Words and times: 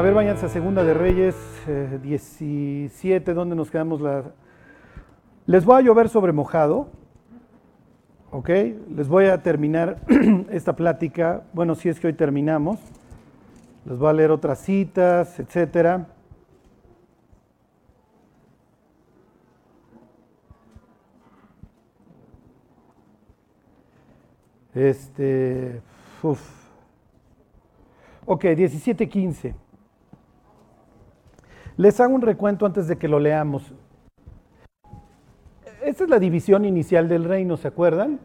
A 0.00 0.02
ver, 0.02 0.14
váyanse 0.14 0.46
a 0.46 0.48
Segunda 0.48 0.82
de 0.82 0.94
Reyes 0.94 1.36
17, 2.02 3.34
¿dónde 3.34 3.54
nos 3.54 3.70
quedamos? 3.70 4.00
La... 4.00 4.32
Les 5.44 5.62
voy 5.66 5.76
a 5.76 5.80
llover 5.82 6.08
sobre 6.08 6.32
mojado, 6.32 6.88
¿ok? 8.30 8.48
Les 8.96 9.08
voy 9.08 9.26
a 9.26 9.42
terminar 9.42 9.98
esta 10.50 10.74
plática, 10.74 11.42
bueno, 11.52 11.74
si 11.74 11.90
es 11.90 12.00
que 12.00 12.06
hoy 12.06 12.14
terminamos. 12.14 12.80
Les 13.84 13.98
voy 13.98 14.08
a 14.08 14.14
leer 14.14 14.30
otras 14.30 14.60
citas, 14.60 15.38
etcétera. 15.38 16.06
Este, 24.74 25.82
uf. 26.22 26.40
Ok, 28.24 28.44
17.15. 28.44 29.69
Les 31.80 31.98
hago 31.98 32.14
un 32.14 32.20
recuento 32.20 32.66
antes 32.66 32.88
de 32.88 32.98
que 32.98 33.08
lo 33.08 33.18
leamos. 33.18 33.72
Esta 35.82 36.04
es 36.04 36.10
la 36.10 36.18
división 36.18 36.66
inicial 36.66 37.08
del 37.08 37.24
reino, 37.24 37.56
¿se 37.56 37.68
acuerdan? 37.68 38.20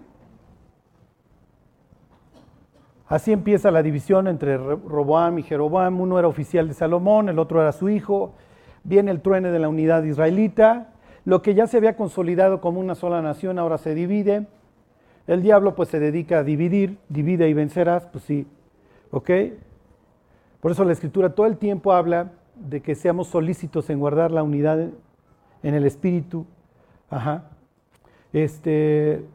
Así 3.07 3.31
empieza 3.31 3.71
la 3.71 3.81
división 3.81 4.27
entre 4.27 4.57
Roboam 4.57 5.39
y 5.39 5.43
Jeroboam. 5.43 6.01
Uno 6.01 6.19
era 6.19 6.27
oficial 6.27 6.67
de 6.67 6.73
Salomón, 6.73 7.29
el 7.29 7.39
otro 7.39 7.61
era 7.61 7.71
su 7.71 7.87
hijo. 7.87 8.33
Viene 8.83 9.09
el 9.09 9.21
truene 9.21 9.51
de 9.51 9.59
la 9.59 9.69
unidad 9.69 10.03
israelita. 10.03 10.89
Lo 11.23 11.41
que 11.41 11.55
ya 11.55 11.65
se 11.65 11.77
había 11.77 11.95
consolidado 11.95 12.59
como 12.59 12.81
una 12.81 12.93
sola 12.93 13.21
nación 13.21 13.57
ahora 13.57 13.77
se 13.77 13.95
divide. 13.95 14.47
El 15.27 15.41
diablo 15.41 15.75
pues 15.75 15.87
se 15.87 16.01
dedica 16.01 16.39
a 16.39 16.43
dividir, 16.43 16.97
divide 17.07 17.47
y 17.47 17.53
vencerás, 17.53 18.05
pues 18.07 18.25
sí, 18.25 18.49
¿ok? 19.11 19.29
Por 20.59 20.71
eso 20.71 20.83
la 20.83 20.91
escritura 20.91 21.29
todo 21.29 21.45
el 21.45 21.55
tiempo 21.55 21.93
habla 21.93 22.33
de 22.55 22.81
que 22.81 22.95
seamos 22.95 23.27
solícitos 23.27 23.89
en 23.89 23.99
guardar 23.99 24.31
la 24.31 24.43
unidad 24.43 24.89
en 25.63 25.73
el 25.73 25.85
espíritu. 25.85 26.45
Ajá. 27.09 27.45
Este, 28.33 29.25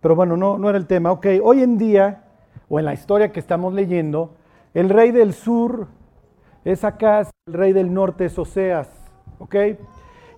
pero 0.00 0.14
bueno, 0.14 0.36
no, 0.36 0.58
no 0.58 0.68
era 0.68 0.78
el 0.78 0.86
tema. 0.86 1.12
Ok, 1.12 1.26
hoy 1.42 1.62
en 1.62 1.78
día, 1.78 2.24
o 2.68 2.78
en 2.78 2.84
la 2.84 2.94
historia 2.94 3.32
que 3.32 3.40
estamos 3.40 3.74
leyendo, 3.74 4.34
el 4.74 4.88
rey 4.88 5.10
del 5.10 5.32
sur 5.32 5.88
es 6.64 6.84
Acaz, 6.84 7.30
el 7.46 7.54
rey 7.54 7.72
del 7.72 7.92
norte 7.92 8.26
es 8.26 8.38
Oseas. 8.38 8.88
¿Ok? 9.38 9.54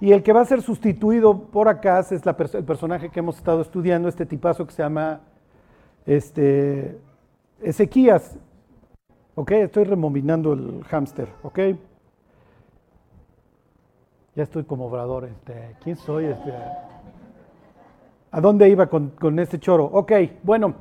Y 0.01 0.13
el 0.13 0.23
que 0.23 0.33
va 0.33 0.41
a 0.41 0.45
ser 0.47 0.63
sustituido 0.63 1.39
por 1.39 1.69
acá 1.69 2.01
es 2.01 2.13
el 2.13 2.65
personaje 2.65 3.11
que 3.11 3.21
hemos 3.21 3.37
estado 3.37 3.61
estudiando, 3.61 4.09
este 4.09 4.25
tipazo 4.25 4.67
que 4.67 4.73
se 4.73 4.83
llama 4.83 5.21
este, 6.07 6.99
Ezequías. 7.63 8.39
¿Ok? 9.35 9.53
Estoy 9.53 9.85
removinando 9.85 10.55
el 10.55 10.83
hámster. 10.85 11.29
¿Ok? 11.43 11.59
Ya 14.41 14.45
estoy 14.45 14.65
como 14.65 14.87
obrador. 14.87 15.27
Este, 15.27 15.77
¿Quién 15.85 15.97
soy? 15.97 16.25
Este, 16.25 16.51
¿A 18.31 18.41
dónde 18.41 18.71
iba 18.71 18.87
con, 18.87 19.39
este 19.39 19.59
choro? 19.59 19.85
Ok, 19.85 20.13
bueno, 20.43 20.77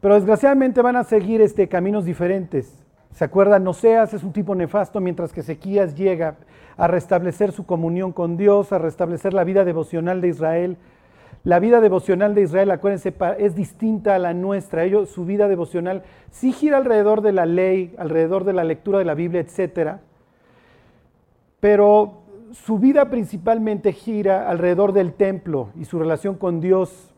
pero 0.00 0.16
desgraciadamente 0.16 0.82
van 0.82 0.96
a 0.96 1.04
seguir 1.04 1.40
este, 1.40 1.68
caminos 1.68 2.06
diferentes. 2.06 2.84
¿Se 3.12 3.24
acuerdan? 3.24 3.68
Oseas 3.68 4.14
es 4.14 4.24
un 4.24 4.32
tipo 4.32 4.56
nefasto, 4.56 5.00
mientras 5.00 5.32
que 5.32 5.42
Ezequías 5.42 5.94
llega 5.94 6.38
a 6.76 6.88
restablecer 6.88 7.52
su 7.52 7.66
comunión 7.66 8.10
con 8.10 8.36
Dios, 8.36 8.72
a 8.72 8.78
restablecer 8.78 9.32
la 9.32 9.44
vida 9.44 9.64
devocional 9.64 10.20
de 10.20 10.26
Israel. 10.26 10.76
La 11.44 11.60
vida 11.60 11.80
devocional 11.80 12.34
de 12.34 12.42
Israel, 12.42 12.72
acuérdense, 12.72 13.14
es 13.38 13.54
distinta 13.54 14.16
a 14.16 14.18
la 14.18 14.34
nuestra. 14.34 14.82
Ellos, 14.82 15.08
su 15.08 15.24
vida 15.24 15.46
devocional 15.46 16.02
sí 16.32 16.52
gira 16.52 16.78
alrededor 16.78 17.20
de 17.20 17.30
la 17.30 17.46
ley, 17.46 17.94
alrededor 17.96 18.42
de 18.42 18.54
la 18.54 18.64
lectura 18.64 18.98
de 18.98 19.04
la 19.04 19.14
Biblia, 19.14 19.40
etc. 19.40 19.98
Pero 21.60 22.23
su 22.54 22.78
vida 22.78 23.10
principalmente 23.10 23.92
gira 23.92 24.48
alrededor 24.48 24.92
del 24.92 25.12
templo 25.12 25.70
y 25.78 25.84
su 25.86 25.98
relación 25.98 26.36
con 26.36 26.60
Dios 26.60 27.12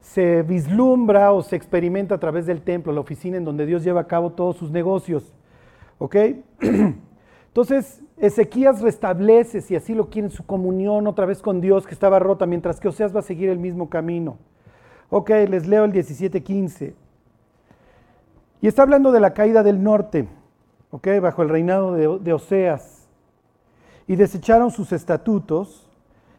se 0.00 0.42
vislumbra 0.42 1.32
o 1.32 1.42
se 1.42 1.54
experimenta 1.54 2.14
a 2.14 2.18
través 2.18 2.46
del 2.46 2.62
templo, 2.62 2.92
la 2.92 3.00
oficina 3.00 3.36
en 3.36 3.44
donde 3.44 3.66
Dios 3.66 3.84
lleva 3.84 4.00
a 4.00 4.06
cabo 4.06 4.32
todos 4.32 4.56
sus 4.56 4.70
negocios. 4.70 5.34
¿Ok? 5.98 6.16
Entonces, 7.48 8.02
Ezequías 8.16 8.80
restablece, 8.80 9.60
si 9.60 9.76
así 9.76 9.94
lo 9.94 10.08
quieren, 10.08 10.30
su 10.30 10.46
comunión 10.46 11.06
otra 11.06 11.26
vez 11.26 11.42
con 11.42 11.60
Dios 11.60 11.86
que 11.86 11.92
estaba 11.92 12.18
rota, 12.18 12.46
mientras 12.46 12.80
que 12.80 12.88
Oseas 12.88 13.14
va 13.14 13.20
a 13.20 13.24
seguir 13.24 13.50
el 13.50 13.58
mismo 13.58 13.90
camino. 13.90 14.38
Ok, 15.10 15.30
les 15.30 15.66
leo 15.66 15.84
el 15.84 15.92
17:15. 15.92 16.94
Y 18.62 18.66
está 18.66 18.82
hablando 18.82 19.12
de 19.12 19.20
la 19.20 19.34
caída 19.34 19.62
del 19.62 19.82
norte, 19.82 20.28
ok, 20.90 21.08
bajo 21.20 21.42
el 21.42 21.48
reinado 21.48 21.92
de, 21.94 22.18
de 22.18 22.32
Oseas. 22.32 22.97
Y 24.08 24.16
desecharon 24.16 24.72
sus 24.72 24.92
estatutos 24.92 25.88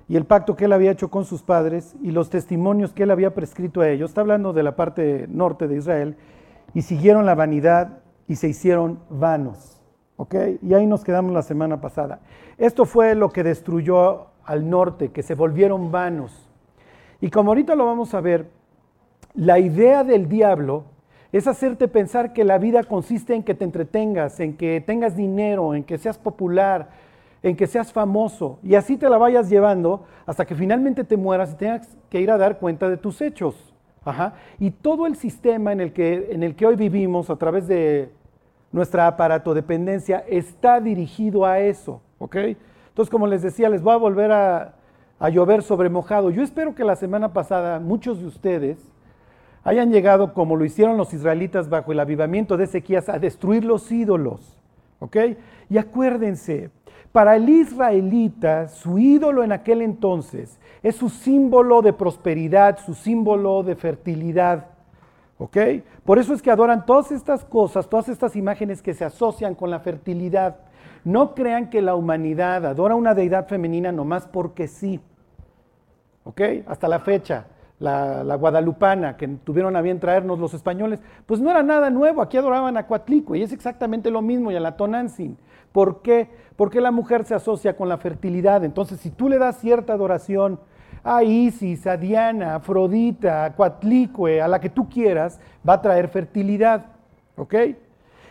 y 0.09 0.17
el 0.17 0.25
pacto 0.25 0.55
que 0.55 0.65
él 0.65 0.73
había 0.73 0.91
hecho 0.91 1.09
con 1.09 1.23
sus 1.23 1.43
padres 1.43 1.95
y 2.01 2.09
los 2.09 2.31
testimonios 2.31 2.93
que 2.93 3.03
él 3.03 3.11
había 3.11 3.35
prescrito 3.35 3.81
a 3.81 3.89
ellos. 3.89 4.09
Está 4.09 4.21
hablando 4.21 4.53
de 4.53 4.63
la 4.63 4.75
parte 4.75 5.27
norte 5.29 5.67
de 5.67 5.77
Israel. 5.77 6.17
Y 6.73 6.81
siguieron 6.81 7.27
la 7.27 7.35
vanidad 7.35 7.99
y 8.27 8.35
se 8.35 8.49
hicieron 8.49 8.99
vanos. 9.09 9.81
¿Ok? 10.17 10.35
Y 10.63 10.73
ahí 10.73 10.87
nos 10.87 11.03
quedamos 11.03 11.31
la 11.31 11.43
semana 11.43 11.79
pasada. 11.79 12.21
Esto 12.57 12.85
fue 12.85 13.13
lo 13.13 13.29
que 13.29 13.43
destruyó 13.43 14.27
al 14.43 14.67
norte, 14.67 15.11
que 15.11 15.21
se 15.21 15.35
volvieron 15.35 15.91
vanos. 15.91 16.49
Y 17.21 17.29
como 17.29 17.51
ahorita 17.51 17.75
lo 17.75 17.85
vamos 17.85 18.15
a 18.15 18.21
ver, 18.21 18.49
la 19.35 19.59
idea 19.59 20.03
del 20.03 20.27
diablo 20.27 20.85
es 21.31 21.45
hacerte 21.45 21.87
pensar 21.87 22.33
que 22.33 22.43
la 22.43 22.57
vida 22.57 22.83
consiste 22.83 23.35
en 23.35 23.43
que 23.43 23.53
te 23.53 23.63
entretengas, 23.63 24.39
en 24.39 24.57
que 24.57 24.81
tengas 24.81 25.15
dinero, 25.15 25.75
en 25.75 25.83
que 25.83 25.99
seas 25.99 26.17
popular, 26.17 26.89
en 27.41 27.55
que 27.55 27.67
seas 27.67 27.93
famoso 27.93 28.59
y 28.63 28.75
así 28.75 28.97
te 28.97 29.09
la 29.09 29.17
vayas 29.17 29.49
llevando 29.49 30.05
hasta 30.25 30.45
que 30.45 30.55
finalmente 30.55 31.03
te 31.03 31.17
mueras 31.17 31.53
y 31.53 31.55
tengas 31.55 31.97
que 32.09 32.19
ir 32.19 32.31
a 32.31 32.37
dar 32.37 32.59
cuenta 32.59 32.89
de 32.89 32.97
tus 32.97 33.21
hechos. 33.21 33.73
Y 34.59 34.71
todo 34.71 35.05
el 35.05 35.15
sistema 35.15 35.71
en 35.71 35.81
el, 35.81 35.93
que, 35.93 36.29
en 36.31 36.43
el 36.43 36.55
que 36.55 36.65
hoy 36.65 36.75
vivimos 36.75 37.29
a 37.29 37.35
través 37.35 37.67
de 37.67 38.11
nuestra 38.71 39.07
aparatodependencia 39.07 40.23
está 40.27 40.79
dirigido 40.79 41.45
a 41.45 41.59
eso. 41.59 42.01
Entonces, 42.19 43.09
como 43.09 43.27
les 43.27 43.41
decía, 43.41 43.69
les 43.69 43.81
voy 43.81 43.93
a 43.93 43.97
volver 43.97 44.31
a, 44.31 44.73
a 45.19 45.29
llover 45.29 45.61
sobre 45.61 45.89
mojado. 45.89 46.31
Yo 46.31 46.41
espero 46.41 46.75
que 46.75 46.83
la 46.83 46.95
semana 46.95 47.33
pasada 47.33 47.79
muchos 47.79 48.19
de 48.19 48.27
ustedes 48.27 48.77
hayan 49.63 49.91
llegado, 49.91 50.33
como 50.33 50.55
lo 50.55 50.65
hicieron 50.65 50.97
los 50.97 51.13
israelitas 51.13 51.69
bajo 51.69 51.91
el 51.91 51.99
avivamiento 51.99 52.57
de 52.57 52.63
Ezequías, 52.63 53.09
a 53.09 53.19
destruir 53.19 53.63
los 53.63 53.91
ídolos. 53.91 54.57
¿Ok? 54.99 55.17
Y 55.69 55.77
acuérdense, 55.77 56.71
para 57.11 57.35
el 57.35 57.49
israelita, 57.49 58.67
su 58.67 58.99
ídolo 58.99 59.43
en 59.43 59.51
aquel 59.51 59.81
entonces 59.81 60.59
es 60.83 60.95
su 60.95 61.09
símbolo 61.09 61.81
de 61.81 61.93
prosperidad, 61.93 62.79
su 62.79 62.93
símbolo 62.93 63.63
de 63.63 63.75
fertilidad. 63.75 64.67
¿Ok? 65.37 65.57
Por 66.03 66.19
eso 66.19 66.33
es 66.33 66.41
que 66.41 66.51
adoran 66.51 66.85
todas 66.85 67.11
estas 67.11 67.45
cosas, 67.45 67.87
todas 67.87 68.09
estas 68.09 68.35
imágenes 68.35 68.81
que 68.81 68.93
se 68.93 69.05
asocian 69.05 69.55
con 69.55 69.69
la 69.69 69.79
fertilidad. 69.79 70.57
No 71.05 71.33
crean 71.33 71.69
que 71.69 71.81
la 71.81 71.95
humanidad 71.95 72.65
adora 72.65 72.95
una 72.95 73.13
deidad 73.13 73.47
femenina 73.47 73.91
nomás 73.91 74.27
porque 74.27 74.67
sí. 74.67 74.99
¿Ok? 76.25 76.41
Hasta 76.67 76.87
la 76.87 76.99
fecha. 76.99 77.45
La, 77.79 78.35
guadalupana 78.35 79.15
que 79.15 79.25
tuvieron 79.29 79.77
a 79.77 79.81
bien 79.81 80.01
traernos 80.01 80.37
los 80.37 80.53
españoles, 80.53 80.99
pues 81.25 81.39
no 81.39 81.49
era 81.49 81.63
nada 81.63 81.89
nuevo, 81.89 82.21
aquí 82.21 82.35
adoraban 82.35 82.75
a 82.75 82.85
Coatlico 82.85 83.35
y 83.35 83.41
es 83.41 83.53
exactamente 83.53 84.11
lo 84.11 84.21
mismo 84.21 84.51
y 84.51 84.57
a 84.57 84.59
la 84.59 84.75
Tonantzin. 84.75 85.37
¿Por 85.71 86.01
qué? 86.01 86.29
Porque 86.55 86.81
la 86.81 86.91
mujer 86.91 87.25
se 87.25 87.35
asocia 87.35 87.75
con 87.75 87.89
la 87.89 87.97
fertilidad. 87.97 88.63
Entonces, 88.63 88.99
si 88.99 89.09
tú 89.09 89.29
le 89.29 89.37
das 89.37 89.59
cierta 89.59 89.93
adoración 89.93 90.59
a 91.03 91.23
Isis, 91.23 91.87
a 91.87 91.97
Diana, 91.97 92.53
a 92.53 92.55
Afrodita, 92.55 93.45
a 93.45 93.55
Coatlicue, 93.55 94.41
a 94.41 94.47
la 94.47 94.59
que 94.59 94.69
tú 94.69 94.89
quieras, 94.89 95.39
va 95.67 95.73
a 95.73 95.81
traer 95.81 96.09
fertilidad. 96.09 96.87
¿Ok? 97.35 97.55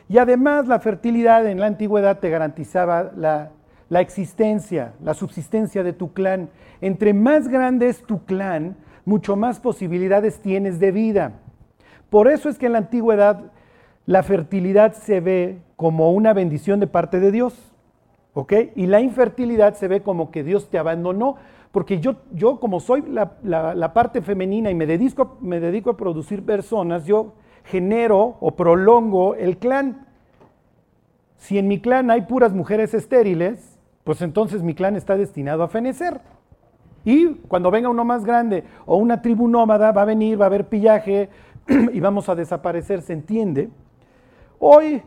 Y 0.09 0.19
además 0.19 0.67
la 0.67 0.81
fertilidad 0.81 1.47
en 1.47 1.61
la 1.61 1.67
antigüedad 1.67 2.19
te 2.19 2.31
garantizaba 2.31 3.11
la, 3.17 3.51
la 3.89 4.01
existencia, 4.01 4.95
la 5.03 5.15
subsistencia 5.15 5.83
de 5.83 5.93
tu 5.93 6.13
clan. 6.13 6.51
Entre 6.81 7.15
más 7.15 7.49
grande 7.49 7.89
es 7.89 8.03
tu 8.03 8.25
clan, 8.25 8.77
mucho 9.05 9.37
más 9.37 9.61
posibilidades 9.61 10.41
tienes 10.41 10.79
de 10.81 10.93
vida. 10.93 11.33
Por 12.11 12.29
eso 12.29 12.49
es 12.49 12.59
que 12.59 12.67
en 12.67 12.73
la 12.73 12.79
antigüedad 12.79 13.53
la 14.07 14.23
fertilidad 14.23 14.95
se 14.95 15.21
ve 15.21 15.59
como 15.79 16.11
una 16.11 16.33
bendición 16.33 16.81
de 16.81 16.89
parte 16.89 17.21
de 17.21 17.31
Dios, 17.31 17.55
¿ok? 18.35 18.53
Y 18.75 18.89
la 18.89 19.01
infertilidad 19.01 19.75
se 19.75 19.87
ve 19.87 20.03
como 20.03 20.33
que 20.33 20.43
Dios 20.43 20.69
te 20.71 20.77
abandonó, 20.77 21.37
porque 21.71 22.01
yo, 22.01 22.17
yo 22.33 22.59
como 22.59 22.81
soy 22.81 23.05
la, 23.09 23.93
parte 23.95 24.21
femenina 24.21 24.73
y 24.73 24.75
me 24.75 24.87
dedico, 24.87 25.39
me 25.41 25.61
dedico 25.61 25.91
a 25.91 25.97
producir 25.97 26.45
personas, 26.45 27.07
yo 27.07 27.35
genero 27.63 28.39
o 28.41 28.57
prolongo 28.57 29.37
el 29.37 29.59
clan. 29.59 30.05
Si 31.37 31.59
en 31.59 31.69
mi 31.69 31.81
clan 31.81 32.11
hay 32.11 32.23
puras 32.23 32.53
mujeres 32.53 32.93
estériles, 32.93 33.79
pues 34.03 34.21
entonces 34.21 34.65
mi 34.65 34.75
clan 34.75 34.97
está 34.97 35.17
destinado 35.17 35.63
a 35.63 35.69
fenecer. 35.69 36.21
Y 37.05 37.35
cuando 37.47 37.71
venga 37.71 37.89
uno 37.89 38.05
más 38.05 38.25
grande 38.25 38.65
o 38.85 38.97
una 38.97 39.23
tribu 39.23 39.47
nómada, 39.47 39.93
va 39.93 40.03
a 40.03 40.07
venir, 40.07 40.41
va 40.41 40.47
a 40.47 40.49
haber 40.49 40.67
pillaje 40.67 41.29
y 41.93 42.01
vamos 42.01 42.29
a 42.29 42.35
desaparecer, 42.35 43.01
¿se 43.01 43.13
entiende? 43.13 43.71
Hoy, 44.59 45.05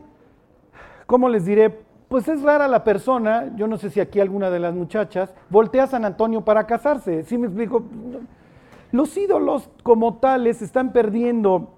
¿cómo 1.06 1.28
les 1.28 1.44
diré? 1.44 1.78
pues 2.12 2.28
es 2.28 2.42
rara 2.42 2.68
la 2.68 2.84
persona, 2.84 3.56
yo 3.56 3.66
no 3.66 3.78
sé 3.78 3.88
si 3.88 3.98
aquí 3.98 4.20
alguna 4.20 4.50
de 4.50 4.60
las 4.60 4.74
muchachas, 4.74 5.34
voltea 5.48 5.84
a 5.84 5.86
San 5.86 6.04
Antonio 6.04 6.42
para 6.42 6.66
casarse. 6.66 7.22
¿Sí 7.22 7.38
me 7.38 7.46
explico? 7.46 7.84
Los 8.90 9.16
ídolos 9.16 9.70
como 9.82 10.18
tales 10.18 10.60
están 10.60 10.92
perdiendo, 10.92 11.72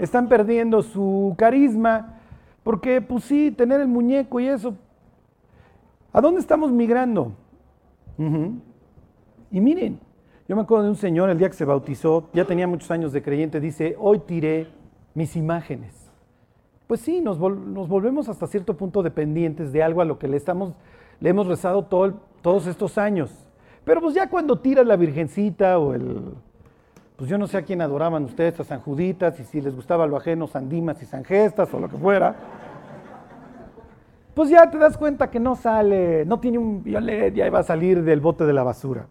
están 0.00 0.28
perdiendo 0.28 0.82
su 0.82 1.36
carisma, 1.38 2.18
porque 2.64 3.00
pues 3.00 3.22
sí, 3.22 3.52
tener 3.52 3.80
el 3.80 3.86
muñeco 3.86 4.40
y 4.40 4.48
eso. 4.48 4.74
¿A 6.12 6.20
dónde 6.20 6.40
estamos 6.40 6.72
migrando? 6.72 7.30
Y 8.18 9.60
miren, 9.60 10.00
yo 10.48 10.56
me 10.56 10.62
acuerdo 10.62 10.82
de 10.82 10.90
un 10.90 10.96
señor 10.96 11.30
el 11.30 11.38
día 11.38 11.48
que 11.48 11.54
se 11.54 11.64
bautizó, 11.64 12.30
ya 12.32 12.44
tenía 12.46 12.66
muchos 12.66 12.90
años 12.90 13.12
de 13.12 13.22
creyente, 13.22 13.60
dice, 13.60 13.94
hoy 13.96 14.18
tiré 14.18 14.66
mis 15.14 15.36
imágenes. 15.36 15.99
Pues 16.90 17.02
sí, 17.02 17.20
nos, 17.20 17.38
volvemos 17.38 18.28
hasta 18.28 18.48
cierto 18.48 18.76
punto 18.76 19.04
dependientes 19.04 19.72
de 19.72 19.80
algo 19.80 20.00
a 20.00 20.04
lo 20.04 20.18
que 20.18 20.26
le, 20.26 20.36
estamos, 20.36 20.74
le 21.20 21.30
hemos 21.30 21.46
rezado 21.46 21.84
todos 21.84 22.66
estos 22.66 22.98
años. 22.98 23.30
Pero 23.84 24.00
pues 24.00 24.12
ya 24.12 24.28
cuando 24.28 24.58
tiras 24.58 24.84
la 24.84 24.96
Virgencita 24.96 25.78
o 25.78 25.94
el, 25.94 26.34
pues 27.14 27.30
yo 27.30 27.38
no 27.38 27.46
sé 27.46 27.58
a 27.58 27.62
quién 27.62 27.80
adoraban 27.80 28.24
ustedes, 28.24 28.58
a 28.58 28.64
San 28.64 28.80
Juditas, 28.80 29.38
y 29.38 29.44
si 29.44 29.60
les 29.60 29.72
gustaba 29.72 30.08
lo 30.08 30.16
ajeno, 30.16 30.48
San 30.48 30.68
Dimas 30.68 31.00
y 31.00 31.06
San 31.06 31.22
Gestas 31.22 31.72
o 31.72 31.78
lo 31.78 31.88
que 31.88 31.96
fuera, 31.96 32.34
pues 34.34 34.50
ya 34.50 34.68
te 34.68 34.78
das 34.78 34.98
cuenta 34.98 35.30
que 35.30 35.38
no 35.38 35.54
sale, 35.54 36.24
no 36.24 36.40
tiene 36.40 36.58
un 36.58 36.82
violet, 36.82 37.32
ya 37.32 37.48
va 37.50 37.60
a 37.60 37.62
salir 37.62 38.02
del 38.02 38.18
bote 38.18 38.44
de 38.46 38.52
la 38.52 38.64
basura. 38.64 39.06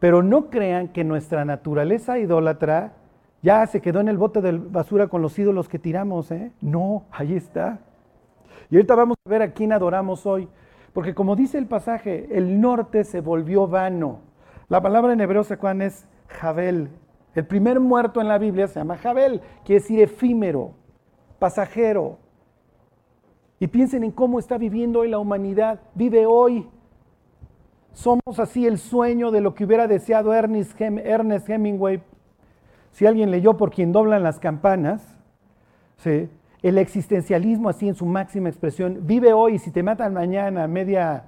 Pero 0.00 0.20
no 0.24 0.50
crean 0.50 0.88
que 0.88 1.04
nuestra 1.04 1.44
naturaleza 1.44 2.18
idólatra 2.18 2.94
ya 3.42 3.66
se 3.66 3.80
quedó 3.80 4.00
en 4.00 4.08
el 4.08 4.18
bote 4.18 4.40
de 4.40 4.52
basura 4.52 5.08
con 5.08 5.22
los 5.22 5.38
ídolos 5.38 5.68
que 5.68 5.78
tiramos. 5.78 6.30
¿eh? 6.30 6.52
No, 6.60 7.04
ahí 7.10 7.34
está. 7.34 7.80
Y 8.70 8.76
ahorita 8.76 8.94
vamos 8.94 9.16
a 9.24 9.28
ver 9.28 9.42
a 9.42 9.52
quién 9.52 9.72
adoramos 9.72 10.26
hoy. 10.26 10.48
Porque 10.92 11.14
como 11.14 11.36
dice 11.36 11.58
el 11.58 11.66
pasaje, 11.66 12.28
el 12.36 12.60
norte 12.60 13.04
se 13.04 13.20
volvió 13.20 13.66
vano. 13.66 14.20
La 14.68 14.80
palabra 14.80 15.12
en 15.12 15.20
hebreo, 15.20 15.44
¿se 15.44 15.58
es 15.80 16.08
Jabel? 16.28 16.88
El 17.34 17.46
primer 17.46 17.80
muerto 17.80 18.20
en 18.20 18.28
la 18.28 18.38
Biblia 18.38 18.66
se 18.66 18.80
llama 18.80 18.96
Jabel, 18.96 19.42
quiere 19.64 19.82
decir 19.82 20.00
efímero, 20.00 20.72
pasajero. 21.38 22.18
Y 23.60 23.66
piensen 23.66 24.04
en 24.04 24.10
cómo 24.10 24.38
está 24.38 24.56
viviendo 24.58 25.00
hoy 25.00 25.10
la 25.10 25.18
humanidad. 25.18 25.80
Vive 25.94 26.24
hoy 26.26 26.66
somos 27.96 28.38
así 28.38 28.66
el 28.66 28.76
sueño 28.76 29.30
de 29.30 29.40
lo 29.40 29.54
que 29.54 29.64
hubiera 29.64 29.88
deseado 29.88 30.34
Ernest, 30.34 30.78
Hemingway. 30.78 32.02
Si 32.96 33.04
alguien 33.04 33.30
leyó 33.30 33.58
por 33.58 33.72
quien 33.72 33.92
doblan 33.92 34.22
las 34.22 34.38
campanas, 34.38 35.02
el 36.02 36.78
existencialismo 36.78 37.68
así 37.68 37.88
en 37.88 37.94
su 37.94 38.06
máxima 38.06 38.48
expresión, 38.48 39.00
vive 39.02 39.34
hoy, 39.34 39.58
si 39.58 39.70
te 39.70 39.82
matan 39.82 40.14
mañana, 40.14 40.66
media 40.66 41.24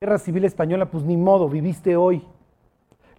guerra 0.00 0.18
civil 0.18 0.44
española, 0.44 0.92
pues 0.92 1.02
ni 1.02 1.16
modo, 1.16 1.48
viviste 1.48 1.96
hoy. 1.96 2.24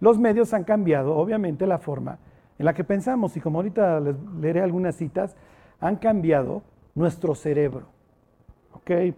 Los 0.00 0.18
medios 0.18 0.54
han 0.54 0.64
cambiado, 0.64 1.14
obviamente, 1.14 1.66
la 1.66 1.76
forma 1.76 2.16
en 2.58 2.64
la 2.64 2.72
que 2.72 2.84
pensamos, 2.84 3.36
y 3.36 3.40
como 3.42 3.58
ahorita 3.58 4.00
les 4.00 4.16
leeré 4.40 4.62
algunas 4.62 4.96
citas, 4.96 5.36
han 5.78 5.96
cambiado 5.96 6.62
nuestro 6.94 7.34
cerebro. 7.34 7.82
¿Ok? 8.72 9.14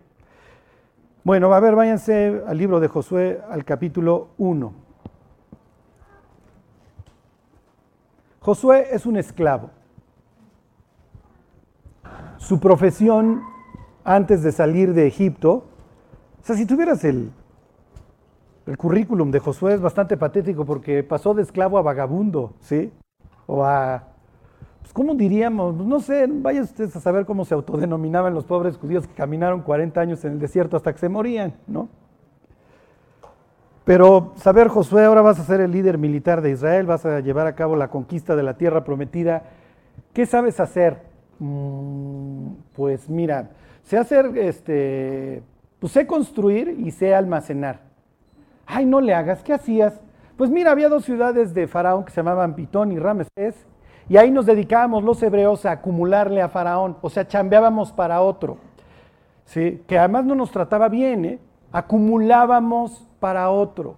Bueno, 1.22 1.54
a 1.54 1.60
ver, 1.60 1.76
váyanse 1.76 2.42
al 2.44 2.58
libro 2.58 2.80
de 2.80 2.88
Josué, 2.88 3.40
al 3.48 3.64
capítulo 3.64 4.30
1. 4.38 4.85
Josué 8.46 8.86
es 8.92 9.06
un 9.06 9.16
esclavo. 9.16 9.70
Su 12.36 12.60
profesión 12.60 13.42
antes 14.04 14.44
de 14.44 14.52
salir 14.52 14.94
de 14.94 15.08
Egipto, 15.08 15.64
o 16.40 16.44
sea, 16.44 16.54
si 16.54 16.64
tuvieras 16.64 17.02
el, 17.02 17.32
el 18.66 18.78
currículum 18.78 19.32
de 19.32 19.40
Josué 19.40 19.74
es 19.74 19.80
bastante 19.80 20.16
patético 20.16 20.64
porque 20.64 21.02
pasó 21.02 21.34
de 21.34 21.42
esclavo 21.42 21.76
a 21.76 21.82
vagabundo, 21.82 22.52
¿sí? 22.60 22.92
O 23.48 23.64
a 23.64 24.04
pues, 24.80 24.92
¿cómo 24.92 25.16
diríamos? 25.16 25.74
Pues, 25.74 25.88
no 25.88 25.98
sé, 25.98 26.28
vayan 26.28 26.62
ustedes 26.62 26.94
a 26.94 27.00
saber 27.00 27.26
cómo 27.26 27.44
se 27.44 27.54
autodenominaban 27.54 28.32
los 28.32 28.44
pobres 28.44 28.76
judíos 28.76 29.08
que 29.08 29.14
caminaron 29.14 29.62
40 29.62 30.00
años 30.00 30.24
en 30.24 30.34
el 30.34 30.38
desierto 30.38 30.76
hasta 30.76 30.92
que 30.92 31.00
se 31.00 31.08
morían, 31.08 31.56
¿no? 31.66 31.88
Pero 33.86 34.32
saber, 34.34 34.66
Josué, 34.66 35.04
ahora 35.04 35.22
vas 35.22 35.38
a 35.38 35.44
ser 35.44 35.60
el 35.60 35.70
líder 35.70 35.96
militar 35.96 36.42
de 36.42 36.50
Israel, 36.50 36.86
vas 36.86 37.06
a 37.06 37.20
llevar 37.20 37.46
a 37.46 37.54
cabo 37.54 37.76
la 37.76 37.86
conquista 37.86 38.34
de 38.34 38.42
la 38.42 38.54
tierra 38.56 38.82
prometida. 38.82 39.44
¿Qué 40.12 40.26
sabes 40.26 40.58
hacer? 40.58 41.02
Mm, 41.38 42.48
pues 42.74 43.08
mira, 43.08 43.50
sé 43.84 43.96
hacer, 43.96 44.36
este, 44.38 45.40
pues 45.78 45.92
sé 45.92 46.04
construir 46.04 46.80
y 46.80 46.90
sé 46.90 47.14
almacenar. 47.14 47.82
Ay, 48.66 48.86
no 48.86 49.00
le 49.00 49.14
hagas, 49.14 49.44
¿qué 49.44 49.52
hacías? 49.52 50.00
Pues 50.36 50.50
mira, 50.50 50.72
había 50.72 50.88
dos 50.88 51.04
ciudades 51.04 51.54
de 51.54 51.68
Faraón 51.68 52.04
que 52.04 52.10
se 52.10 52.16
llamaban 52.16 52.56
Pitón 52.56 52.90
y 52.90 52.98
Ramesés, 52.98 53.54
y 54.08 54.16
ahí 54.16 54.32
nos 54.32 54.46
dedicábamos 54.46 55.04
los 55.04 55.22
hebreos 55.22 55.64
a 55.64 55.70
acumularle 55.70 56.42
a 56.42 56.48
Faraón, 56.48 56.96
o 57.02 57.08
sea, 57.08 57.28
chambeábamos 57.28 57.92
para 57.92 58.20
otro, 58.20 58.58
que 59.54 59.96
además 59.96 60.24
no 60.24 60.34
nos 60.34 60.50
trataba 60.50 60.88
bien, 60.88 61.24
¿eh? 61.24 61.38
acumulábamos 61.70 63.06
para 63.20 63.50
otro. 63.50 63.96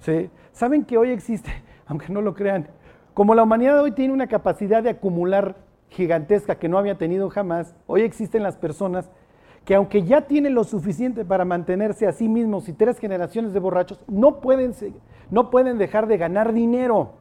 ¿sí? 0.00 0.30
¿Saben 0.52 0.84
que 0.84 0.98
hoy 0.98 1.10
existe, 1.10 1.50
aunque 1.86 2.12
no 2.12 2.20
lo 2.20 2.34
crean, 2.34 2.68
como 3.14 3.34
la 3.34 3.42
humanidad 3.42 3.80
hoy 3.80 3.92
tiene 3.92 4.14
una 4.14 4.28
capacidad 4.28 4.82
de 4.82 4.90
acumular 4.90 5.56
gigantesca 5.88 6.54
que 6.54 6.68
no 6.68 6.78
había 6.78 6.96
tenido 6.96 7.28
jamás, 7.30 7.74
hoy 7.86 8.02
existen 8.02 8.42
las 8.42 8.56
personas 8.56 9.10
que 9.64 9.74
aunque 9.74 10.02
ya 10.02 10.22
tienen 10.22 10.54
lo 10.54 10.64
suficiente 10.64 11.24
para 11.24 11.44
mantenerse 11.44 12.06
a 12.06 12.12
sí 12.12 12.28
mismos 12.28 12.68
y 12.68 12.72
tres 12.72 12.98
generaciones 12.98 13.52
de 13.52 13.60
borrachos, 13.60 14.00
no 14.08 14.40
pueden, 14.40 14.74
no 15.30 15.50
pueden 15.50 15.78
dejar 15.78 16.06
de 16.06 16.16
ganar 16.16 16.52
dinero. 16.52 17.12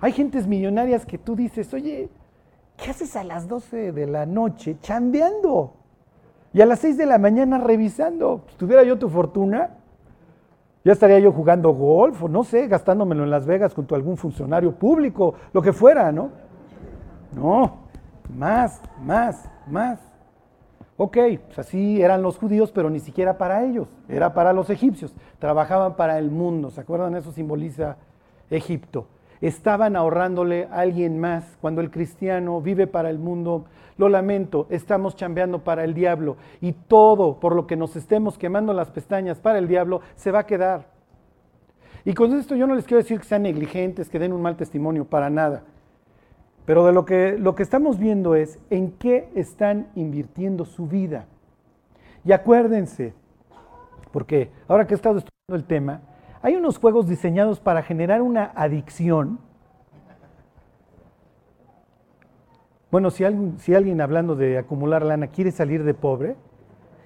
Hay 0.00 0.12
gentes 0.12 0.46
millonarias 0.46 1.06
que 1.06 1.18
tú 1.18 1.36
dices, 1.36 1.72
oye, 1.72 2.08
¿qué 2.76 2.90
haces 2.90 3.16
a 3.16 3.24
las 3.24 3.48
12 3.48 3.92
de 3.92 4.06
la 4.06 4.26
noche 4.26 4.76
chambeando? 4.80 5.74
Y 6.52 6.60
a 6.60 6.66
las 6.66 6.80
6 6.80 6.96
de 6.96 7.06
la 7.06 7.18
mañana 7.18 7.58
revisando. 7.58 8.44
Si 8.50 8.56
tuviera 8.56 8.82
yo 8.82 8.98
tu 8.98 9.08
fortuna, 9.08 9.78
ya 10.84 10.92
estaría 10.92 11.18
yo 11.18 11.32
jugando 11.32 11.70
golf 11.70 12.22
o 12.22 12.28
no 12.28 12.44
sé, 12.44 12.68
gastándomelo 12.68 13.24
en 13.24 13.30
Las 13.30 13.46
Vegas 13.46 13.74
junto 13.74 13.94
a 13.94 13.98
algún 13.98 14.16
funcionario 14.16 14.72
público, 14.72 15.34
lo 15.52 15.62
que 15.62 15.72
fuera, 15.72 16.12
¿no? 16.12 16.30
No, 17.34 17.78
más, 18.28 18.80
más, 19.00 19.48
más. 19.66 19.98
Ok, 20.96 21.16
pues 21.46 21.58
así 21.58 22.00
eran 22.00 22.22
los 22.22 22.38
judíos, 22.38 22.70
pero 22.70 22.90
ni 22.90 23.00
siquiera 23.00 23.36
para 23.38 23.64
ellos, 23.64 23.88
era 24.08 24.34
para 24.34 24.52
los 24.52 24.70
egipcios. 24.70 25.12
Trabajaban 25.38 25.96
para 25.96 26.18
el 26.18 26.30
mundo, 26.30 26.70
¿se 26.70 26.80
acuerdan? 26.80 27.16
Eso 27.16 27.32
simboliza 27.32 27.96
Egipto 28.50 29.06
estaban 29.46 29.94
ahorrándole 29.94 30.68
a 30.70 30.80
alguien 30.80 31.18
más. 31.20 31.44
Cuando 31.60 31.80
el 31.80 31.90
cristiano 31.90 32.60
vive 32.60 32.86
para 32.86 33.10
el 33.10 33.18
mundo, 33.18 33.66
lo 33.96 34.08
lamento, 34.08 34.66
estamos 34.70 35.16
chambeando 35.16 35.62
para 35.62 35.84
el 35.84 35.94
diablo 35.94 36.36
y 36.60 36.72
todo 36.72 37.38
por 37.38 37.54
lo 37.54 37.66
que 37.66 37.76
nos 37.76 37.96
estemos 37.96 38.38
quemando 38.38 38.72
las 38.72 38.90
pestañas 38.90 39.38
para 39.38 39.58
el 39.58 39.68
diablo 39.68 40.00
se 40.16 40.30
va 40.30 40.40
a 40.40 40.46
quedar. 40.46 40.86
Y 42.04 42.12
con 42.12 42.34
esto 42.34 42.54
yo 42.54 42.66
no 42.66 42.74
les 42.74 42.84
quiero 42.84 43.02
decir 43.02 43.18
que 43.18 43.24
sean 43.24 43.42
negligentes, 43.42 44.10
que 44.10 44.18
den 44.18 44.32
un 44.32 44.42
mal 44.42 44.56
testimonio, 44.56 45.06
para 45.06 45.30
nada. 45.30 45.62
Pero 46.66 46.84
de 46.86 46.92
lo 46.92 47.04
que, 47.04 47.36
lo 47.38 47.54
que 47.54 47.62
estamos 47.62 47.98
viendo 47.98 48.34
es 48.34 48.58
en 48.70 48.92
qué 48.92 49.30
están 49.34 49.88
invirtiendo 49.94 50.64
su 50.64 50.86
vida. 50.86 51.26
Y 52.24 52.32
acuérdense, 52.32 53.14
porque 54.12 54.50
ahora 54.68 54.86
que 54.86 54.94
he 54.94 54.96
estado 54.96 55.18
estudiando 55.18 55.56
el 55.56 55.64
tema, 55.64 56.02
hay 56.42 56.56
unos 56.56 56.78
juegos 56.78 57.08
diseñados 57.08 57.60
para 57.60 57.82
generar 57.82 58.20
una 58.20 58.52
adicción. 58.54 59.38
Bueno, 62.94 63.10
si 63.10 63.24
alguien, 63.24 64.00
hablando 64.00 64.36
de 64.36 64.56
acumular 64.56 65.04
lana 65.04 65.26
quiere 65.26 65.50
salir 65.50 65.82
de 65.82 65.94
pobre, 65.94 66.36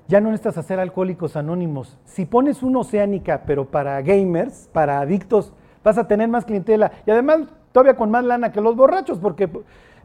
ya 0.06 0.20
no 0.20 0.30
necesitas 0.30 0.58
hacer 0.58 0.78
alcohólicos 0.78 1.34
anónimos. 1.34 1.96
Si 2.04 2.26
pones 2.26 2.62
una 2.62 2.80
oceánica, 2.80 3.44
pero 3.46 3.64
para 3.70 4.02
gamers, 4.02 4.68
para 4.74 5.00
adictos, 5.00 5.54
vas 5.82 5.96
a 5.96 6.06
tener 6.06 6.28
más 6.28 6.44
clientela. 6.44 6.92
Y 7.06 7.10
además, 7.10 7.48
todavía 7.72 7.96
con 7.96 8.10
más 8.10 8.22
lana 8.22 8.52
que 8.52 8.60
los 8.60 8.76
borrachos, 8.76 9.18
porque 9.18 9.48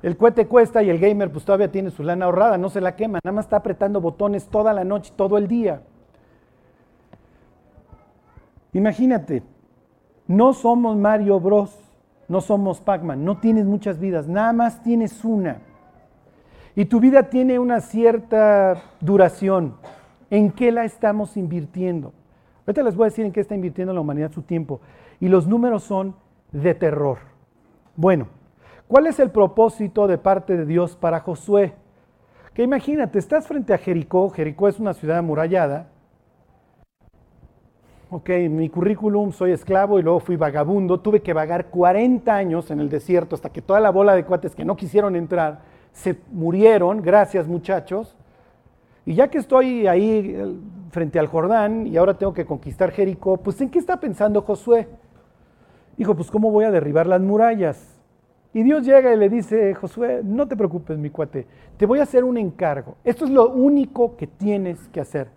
el 0.02 0.16
cohete 0.16 0.48
cuesta 0.48 0.82
y 0.82 0.90
el 0.90 1.00
gamer 1.00 1.30
pues 1.34 1.44
todavía 1.44 1.70
tiene 1.70 1.90
su 1.90 2.02
lana 2.02 2.28
ahorrada, 2.28 2.58
no 2.58 2.70
se 2.70 2.80
la 2.80 2.96
quema, 2.96 3.20
nada 3.22 3.36
más 3.36 3.48
está 3.48 3.58
apretando 3.58 4.00
botones 4.00 4.48
toda 4.48 4.72
la 4.72 4.86
noche, 4.86 5.12
todo 5.18 5.38
el 5.38 5.50
día. 5.50 5.82
Imagínate, 8.72 9.44
no 10.28 10.54
somos 10.54 10.96
Mario 10.96 11.42
Bros, 11.42 11.78
no 12.30 12.40
somos 12.40 12.80
Pac-Man, 12.80 13.26
no 13.26 13.40
tienes 13.40 13.66
muchas 13.66 14.00
vidas, 14.00 14.30
nada 14.30 14.54
más 14.54 14.82
tienes 14.82 15.26
una. 15.26 15.73
Y 16.76 16.86
tu 16.86 17.00
vida 17.00 17.30
tiene 17.30 17.60
una 17.60 17.82
cierta 17.82 18.82
duración. 19.00 19.76
¿En 20.32 20.52
qué 20.52 20.72
la 20.72 20.86
estamos 20.86 21.38
invirtiendo? 21.38 22.14
Ahorita 22.66 22.82
les 22.82 22.96
voy 22.96 23.06
a 23.06 23.10
decir 23.10 23.26
en 23.26 23.32
qué 23.32 23.42
está 23.42 23.54
invirtiendo 23.54 23.94
la 23.94 24.02
humanidad 24.02 24.32
su 24.32 24.42
tiempo. 24.42 24.82
Y 25.20 25.28
los 25.28 25.48
números 25.48 25.84
son 25.84 26.16
de 26.52 26.74
terror. 26.74 27.20
Bueno, 27.96 28.28
¿cuál 28.88 29.06
es 29.06 29.20
el 29.20 29.30
propósito 29.30 30.08
de 30.08 30.18
parte 30.18 30.58
de 30.58 30.66
Dios 30.66 30.96
para 30.96 31.20
Josué? 31.20 31.76
Que 32.56 32.64
imagínate, 32.64 33.20
estás 33.20 33.48
frente 33.48 33.74
a 33.74 33.78
Jericó, 33.78 34.30
Jericó 34.32 34.68
es 34.68 34.80
una 34.80 34.94
ciudad 34.94 35.20
amurallada. 35.20 35.90
Ok, 38.10 38.30
en 38.30 38.56
mi 38.56 38.70
currículum 38.70 39.32
soy 39.32 39.52
esclavo 39.52 40.00
y 40.00 40.04
luego 40.04 40.20
fui 40.20 40.38
vagabundo. 40.38 41.00
Tuve 41.00 41.22
que 41.22 41.34
vagar 41.34 41.68
40 41.68 42.36
años 42.36 42.72
en 42.72 42.80
el 42.80 42.90
desierto 42.90 43.36
hasta 43.36 43.52
que 43.52 43.62
toda 43.62 43.80
la 43.80 43.92
bola 43.92 44.16
de 44.16 44.24
cuates 44.24 44.56
que 44.56 44.66
no 44.66 44.76
quisieron 44.76 45.16
entrar 45.16 45.73
se 45.94 46.18
murieron. 46.32 47.02
Gracias 47.02 47.48
muchachos. 47.48 48.18
Y 49.06 49.16
ya 49.16 49.30
que 49.30 49.38
estoy 49.38 49.88
ahí 49.88 50.60
frente 50.92 51.20
al 51.20 51.28
Jordán 51.28 51.88
y 51.88 51.98
ahora 51.98 52.18
tengo 52.18 52.34
que 52.34 52.46
conquistar 52.46 52.92
Jericó, 52.92 53.38
pues 53.38 53.60
¿en 53.62 53.70
qué 53.70 53.80
está 53.80 54.00
pensando 54.00 54.42
Josué? 54.42 54.88
Dijo, 55.98 56.16
pues 56.16 56.32
¿cómo 56.32 56.52
voy 56.52 56.66
a 56.66 56.72
derribar 56.72 57.08
las 57.08 57.22
murallas? 57.22 57.94
Y 58.54 58.64
Dios 58.64 58.86
llega 58.86 59.14
y 59.14 59.18
le 59.18 59.30
dice, 59.30 59.74
Josué, 59.74 60.22
no 60.24 60.48
te 60.48 60.56
preocupes, 60.56 60.98
mi 60.98 61.10
cuate, 61.10 61.48
te 61.76 61.86
voy 61.86 62.00
a 62.00 62.04
hacer 62.04 62.24
un 62.24 62.38
encargo. 62.38 62.96
Esto 63.04 63.26
es 63.26 63.32
lo 63.32 63.50
único 63.50 64.16
que 64.16 64.28
tienes 64.28 64.88
que 64.90 65.02
hacer. 65.02 65.28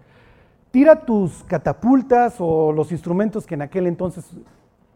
Tira 0.70 1.00
tus 1.06 1.42
catapultas 1.44 2.36
o 2.38 2.72
los 2.72 2.92
instrumentos 2.92 3.46
que 3.46 3.54
en 3.54 3.62
aquel 3.62 3.86
entonces 3.86 4.30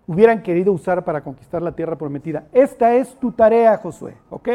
hubieran 0.07 0.43
querido 0.43 0.73
usar 0.73 1.05
para 1.05 1.23
conquistar 1.23 1.63
la 1.63 1.73
tierra 1.73 1.97
prometida. 1.97 2.45
Esta 2.53 2.95
es 2.95 3.15
tu 3.15 3.33
tarea, 3.33 3.79
Josué, 3.79 4.15
¿ok? 4.29 4.49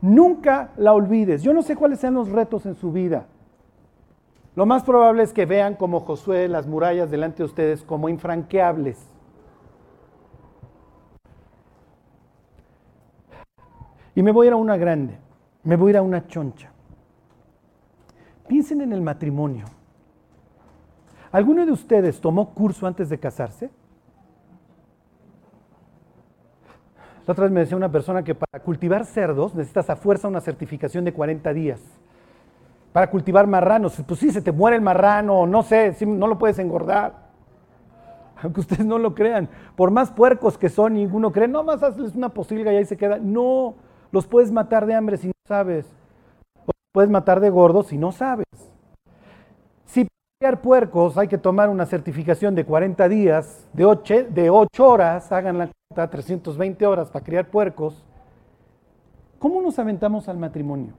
Nunca 0.00 0.70
la 0.76 0.92
olvides. 0.92 1.42
Yo 1.42 1.52
no 1.52 1.62
sé 1.62 1.76
cuáles 1.76 1.98
sean 2.00 2.14
los 2.14 2.30
retos 2.30 2.66
en 2.66 2.74
su 2.74 2.92
vida. 2.92 3.26
Lo 4.54 4.66
más 4.66 4.82
probable 4.82 5.22
es 5.22 5.32
que 5.32 5.46
vean 5.46 5.74
como 5.74 6.00
Josué 6.00 6.48
las 6.48 6.66
murallas 6.66 7.10
delante 7.10 7.38
de 7.38 7.44
ustedes 7.44 7.82
como 7.82 8.08
infranqueables. 8.08 8.98
Y 14.14 14.22
me 14.22 14.32
voy 14.32 14.46
a 14.46 14.48
ir 14.48 14.52
a 14.54 14.56
una 14.56 14.76
grande, 14.76 15.16
me 15.62 15.76
voy 15.76 15.90
a 15.90 15.90
ir 15.90 15.96
a 15.98 16.02
una 16.02 16.26
choncha. 16.26 16.72
Piensen 18.48 18.80
en 18.80 18.92
el 18.92 19.00
matrimonio. 19.00 19.66
¿Alguno 21.30 21.64
de 21.64 21.70
ustedes 21.70 22.20
tomó 22.20 22.52
curso 22.52 22.86
antes 22.86 23.08
de 23.10 23.18
casarse? 23.18 23.70
Otra 27.28 27.44
vez 27.44 27.52
me 27.52 27.60
decía 27.60 27.76
una 27.76 27.92
persona 27.92 28.24
que 28.24 28.34
para 28.34 28.62
cultivar 28.64 29.04
cerdos 29.04 29.54
necesitas 29.54 29.90
a 29.90 29.96
fuerza 29.96 30.28
una 30.28 30.40
certificación 30.40 31.04
de 31.04 31.12
40 31.12 31.52
días. 31.52 31.78
Para 32.90 33.10
cultivar 33.10 33.46
marranos, 33.46 33.96
pues, 33.96 34.06
pues 34.08 34.20
sí, 34.20 34.30
se 34.30 34.40
te 34.40 34.50
muere 34.50 34.76
el 34.76 34.82
marrano, 34.82 35.46
no 35.46 35.62
sé, 35.62 35.94
no 36.06 36.26
lo 36.26 36.38
puedes 36.38 36.58
engordar. 36.58 37.28
Aunque 38.42 38.60
ustedes 38.62 38.86
no 38.86 38.98
lo 38.98 39.14
crean, 39.14 39.46
por 39.76 39.90
más 39.90 40.10
puercos 40.10 40.56
que 40.56 40.70
son, 40.70 40.94
ninguno 40.94 41.30
cree, 41.30 41.48
no 41.48 41.62
más 41.64 41.82
hazles 41.82 42.14
una 42.14 42.30
posilga 42.30 42.72
y 42.72 42.76
ahí 42.76 42.86
se 42.86 42.96
queda. 42.96 43.18
No, 43.18 43.74
los 44.10 44.26
puedes 44.26 44.50
matar 44.50 44.86
de 44.86 44.94
hambre 44.94 45.18
si 45.18 45.26
no 45.26 45.34
sabes. 45.46 45.84
Los 46.66 46.76
puedes 46.94 47.10
matar 47.10 47.40
de 47.40 47.50
gordo 47.50 47.82
si 47.82 47.98
no 47.98 48.10
sabes. 48.10 48.46
Si 49.84 50.04
para 50.04 50.38
criar 50.40 50.62
puercos 50.62 51.18
hay 51.18 51.28
que 51.28 51.36
tomar 51.36 51.68
una 51.68 51.84
certificación 51.84 52.54
de 52.54 52.64
40 52.64 53.06
días, 53.10 53.68
de 53.74 53.84
8, 53.84 54.14
de 54.30 54.48
8 54.48 54.88
horas, 54.88 55.30
háganla 55.30 55.68
40, 55.98 56.10
320 56.10 56.86
horas 56.86 57.10
para 57.10 57.24
criar 57.24 57.48
puercos, 57.48 58.04
¿cómo 59.38 59.60
nos 59.60 59.78
aventamos 59.78 60.28
al 60.28 60.38
matrimonio? 60.38 60.92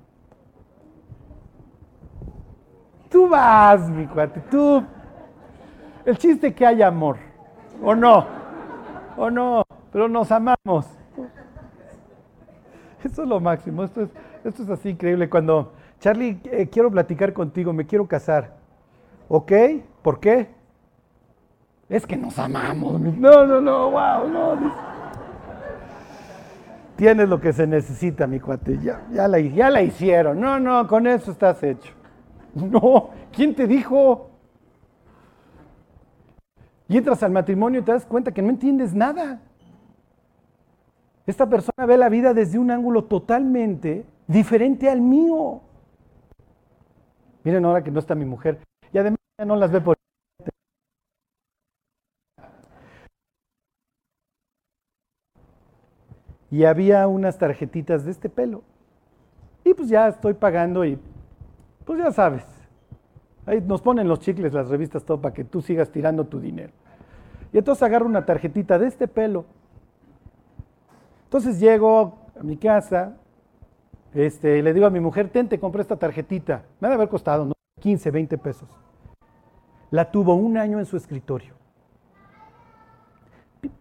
Tú 3.09 3.29
vas, 3.29 3.89
mi 3.89 4.05
cuate, 4.05 4.41
tú. 4.51 4.83
El 6.05 6.17
chiste 6.17 6.47
es 6.47 6.55
que 6.55 6.65
hay 6.65 6.81
amor, 6.81 7.17
o 7.81 7.95
no, 7.95 8.25
o 9.17 9.29
no, 9.29 9.63
pero 9.91 10.09
nos 10.09 10.31
amamos. 10.31 10.85
Eso 13.03 13.23
es 13.23 13.29
lo 13.29 13.39
máximo, 13.39 13.83
esto 13.85 14.01
es, 14.01 14.09
esto 14.43 14.63
es 14.63 14.69
así 14.69 14.89
increíble. 14.89 15.29
Cuando, 15.29 15.71
Charlie, 15.99 16.41
eh, 16.45 16.67
quiero 16.69 16.91
platicar 16.91 17.31
contigo, 17.31 17.71
me 17.71 17.85
quiero 17.85 18.05
casar. 18.07 18.57
¿Ok? 19.29 19.51
¿Por 20.01 20.19
qué? 20.19 20.49
Es 21.87 22.05
que 22.05 22.17
nos 22.17 22.37
amamos. 22.37 22.99
No, 22.99 23.45
no, 23.45 23.61
no, 23.61 23.91
wow, 23.91 24.27
no. 24.27 24.88
Tienes 26.99 27.29
lo 27.29 27.39
que 27.39 27.53
se 27.53 27.65
necesita, 27.65 28.27
mi 28.27 28.41
cuate. 28.41 28.77
Ya, 28.79 29.07
ya, 29.13 29.25
la, 29.29 29.39
ya 29.39 29.69
la 29.69 29.81
hicieron. 29.81 30.37
No, 30.37 30.59
no, 30.59 30.85
con 30.85 31.07
eso 31.07 31.31
estás 31.31 31.63
hecho. 31.63 31.93
No, 32.53 33.11
¿quién 33.31 33.55
te 33.55 33.67
dijo? 33.67 34.31
Y 36.89 36.97
entras 36.97 37.23
al 37.23 37.31
matrimonio 37.31 37.79
y 37.79 37.83
te 37.83 37.93
das 37.93 38.05
cuenta 38.05 38.33
que 38.33 38.41
no 38.41 38.49
entiendes 38.49 38.93
nada. 38.93 39.39
Esta 41.25 41.47
persona 41.47 41.85
ve 41.85 41.95
la 41.95 42.09
vida 42.09 42.33
desde 42.33 42.59
un 42.59 42.69
ángulo 42.69 43.05
totalmente 43.05 44.03
diferente 44.27 44.89
al 44.89 44.99
mío. 44.99 45.61
Miren 47.45 47.63
ahora 47.63 47.81
que 47.81 47.91
no 47.91 47.99
está 47.99 48.13
mi 48.13 48.25
mujer. 48.25 48.59
Y 48.91 48.97
además 48.97 49.19
ya 49.37 49.45
no 49.45 49.55
las 49.55 49.71
ve 49.71 49.79
por... 49.79 49.95
Y 56.51 56.63
había 56.63 57.07
unas 57.07 57.37
tarjetitas 57.37 58.05
de 58.05 58.11
este 58.11 58.29
pelo. 58.29 58.63
Y 59.63 59.73
pues 59.73 59.89
ya 59.89 60.07
estoy 60.07 60.33
pagando 60.33 60.83
y 60.85 60.97
pues 61.85 61.99
ya 61.99 62.11
sabes, 62.11 62.45
ahí 63.45 63.61
nos 63.61 63.81
ponen 63.81 64.07
los 64.07 64.19
chicles, 64.19 64.53
las 64.53 64.69
revistas, 64.69 65.03
todo 65.03 65.19
para 65.21 65.33
que 65.33 65.43
tú 65.43 65.61
sigas 65.61 65.91
tirando 65.91 66.25
tu 66.25 66.39
dinero. 66.39 66.71
Y 67.51 67.57
entonces 67.57 67.83
agarro 67.83 68.05
una 68.05 68.25
tarjetita 68.25 68.77
de 68.77 68.87
este 68.87 69.07
pelo. 69.07 69.45
Entonces 71.25 71.59
llego 71.59 72.19
a 72.39 72.43
mi 72.43 72.57
casa, 72.57 73.17
este, 74.13 74.61
le 74.61 74.73
digo 74.73 74.85
a 74.85 74.89
mi 74.89 74.99
mujer, 74.99 75.29
ten, 75.29 75.47
te 75.47 75.59
compré 75.59 75.81
esta 75.81 75.95
tarjetita. 75.95 76.63
Me 76.79 76.87
ha 76.87 76.89
de 76.89 76.95
haber 76.95 77.09
costado 77.09 77.45
¿no? 77.45 77.53
15, 77.79 78.11
20 78.11 78.37
pesos. 78.37 78.69
La 79.91 80.11
tuvo 80.11 80.35
un 80.35 80.57
año 80.57 80.79
en 80.79 80.85
su 80.85 80.97
escritorio. 80.97 81.58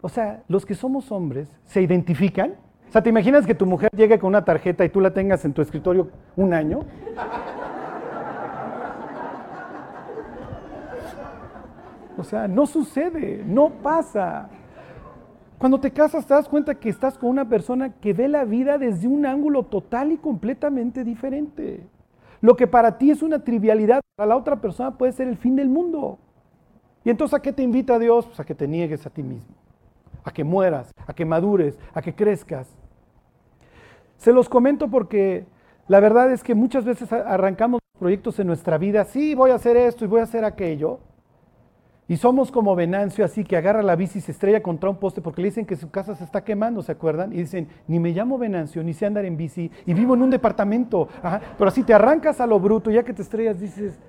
O 0.01 0.09
sea, 0.09 0.43
los 0.47 0.65
que 0.65 0.75
somos 0.75 1.11
hombres 1.11 1.49
se 1.65 1.81
identifican. 1.81 2.55
O 2.87 2.91
sea, 2.91 3.03
¿te 3.03 3.09
imaginas 3.09 3.45
que 3.45 3.53
tu 3.53 3.65
mujer 3.65 3.89
llegue 3.95 4.17
con 4.17 4.29
una 4.29 4.45
tarjeta 4.45 4.83
y 4.85 4.89
tú 4.89 5.01
la 5.01 5.13
tengas 5.13 5.45
en 5.45 5.53
tu 5.53 5.61
escritorio 5.61 6.09
un 6.35 6.53
año? 6.53 6.79
O 12.17 12.23
sea, 12.23 12.47
no 12.47 12.65
sucede, 12.65 13.43
no 13.45 13.69
pasa. 13.69 14.49
Cuando 15.57 15.79
te 15.79 15.91
casas 15.91 16.25
te 16.25 16.33
das 16.33 16.47
cuenta 16.47 16.75
que 16.75 16.89
estás 16.89 17.17
con 17.17 17.29
una 17.29 17.47
persona 17.47 17.93
que 17.93 18.13
ve 18.13 18.27
la 18.29 18.45
vida 18.45 18.77
desde 18.77 19.07
un 19.07 19.25
ángulo 19.25 19.63
total 19.63 20.11
y 20.11 20.17
completamente 20.17 21.03
diferente. 21.03 21.85
Lo 22.41 22.55
que 22.55 22.67
para 22.67 22.97
ti 22.97 23.11
es 23.11 23.21
una 23.21 23.43
trivialidad, 23.43 24.01
para 24.15 24.27
la 24.27 24.37
otra 24.37 24.61
persona 24.61 24.97
puede 24.97 25.11
ser 25.11 25.27
el 25.27 25.37
fin 25.37 25.57
del 25.57 25.67
mundo. 25.67 26.17
¿Y 27.03 27.09
entonces 27.09 27.33
a 27.37 27.41
qué 27.41 27.51
te 27.51 27.63
invita 27.63 27.99
Dios? 27.99 28.25
Pues 28.25 28.39
a 28.39 28.45
que 28.45 28.55
te 28.55 28.67
niegues 28.67 29.05
a 29.05 29.09
ti 29.09 29.23
mismo, 29.23 29.55
a 30.23 30.31
que 30.31 30.43
mueras, 30.43 30.91
a 31.05 31.13
que 31.13 31.25
madures, 31.25 31.77
a 31.93 32.01
que 32.01 32.13
crezcas. 32.13 32.67
Se 34.17 34.33
los 34.33 34.49
comento 34.49 34.89
porque 34.89 35.45
la 35.87 35.99
verdad 35.99 36.31
es 36.31 36.43
que 36.43 36.55
muchas 36.55 36.85
veces 36.85 37.11
arrancamos 37.11 37.79
proyectos 37.97 38.39
en 38.39 38.47
nuestra 38.47 38.77
vida, 38.77 39.05
sí, 39.05 39.35
voy 39.35 39.51
a 39.51 39.55
hacer 39.55 39.77
esto 39.77 40.05
y 40.05 40.07
voy 40.07 40.21
a 40.21 40.23
hacer 40.23 40.45
aquello, 40.45 40.99
y 42.09 42.17
somos 42.17 42.51
como 42.51 42.75
Venancio, 42.75 43.23
así 43.23 43.43
que 43.43 43.55
agarra 43.55 43.83
la 43.83 43.95
bici 43.95 44.17
y 44.17 44.21
se 44.21 44.31
estrella 44.31 44.63
contra 44.63 44.89
un 44.89 44.95
poste 44.95 45.21
porque 45.21 45.43
le 45.43 45.49
dicen 45.49 45.67
que 45.67 45.75
su 45.75 45.91
casa 45.91 46.15
se 46.15 46.23
está 46.23 46.43
quemando, 46.43 46.81
¿se 46.81 46.91
acuerdan? 46.91 47.31
Y 47.31 47.37
dicen, 47.37 47.67
ni 47.87 47.99
me 47.99 48.09
llamo 48.09 48.39
Venancio, 48.39 48.83
ni 48.83 48.93
sé 48.95 49.05
andar 49.05 49.25
en 49.25 49.37
bici, 49.37 49.69
y 49.85 49.93
vivo 49.93 50.15
en 50.15 50.23
un 50.23 50.31
departamento. 50.31 51.07
Pero 51.55 51.67
así 51.67 51.83
te 51.83 51.93
arrancas 51.93 52.41
a 52.41 52.47
lo 52.47 52.59
bruto, 52.59 52.89
ya 52.89 53.03
que 53.03 53.13
te 53.13 53.21
estrellas, 53.21 53.59
dices, 53.59 53.99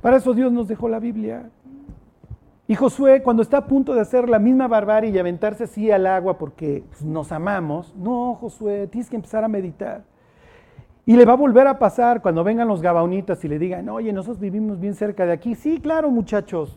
para 0.00 0.18
eso 0.18 0.32
Dios 0.32 0.52
nos 0.52 0.68
dejó 0.68 0.88
la 0.88 1.00
Biblia. 1.00 1.50
Y 2.70 2.74
Josué, 2.74 3.22
cuando 3.22 3.42
está 3.42 3.56
a 3.56 3.66
punto 3.66 3.94
de 3.94 4.02
hacer 4.02 4.28
la 4.28 4.38
misma 4.38 4.68
barbarie 4.68 5.10
y 5.10 5.18
aventarse 5.18 5.64
así 5.64 5.90
al 5.90 6.06
agua 6.06 6.36
porque 6.36 6.84
pues, 6.90 7.02
nos 7.02 7.32
amamos, 7.32 7.96
no, 7.96 8.34
Josué, 8.34 8.86
tienes 8.88 9.08
que 9.08 9.16
empezar 9.16 9.42
a 9.42 9.48
meditar. 9.48 10.04
Y 11.06 11.16
le 11.16 11.24
va 11.24 11.32
a 11.32 11.36
volver 11.36 11.66
a 11.66 11.78
pasar 11.78 12.20
cuando 12.20 12.44
vengan 12.44 12.68
los 12.68 12.82
gabaonitas 12.82 13.42
y 13.42 13.48
le 13.48 13.58
digan, 13.58 13.88
oye, 13.88 14.12
nosotros 14.12 14.38
vivimos 14.38 14.78
bien 14.78 14.94
cerca 14.94 15.24
de 15.24 15.32
aquí. 15.32 15.54
Sí, 15.54 15.80
claro, 15.80 16.10
muchachos. 16.10 16.76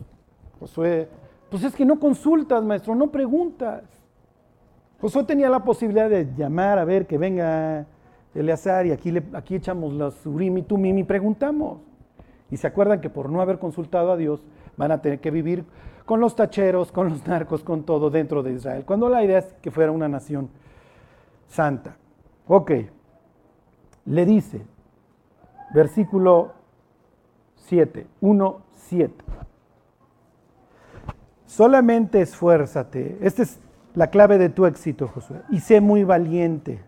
Josué, 0.58 1.10
pues 1.50 1.62
es 1.62 1.74
que 1.76 1.84
no 1.84 2.00
consultas, 2.00 2.64
maestro, 2.64 2.94
no 2.94 3.10
preguntas. 3.10 3.82
Josué 4.98 5.24
tenía 5.24 5.50
la 5.50 5.62
posibilidad 5.62 6.08
de 6.08 6.26
llamar 6.34 6.78
a 6.78 6.86
ver 6.86 7.06
que 7.06 7.18
venga 7.18 7.84
Eleazar 8.34 8.86
y 8.86 8.92
aquí, 8.92 9.12
aquí 9.34 9.56
echamos 9.56 9.92
los 9.92 10.24
urim 10.24 10.56
y 10.56 10.62
tumim 10.62 10.96
y 10.96 11.04
preguntamos. 11.04 11.80
Y 12.50 12.56
se 12.56 12.66
acuerdan 12.66 13.02
que 13.02 13.10
por 13.10 13.28
no 13.28 13.42
haber 13.42 13.58
consultado 13.58 14.10
a 14.10 14.16
Dios 14.16 14.42
van 14.76 14.92
a 14.92 15.00
tener 15.02 15.20
que 15.20 15.30
vivir 15.30 15.64
con 16.04 16.20
los 16.20 16.34
tacheros, 16.34 16.92
con 16.92 17.08
los 17.08 17.26
narcos, 17.26 17.62
con 17.62 17.84
todo 17.84 18.10
dentro 18.10 18.42
de 18.42 18.52
Israel. 18.52 18.84
Cuando 18.84 19.08
la 19.08 19.24
idea 19.24 19.38
es 19.38 19.54
que 19.62 19.70
fuera 19.70 19.92
una 19.92 20.08
nación 20.08 20.50
santa. 21.48 21.96
Ok 22.46 22.72
le 24.04 24.26
dice, 24.26 24.62
versículo 25.74 26.52
7, 27.56 28.06
1, 28.20 28.62
7. 28.74 29.24
Solamente 31.46 32.20
esfuérzate, 32.20 33.18
esta 33.20 33.42
es 33.42 33.60
la 33.94 34.08
clave 34.08 34.38
de 34.38 34.48
tu 34.48 34.66
éxito, 34.66 35.06
Josué, 35.08 35.42
y 35.50 35.60
sé 35.60 35.80
muy 35.80 36.04
valiente. 36.04 36.80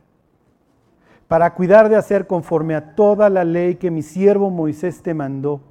para 1.29 1.55
cuidar 1.55 1.89
de 1.89 1.97
hacer 1.97 2.27
conforme 2.27 2.75
a 2.75 2.95
toda 2.95 3.31
la 3.31 3.45
ley 3.45 3.77
que 3.77 3.91
mi 3.91 4.03
siervo 4.03 4.51
Moisés 4.51 5.03
te 5.03 5.15
mandó. 5.15 5.63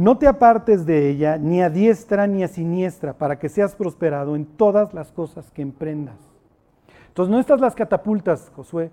No 0.00 0.16
te 0.16 0.26
apartes 0.26 0.86
de 0.86 1.10
ella 1.10 1.36
ni 1.36 1.60
a 1.60 1.68
diestra 1.68 2.26
ni 2.26 2.42
a 2.42 2.48
siniestra, 2.48 3.12
para 3.12 3.38
que 3.38 3.50
seas 3.50 3.76
prosperado 3.76 4.34
en 4.34 4.46
todas 4.46 4.94
las 4.94 5.12
cosas 5.12 5.50
que 5.50 5.60
emprendas. 5.60 6.16
Entonces 7.08 7.30
no 7.30 7.38
estas 7.38 7.60
las 7.60 7.74
catapultas, 7.74 8.50
Josué, 8.56 8.90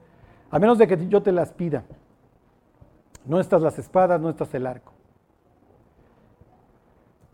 a 0.51 0.59
menos 0.59 0.77
de 0.77 0.85
que 0.85 1.07
yo 1.07 1.23
te 1.23 1.31
las 1.31 1.53
pida. 1.53 1.85
No 3.25 3.39
estas 3.39 3.61
las 3.61 3.79
espadas, 3.79 4.19
no 4.19 4.29
estas 4.29 4.53
el 4.53 4.67
arco. 4.67 4.91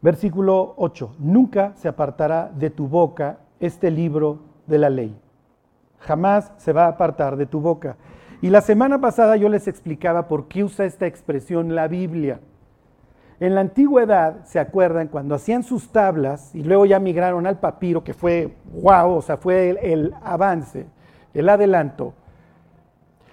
Versículo 0.03 0.75
8. 0.77 1.15
Nunca 1.17 1.73
se 1.75 1.87
apartará 1.87 2.51
de 2.53 2.69
tu 2.69 2.87
boca 2.87 3.39
este 3.59 3.89
libro 3.89 4.37
de 4.67 4.77
la 4.77 4.91
ley. 4.91 5.19
Jamás 5.97 6.51
se 6.57 6.73
va 6.73 6.85
a 6.85 6.89
apartar 6.89 7.37
de 7.37 7.47
tu 7.47 7.59
boca. 7.59 7.97
Y 8.39 8.51
la 8.51 8.61
semana 8.61 9.01
pasada 9.01 9.35
yo 9.35 9.49
les 9.49 9.67
explicaba 9.67 10.27
por 10.27 10.47
qué 10.47 10.63
usa 10.63 10.85
esta 10.85 11.07
expresión 11.07 11.73
la 11.73 11.87
Biblia. 11.87 12.39
En 13.43 13.55
la 13.55 13.59
antigüedad, 13.59 14.45
¿se 14.45 14.57
acuerdan? 14.57 15.09
Cuando 15.09 15.35
hacían 15.35 15.63
sus 15.63 15.89
tablas 15.89 16.55
y 16.55 16.63
luego 16.63 16.85
ya 16.85 16.97
migraron 16.97 17.45
al 17.45 17.59
papiro, 17.59 18.01
que 18.01 18.13
fue 18.13 18.55
wow, 18.71 19.15
o 19.15 19.21
sea, 19.21 19.35
fue 19.35 19.71
el, 19.71 19.77
el 19.79 20.15
avance, 20.23 20.85
el 21.33 21.49
adelanto. 21.49 22.13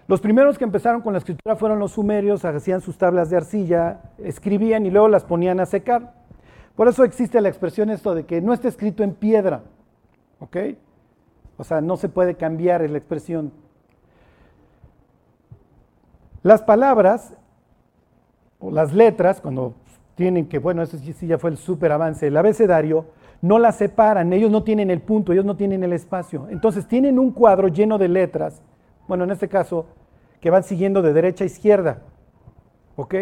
Los 0.09 0.21
primeros 0.21 0.59
que 0.59 0.65
empezaron 0.65 1.01
con 1.01 1.13
la 1.13 1.21
escritura 1.21 1.55
fueron 1.55 1.79
los 1.79 1.93
sumerios, 1.93 2.45
hacían 2.45 2.81
sus 2.81 2.99
tablas 2.99 3.31
de 3.31 3.37
arcilla, 3.37 4.01
escribían 4.19 4.85
y 4.85 4.91
luego 4.91 5.07
las 5.07 5.23
ponían 5.23 5.61
a 5.61 5.67
secar. 5.67 6.13
Por 6.75 6.89
eso 6.89 7.05
existe 7.05 7.41
la 7.41 7.49
expresión 7.49 7.89
esto 7.89 8.13
de 8.13 8.27
que 8.27 8.41
no 8.41 8.53
está 8.53 8.67
escrito 8.67 9.05
en 9.05 9.15
piedra, 9.15 9.63
¿ok? 10.41 10.57
O 11.57 11.63
sea, 11.63 11.81
no 11.81 11.97
se 11.97 12.09
puede 12.09 12.35
cambiar 12.35 12.81
la 12.91 12.99
expresión. 12.99 13.53
Las 16.43 16.63
palabras 16.63 17.33
o 18.59 18.73
las 18.73 18.93
letras, 18.93 19.41
cuando 19.41 19.77
tienen 20.21 20.49
que, 20.49 20.59
bueno, 20.59 20.83
eso 20.83 20.99
sí 20.99 21.27
ya 21.27 21.39
fue 21.39 21.49
el 21.49 21.57
super 21.57 21.91
avance, 21.93 22.27
el 22.27 22.37
abecedario, 22.37 23.07
no 23.41 23.59
las 23.59 23.77
separan, 23.77 24.35
ellos 24.35 24.51
no 24.51 24.63
tienen 24.63 24.91
el 24.91 25.01
punto, 25.01 25.33
ellos 25.33 25.47
no 25.47 25.57
tienen 25.57 25.83
el 25.83 25.95
espacio. 25.95 26.47
Entonces 26.51 26.87
tienen 26.87 27.19
un 27.19 27.31
cuadro 27.31 27.69
lleno 27.69 27.97
de 27.97 28.09
letras, 28.09 28.61
bueno, 29.09 29.25
en 29.25 29.31
este 29.31 29.49
caso, 29.49 29.87
que 30.43 30.51
van 30.51 30.63
siguiendo 30.63 31.01
de 31.01 31.15
derecha 31.15 31.45
a 31.45 31.47
izquierda, 31.47 32.03
¿ok? 32.97 33.15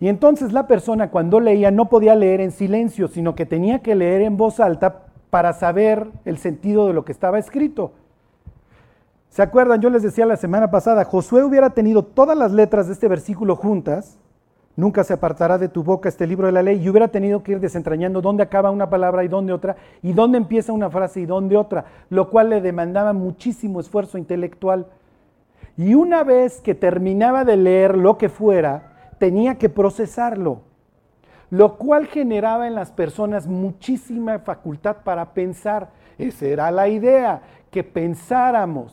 Y 0.00 0.08
entonces 0.08 0.54
la 0.54 0.66
persona 0.66 1.10
cuando 1.10 1.38
leía 1.38 1.70
no 1.70 1.90
podía 1.90 2.14
leer 2.14 2.40
en 2.40 2.52
silencio, 2.52 3.06
sino 3.06 3.34
que 3.34 3.44
tenía 3.44 3.80
que 3.80 3.94
leer 3.94 4.22
en 4.22 4.38
voz 4.38 4.58
alta 4.58 5.04
para 5.28 5.52
saber 5.52 6.06
el 6.24 6.38
sentido 6.38 6.86
de 6.86 6.94
lo 6.94 7.04
que 7.04 7.12
estaba 7.12 7.38
escrito. 7.38 7.92
¿Se 9.28 9.42
acuerdan? 9.42 9.82
Yo 9.82 9.90
les 9.90 10.02
decía 10.02 10.24
la 10.24 10.38
semana 10.38 10.70
pasada, 10.70 11.04
Josué 11.04 11.44
hubiera 11.44 11.68
tenido 11.68 12.02
todas 12.06 12.38
las 12.38 12.52
letras 12.52 12.86
de 12.86 12.94
este 12.94 13.06
versículo 13.06 13.54
juntas, 13.54 14.18
nunca 14.76 15.04
se 15.04 15.12
apartará 15.12 15.58
de 15.58 15.68
tu 15.68 15.82
boca 15.82 16.08
este 16.08 16.26
libro 16.26 16.46
de 16.46 16.52
la 16.52 16.62
ley, 16.62 16.82
y 16.82 16.88
hubiera 16.88 17.08
tenido 17.08 17.42
que 17.42 17.52
ir 17.52 17.60
desentrañando 17.60 18.20
dónde 18.20 18.42
acaba 18.42 18.70
una 18.70 18.88
palabra 18.90 19.24
y 19.24 19.28
dónde 19.28 19.52
otra, 19.52 19.76
y 20.02 20.12
dónde 20.12 20.38
empieza 20.38 20.72
una 20.72 20.90
frase 20.90 21.20
y 21.20 21.26
dónde 21.26 21.56
otra, 21.56 21.84
lo 22.08 22.30
cual 22.30 22.50
le 22.50 22.60
demandaba 22.60 23.12
muchísimo 23.12 23.80
esfuerzo 23.80 24.18
intelectual. 24.18 24.86
Y 25.76 25.94
una 25.94 26.24
vez 26.24 26.60
que 26.60 26.74
terminaba 26.74 27.44
de 27.44 27.56
leer 27.56 27.96
lo 27.96 28.18
que 28.18 28.28
fuera, 28.28 29.12
tenía 29.18 29.56
que 29.56 29.68
procesarlo, 29.68 30.62
lo 31.50 31.76
cual 31.76 32.06
generaba 32.06 32.66
en 32.66 32.74
las 32.74 32.90
personas 32.90 33.46
muchísima 33.46 34.38
facultad 34.38 34.98
para 35.04 35.32
pensar. 35.32 35.90
Esa 36.18 36.46
era 36.46 36.70
la 36.70 36.88
idea, 36.88 37.42
que 37.70 37.84
pensáramos. 37.84 38.92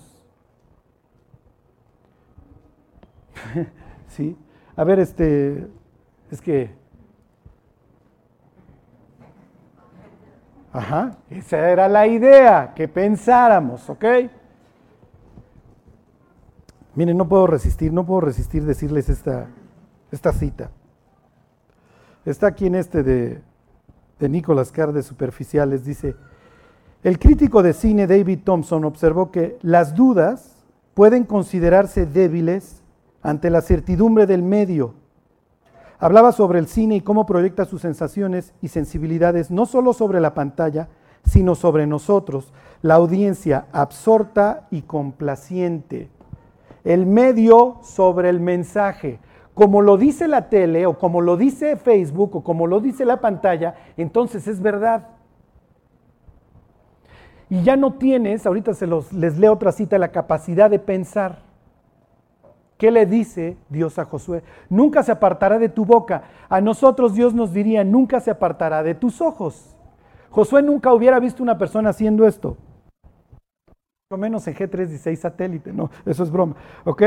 ¿Sí? 4.07 4.35
A 4.77 4.83
ver, 4.83 4.99
este, 4.99 5.67
es 6.31 6.39
que... 6.39 6.69
Ajá, 10.71 11.17
esa 11.31 11.69
era 11.69 11.87
la 11.87 12.05
idea, 12.05 12.73
que 12.75 12.87
pensáramos, 12.87 13.89
¿ok? 13.89 14.05
Miren, 16.93 17.17
no 17.17 17.27
puedo 17.27 17.47
resistir, 17.47 17.91
no 17.91 18.05
puedo 18.05 18.21
resistir 18.21 18.63
decirles 18.63 19.09
esta, 19.09 19.47
esta 20.11 20.31
cita. 20.31 20.69
Está 22.25 22.47
aquí 22.47 22.67
en 22.67 22.75
este 22.75 23.01
de, 23.01 23.41
de 24.19 24.29
Nicolas 24.29 24.71
Carr 24.71 25.01
Superficiales, 25.01 25.83
dice, 25.83 26.15
el 27.01 27.17
crítico 27.17 27.63
de 27.63 27.73
cine 27.73 28.05
David 28.05 28.41
Thompson 28.43 28.85
observó 28.85 29.31
que 29.31 29.57
las 29.63 29.95
dudas 29.95 30.63
pueden 30.93 31.23
considerarse 31.23 32.05
débiles 32.05 32.83
ante 33.27 33.49
la 33.49 33.59
certidumbre 33.59 34.25
del 34.25 34.41
medio. 34.41 34.93
Hablaba 35.99 36.31
sobre 36.31 36.59
el 36.59 36.67
cine 36.67 36.95
y 36.95 37.01
cómo 37.01 37.25
proyecta 37.25 37.65
sus 37.65 37.81
sensaciones 37.81 38.53
y 38.61 38.69
sensibilidades 38.69 39.51
no 39.51 39.65
solo 39.65 39.91
sobre 39.91 40.21
la 40.21 40.33
pantalla, 40.33 40.87
sino 41.25 41.53
sobre 41.53 41.87
nosotros, 41.87 42.53
la 42.81 42.95
audiencia 42.95 43.65
absorta 43.73 44.67
y 44.71 44.83
complaciente. 44.83 46.09
El 46.85 47.05
medio 47.05 47.79
sobre 47.81 48.29
el 48.29 48.39
mensaje 48.39 49.19
como 49.53 49.81
lo 49.81 49.97
dice 49.97 50.27
la 50.27 50.49
tele 50.49 50.85
o 50.85 50.99
como 50.99 51.19
lo 51.19 51.35
dice 51.35 51.77
Facebook 51.77 52.35
o 52.35 52.43
como 52.43 52.67
lo 52.67 52.79
dice 52.79 53.05
la 53.05 53.19
pantalla, 53.19 53.73
entonces 53.97 54.47
es 54.47 54.61
verdad. 54.61 55.07
Y 57.49 57.63
ya 57.63 57.75
no 57.75 57.93
tienes, 57.93 58.45
ahorita 58.45 58.75
se 58.75 58.85
los, 58.85 59.11
les 59.11 59.39
leo 59.39 59.53
otra 59.53 59.71
cita, 59.71 59.97
la 59.97 60.11
capacidad 60.11 60.69
de 60.69 60.77
pensar. 60.77 61.46
¿Qué 62.77 62.91
le 62.91 63.05
dice 63.05 63.57
Dios 63.69 63.97
a 63.97 64.05
Josué? 64.05 64.43
Nunca 64.69 65.01
se 65.01 65.11
apartará 65.11 65.57
de 65.57 65.69
tu 65.69 65.83
boca. 65.83 66.23
A 66.47 66.61
nosotros 66.61 67.15
Dios 67.15 67.33
nos 67.33 67.51
diría, 67.51 67.83
nunca 67.83 68.19
se 68.19 68.29
apartará 68.29 68.83
de 68.83 68.93
tus 68.93 69.19
ojos. 69.19 69.75
Josué 70.29 70.61
nunca 70.61 70.93
hubiera 70.93 71.19
visto 71.19 71.41
una 71.41 71.57
persona 71.57 71.89
haciendo 71.89 72.27
esto. 72.27 72.57
Lo 74.09 74.17
menos 74.17 74.47
en 74.47 74.55
G316 74.55 75.15
satélite, 75.15 75.73
no, 75.73 75.89
eso 76.05 76.23
es 76.23 76.31
broma, 76.31 76.55
¿ok? 76.85 77.03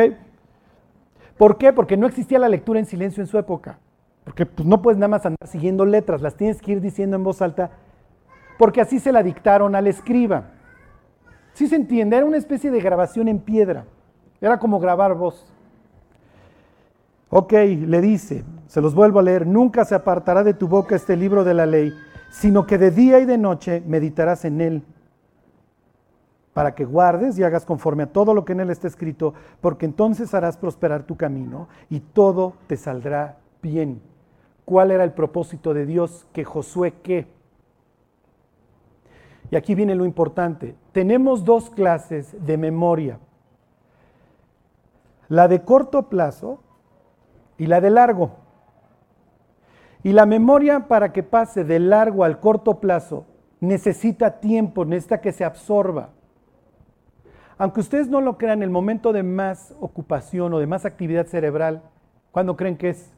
¿Por 1.39 1.57
qué? 1.57 1.73
Porque 1.73 1.97
no 1.97 2.07
existía 2.07 2.39
la 2.39 2.49
lectura 2.49 2.79
en 2.79 2.85
silencio 2.85 3.23
en 3.23 3.27
su 3.27 3.39
época. 3.39 3.79
Porque 4.25 4.45
pues, 4.45 4.67
no 4.67 4.83
puedes 4.83 4.99
nada 4.99 5.09
más 5.09 5.25
andar 5.25 5.49
siguiendo 5.49 5.87
letras, 5.87 6.21
las 6.21 6.37
tienes 6.37 6.61
que 6.61 6.73
ir 6.73 6.81
diciendo 6.81 7.17
en 7.17 7.25
voz 7.25 7.41
alta, 7.41 7.71
porque 8.59 8.83
así 8.83 8.99
se 8.99 9.13
la 9.13 9.23
dictaron 9.23 9.75
al 9.75 9.87
escriba. 9.87 10.51
¿Sí 11.55 11.69
se 11.69 11.77
entiende? 11.77 12.17
Era 12.17 12.27
una 12.27 12.37
especie 12.37 12.71
de 12.71 12.81
grabación 12.81 13.29
en 13.29 13.39
piedra. 13.39 13.87
Era 14.41 14.59
como 14.59 14.79
grabar 14.79 15.15
voz. 15.15 15.51
Ok, 17.33 17.53
le 17.53 18.01
dice, 18.01 18.45
se 18.67 18.81
los 18.81 18.95
vuelvo 18.95 19.21
a 19.21 19.23
leer, 19.23 19.47
nunca 19.47 19.85
se 19.85 19.95
apartará 19.95 20.43
de 20.43 20.53
tu 20.53 20.67
boca 20.67 20.97
este 20.97 21.17
libro 21.17 21.45
de 21.45 21.55
la 21.55 21.65
ley, 21.65 21.93
sino 22.29 22.67
que 22.67 22.77
de 22.77 22.91
día 22.91 23.21
y 23.21 23.25
de 23.25 23.39
noche 23.39 23.83
meditarás 23.87 24.45
en 24.45 24.61
él 24.61 24.85
para 26.53 26.75
que 26.75 26.85
guardes 26.85 27.39
y 27.39 27.45
hagas 27.45 27.65
conforme 27.65 28.03
a 28.03 28.13
todo 28.13 28.35
lo 28.35 28.45
que 28.45 28.53
en 28.53 28.61
él 28.61 28.71
está 28.71 28.89
escrito, 28.89 29.35
porque 29.61 29.87
entonces 29.87 30.35
harás 30.35 30.57
prosperar 30.57 31.05
tu 31.05 31.17
camino 31.17 31.69
y 31.89 32.01
todo 32.01 32.55
te 32.67 32.77
saldrá 32.77 33.39
bien. 33.63 34.03
¿Cuál 34.65 34.91
era 34.91 35.05
el 35.05 35.13
propósito 35.13 35.73
de 35.73 35.87
Dios? 35.87 36.27
Que 36.33 36.45
Josué 36.45 36.95
qué? 37.03 37.29
Y 39.53 39.57
aquí 39.57 39.77
viene 39.77 39.95
lo 39.95 40.05
importante. 40.05 40.75
Tenemos 40.93 41.45
dos 41.45 41.71
clases 41.71 42.37
de 42.45 42.57
memoria. 42.57 43.21
La 45.29 45.47
de 45.47 45.63
corto 45.63 46.09
plazo 46.09 46.61
y 47.61 47.67
la 47.67 47.83
de 47.83 47.91
largo. 47.91 48.31
Y 50.03 50.13
la 50.13 50.25
memoria 50.25 50.89
para 50.89 51.13
que 51.13 51.23
pase 51.23 51.63
de 51.63 51.79
largo 51.79 52.25
al 52.25 52.41
corto 52.41 52.81
plazo 52.81 53.27
necesita 53.61 54.41
tiempo, 54.41 54.87
necesita 54.87 55.21
que 55.21 55.31
se 55.31 55.45
absorba. 55.45 56.09
Aunque 57.59 57.81
ustedes 57.81 58.09
no 58.09 58.23
lo 58.23 58.39
crean, 58.39 58.63
el 58.63 58.71
momento 58.71 59.13
de 59.13 59.23
más 59.23 59.75
ocupación 59.79 60.55
o 60.55 60.59
de 60.59 60.67
más 60.67 60.87
actividad 60.87 61.27
cerebral, 61.27 61.83
¿cuándo 62.33 62.57
creen 62.57 62.79
que 62.79 62.89
es? 62.89 63.13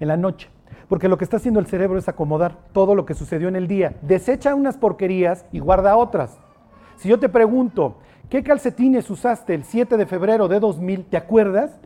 En 0.00 0.08
la 0.08 0.16
noche. 0.16 0.48
Porque 0.88 1.10
lo 1.10 1.18
que 1.18 1.24
está 1.24 1.36
haciendo 1.36 1.60
el 1.60 1.66
cerebro 1.66 1.98
es 1.98 2.08
acomodar 2.08 2.56
todo 2.72 2.94
lo 2.94 3.04
que 3.04 3.12
sucedió 3.12 3.48
en 3.48 3.56
el 3.56 3.68
día. 3.68 3.96
Desecha 4.00 4.54
unas 4.54 4.78
porquerías 4.78 5.44
y 5.52 5.58
guarda 5.58 5.98
otras. 5.98 6.40
Si 6.96 7.10
yo 7.10 7.20
te 7.20 7.28
pregunto, 7.28 7.98
¿qué 8.30 8.42
calcetines 8.42 9.10
usaste 9.10 9.52
el 9.52 9.64
7 9.64 9.98
de 9.98 10.06
febrero 10.06 10.48
de 10.48 10.60
2000? 10.60 11.04
¿Te 11.04 11.18
acuerdas? 11.18 11.78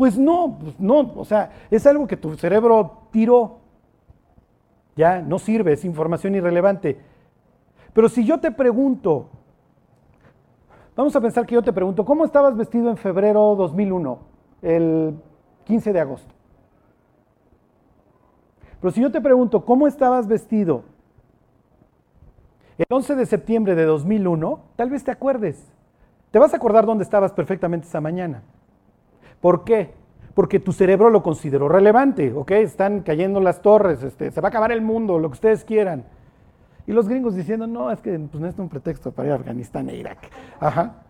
Pues 0.00 0.16
no, 0.16 0.56
pues 0.58 0.80
no, 0.80 1.12
o 1.14 1.26
sea, 1.26 1.50
es 1.70 1.86
algo 1.86 2.06
que 2.06 2.16
tu 2.16 2.34
cerebro 2.34 3.02
tiró. 3.10 3.58
Ya, 4.96 5.20
no 5.20 5.38
sirve, 5.38 5.74
es 5.74 5.84
información 5.84 6.34
irrelevante. 6.34 6.98
Pero 7.92 8.08
si 8.08 8.24
yo 8.24 8.40
te 8.40 8.50
pregunto, 8.50 9.28
Vamos 10.96 11.14
a 11.14 11.20
pensar 11.20 11.44
que 11.44 11.54
yo 11.54 11.62
te 11.62 11.72
pregunto, 11.72 12.06
¿cómo 12.06 12.24
estabas 12.24 12.56
vestido 12.56 12.88
en 12.88 12.96
febrero 12.96 13.54
2001, 13.56 14.18
el 14.62 15.14
15 15.64 15.92
de 15.92 16.00
agosto? 16.00 16.34
Pero 18.80 18.90
si 18.90 19.02
yo 19.02 19.12
te 19.12 19.20
pregunto, 19.20 19.66
¿cómo 19.66 19.86
estabas 19.86 20.26
vestido 20.26 20.84
el 22.78 22.86
11 22.88 23.16
de 23.16 23.26
septiembre 23.26 23.74
de 23.74 23.84
2001? 23.84 24.60
Tal 24.76 24.88
vez 24.88 25.04
te 25.04 25.10
acuerdes. 25.10 25.70
te 26.30 26.38
vas 26.38 26.54
a 26.54 26.56
acordar 26.56 26.86
dónde 26.86 27.04
estabas 27.04 27.32
perfectamente 27.32 27.86
esa 27.86 28.00
mañana. 28.00 28.42
¿Por 29.40 29.64
qué? 29.64 29.92
Porque 30.34 30.60
tu 30.60 30.72
cerebro 30.72 31.10
lo 31.10 31.22
consideró 31.22 31.68
relevante, 31.68 32.32
¿ok? 32.32 32.50
Están 32.52 33.00
cayendo 33.00 33.40
las 33.40 33.62
torres, 33.62 34.02
este, 34.02 34.30
se 34.30 34.40
va 34.40 34.48
a 34.48 34.50
acabar 34.50 34.72
el 34.72 34.82
mundo, 34.82 35.18
lo 35.18 35.28
que 35.28 35.34
ustedes 35.34 35.64
quieran. 35.64 36.04
Y 36.86 36.92
los 36.92 37.08
gringos 37.08 37.34
diciendo, 37.34 37.66
no, 37.66 37.90
es 37.90 38.00
que 38.00 38.18
pues, 38.18 38.40
no 38.40 38.48
es 38.48 38.58
un 38.58 38.68
pretexto 38.68 39.12
para 39.12 39.28
ir 39.28 39.32
a 39.32 39.36
Afganistán 39.36 39.88
e 39.90 39.96
Irak. 39.96 40.18
Ajá. 40.58 41.02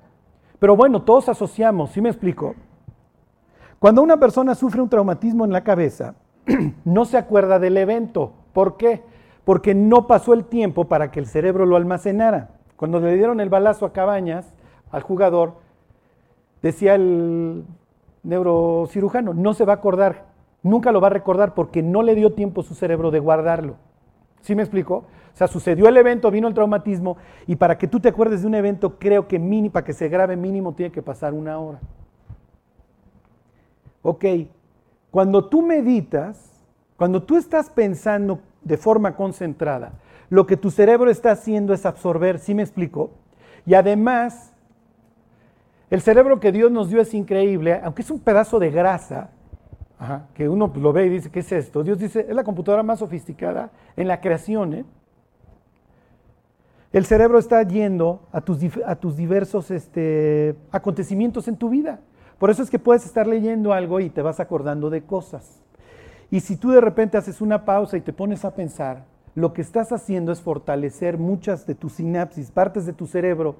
Pero 0.59 0.77
bueno, 0.77 1.03
todos 1.03 1.29
asociamos, 1.29 1.91
¿sí 1.91 2.01
me 2.01 2.11
explico? 2.11 2.55
Cuando 3.79 4.03
una 4.03 4.19
persona 4.19 4.55
sufre 4.55 4.83
un 4.83 4.91
traumatismo 4.91 5.45
en 5.45 5.53
la 5.53 5.65
cabeza, 5.65 6.15
no 6.85 7.05
se 7.07 7.17
acuerda 7.17 7.59
del 7.59 7.77
evento. 7.79 8.33
¿Por 8.53 8.77
qué? 8.77 9.03
Porque 9.45 9.75
no 9.75 10.07
pasó 10.07 10.35
el 10.35 10.45
tiempo 10.45 10.87
para 10.87 11.11
que 11.11 11.19
el 11.19 11.27
cerebro 11.27 11.65
lo 11.65 11.77
almacenara. 11.77 12.51
Cuando 12.77 13.01
le 13.01 13.17
dieron 13.17 13.41
el 13.41 13.49
balazo 13.49 13.87
a 13.87 13.93
Cabañas, 13.93 14.53
al 14.91 15.03
jugador, 15.03 15.55
decía 16.63 16.95
el 16.95 17.65
neurocirujano, 18.23 19.35
no 19.35 19.55
se 19.55 19.65
va 19.65 19.75
a 19.75 19.77
acordar, 19.77 20.27
nunca 20.63 20.93
lo 20.93 21.01
va 21.01 21.09
a 21.09 21.11
recordar 21.11 21.55
porque 21.55 21.83
no 21.83 22.03
le 22.03 22.15
dio 22.15 22.33
tiempo 22.35 22.63
su 22.63 22.75
cerebro 22.75 23.11
de 23.11 23.21
guardarlo. 23.21 23.77
¿Sí 24.43 24.55
me 24.55 24.63
explico? 24.63 25.05
O 25.33 25.37
sea, 25.37 25.47
sucedió 25.47 25.89
el 25.89 25.97
evento, 25.97 26.31
vino 26.31 26.49
el 26.49 26.55
traumatismo 26.55 27.17
y 27.47 27.57
para 27.57 27.79
que 27.79 27.89
tú 27.89 28.01
te 28.01 28.09
acuerdes 28.09 28.43
de 28.43 28.47
un 28.47 28.55
evento, 28.55 28.99
creo 28.99 29.29
que 29.29 29.39
mínimo, 29.39 29.73
para 29.73 29.85
que 29.85 29.93
se 29.93 30.09
grabe 30.09 30.37
mínimo 30.37 30.75
tiene 30.75 30.93
que 30.93 31.03
pasar 31.03 31.33
una 31.33 31.59
hora. 31.59 31.81
Ok, 34.03 34.25
cuando 35.11 35.49
tú 35.49 35.63
meditas, 35.63 36.65
cuando 36.97 37.23
tú 37.23 37.37
estás 37.37 37.71
pensando 37.71 38.41
de 38.63 38.77
forma 38.77 39.15
concentrada, 39.17 39.93
lo 40.31 40.47
que 40.47 40.57
tu 40.57 40.71
cerebro 40.71 41.11
está 41.11 41.33
haciendo 41.33 41.75
es 41.75 41.85
absorber, 41.85 42.39
¿sí 42.39 42.55
me 42.55 42.63
explico? 42.63 43.11
Y 43.67 43.75
además, 43.75 44.55
el 45.91 46.01
cerebro 46.01 46.41
que 46.41 46.53
Dios 46.53 46.71
nos 46.71 46.89
dio 46.89 47.01
es 47.01 47.13
increíble, 47.15 47.81
aunque 47.83 48.03
es 48.03 48.11
un 48.11 48.21
pedazo 48.21 48.59
de 48.59 48.71
grasa, 48.71 49.31
que 50.35 50.49
uno 50.49 50.73
lo 50.77 50.93
ve 50.93 51.07
y 51.07 51.11
dice, 51.11 51.31
¿qué 51.31 51.41
es 51.41 51.53
esto? 51.53 51.83
Dios 51.83 51.99
dice, 51.99 52.27
es 52.29 52.35
la 52.35 52.45
computadora 52.45 52.83
más 52.83 53.01
sofisticada 53.01 53.71
en 53.97 54.09
la 54.09 54.21
creación. 54.21 54.73
¿eh? 54.73 54.85
El 56.93 57.05
cerebro 57.05 57.39
está 57.39 57.63
yendo 57.63 58.23
a 58.33 58.41
tus, 58.41 58.59
a 58.87 58.97
tus 58.97 59.17
diversos 59.17 59.71
este, 59.71 60.57
acontecimientos 60.73 61.49
en 61.49 61.57
tu 61.57 61.69
vida. 61.69 62.01
Por 62.39 62.49
eso 62.49 62.63
es 62.63 62.71
que 62.71 62.79
puedes 62.79 63.05
estar 63.05 63.27
leyendo 63.27 63.75
algo 63.75 64.01
y 64.01 64.09
te 64.09 64.23
vas 64.23 64.41
acordando 64.41 64.89
de 64.89 65.03
cosas. 65.03 65.63
Y 66.31 66.41
si 66.41 66.57
tú 66.57 66.71
de 66.71 66.81
repente 66.81 67.19
haces 67.19 67.43
una 67.43 67.67
pausa 67.67 67.99
y 67.99 68.01
te 68.01 68.15
pones 68.15 68.45
a 68.47 68.55
pensar, 68.55 69.05
lo 69.35 69.53
que 69.53 69.61
estás 69.61 69.93
haciendo 69.93 70.33
es 70.33 70.41
fortalecer 70.41 71.19
muchas 71.19 71.67
de 71.67 71.75
tus 71.75 71.95
sinapsis, 71.95 72.51
partes 72.51 72.87
de 72.87 72.93
tu 72.93 73.07
cerebro. 73.07 73.57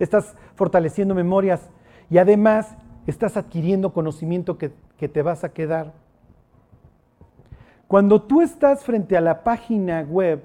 Estás 0.00 0.34
fortaleciendo 0.56 1.14
memorias 1.14 1.70
y 2.10 2.18
además 2.18 2.76
estás 3.06 3.36
adquiriendo 3.36 3.92
conocimiento 3.92 4.58
que, 4.58 4.72
que 4.96 5.08
te 5.08 5.22
vas 5.22 5.44
a 5.44 5.52
quedar. 5.52 5.92
Cuando 7.86 8.22
tú 8.22 8.40
estás 8.40 8.84
frente 8.84 9.16
a 9.16 9.20
la 9.20 9.44
página 9.44 10.02
web 10.02 10.42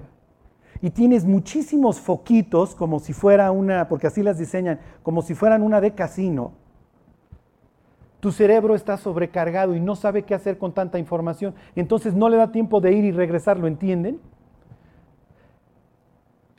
y 0.80 0.90
tienes 0.90 1.24
muchísimos 1.24 2.00
foquitos, 2.00 2.74
como 2.74 3.00
si 3.00 3.12
fuera 3.12 3.50
una, 3.50 3.88
porque 3.88 4.06
así 4.06 4.22
las 4.22 4.38
diseñan, 4.38 4.80
como 5.02 5.22
si 5.22 5.34
fueran 5.34 5.62
una 5.62 5.80
de 5.80 5.94
casino, 5.94 6.52
tu 8.20 8.32
cerebro 8.32 8.74
está 8.74 8.96
sobrecargado 8.96 9.74
y 9.74 9.80
no 9.80 9.94
sabe 9.94 10.22
qué 10.22 10.34
hacer 10.34 10.58
con 10.58 10.72
tanta 10.72 10.98
información. 10.98 11.54
Entonces 11.76 12.14
no 12.14 12.28
le 12.28 12.36
da 12.36 12.50
tiempo 12.50 12.80
de 12.80 12.92
ir 12.92 13.04
y 13.04 13.12
regresar, 13.12 13.58
¿lo 13.58 13.68
entienden? 13.68 14.20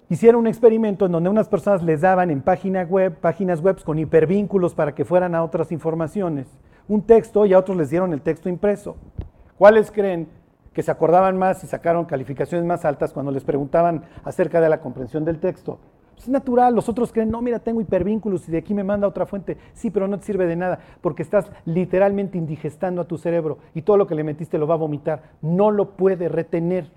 Hicieron 0.10 0.39
un 0.39 0.48
experimento 0.48 1.06
en 1.06 1.12
donde 1.12 1.30
unas 1.30 1.50
personas 1.50 1.84
les 1.84 2.00
daban 2.00 2.32
en 2.32 2.41
página 2.41 2.84
web, 2.84 3.17
páginas 3.20 3.60
web 3.60 3.84
con 3.84 4.00
hipervínculos 4.00 4.74
para 4.74 4.96
que 4.96 5.04
fueran 5.04 5.36
a 5.36 5.43
otras 5.43 5.70
informaciones, 5.74 6.48
un 6.88 7.02
texto 7.02 7.46
y 7.46 7.52
a 7.52 7.60
otros 7.60 7.76
les 7.76 7.89
dieron 7.89 8.13
el 8.13 8.22
texto 8.22 8.48
impreso. 8.48 8.96
¿Cuáles 9.58 9.91
creen 9.91 10.30
que 10.72 10.82
se 10.82 10.91
acordaban 10.91 11.38
más 11.38 11.62
y 11.65 11.67
sacaron 11.67 12.06
calificaciones 12.06 12.65
más 12.65 12.86
altas 12.86 13.12
cuando 13.12 13.34
les 13.34 13.43
preguntaban 13.43 14.06
acerca 14.24 14.62
de 14.62 14.70
la 14.70 14.80
comprensión 14.80 15.26
del 15.26 15.39
texto? 15.39 15.78
Es 16.17 16.30
natural, 16.30 16.74
los 16.74 16.88
otros 16.88 17.12
creen, 17.12 17.30
no, 17.30 17.41
mira, 17.41 17.60
tengo 17.60 17.82
hipervínculos 17.82 18.48
y 18.48 18.52
de 18.54 18.60
aquí 18.60 18.74
me 18.74 18.86
manda 18.86 19.10
otra 19.10 19.26
fuente. 19.26 19.58
Sí, 19.74 19.91
pero 19.91 20.08
no 20.08 20.17
te 20.20 20.26
sirve 20.26 20.46
de 20.46 20.56
nada 20.56 20.80
porque 21.02 21.22
estás 21.22 21.52
literalmente 21.65 22.38
indigestando 22.38 23.02
a 23.02 23.08
tu 23.10 23.17
cerebro 23.17 23.58
y 23.76 23.82
todo 23.82 23.98
lo 23.98 24.08
que 24.08 24.15
le 24.15 24.24
metiste 24.24 24.58
lo 24.58 24.67
va 24.67 24.76
a 24.76 24.78
vomitar. 24.78 25.24
No 25.41 25.70
lo 25.70 25.98
puede 25.98 26.30
retener. 26.30 26.89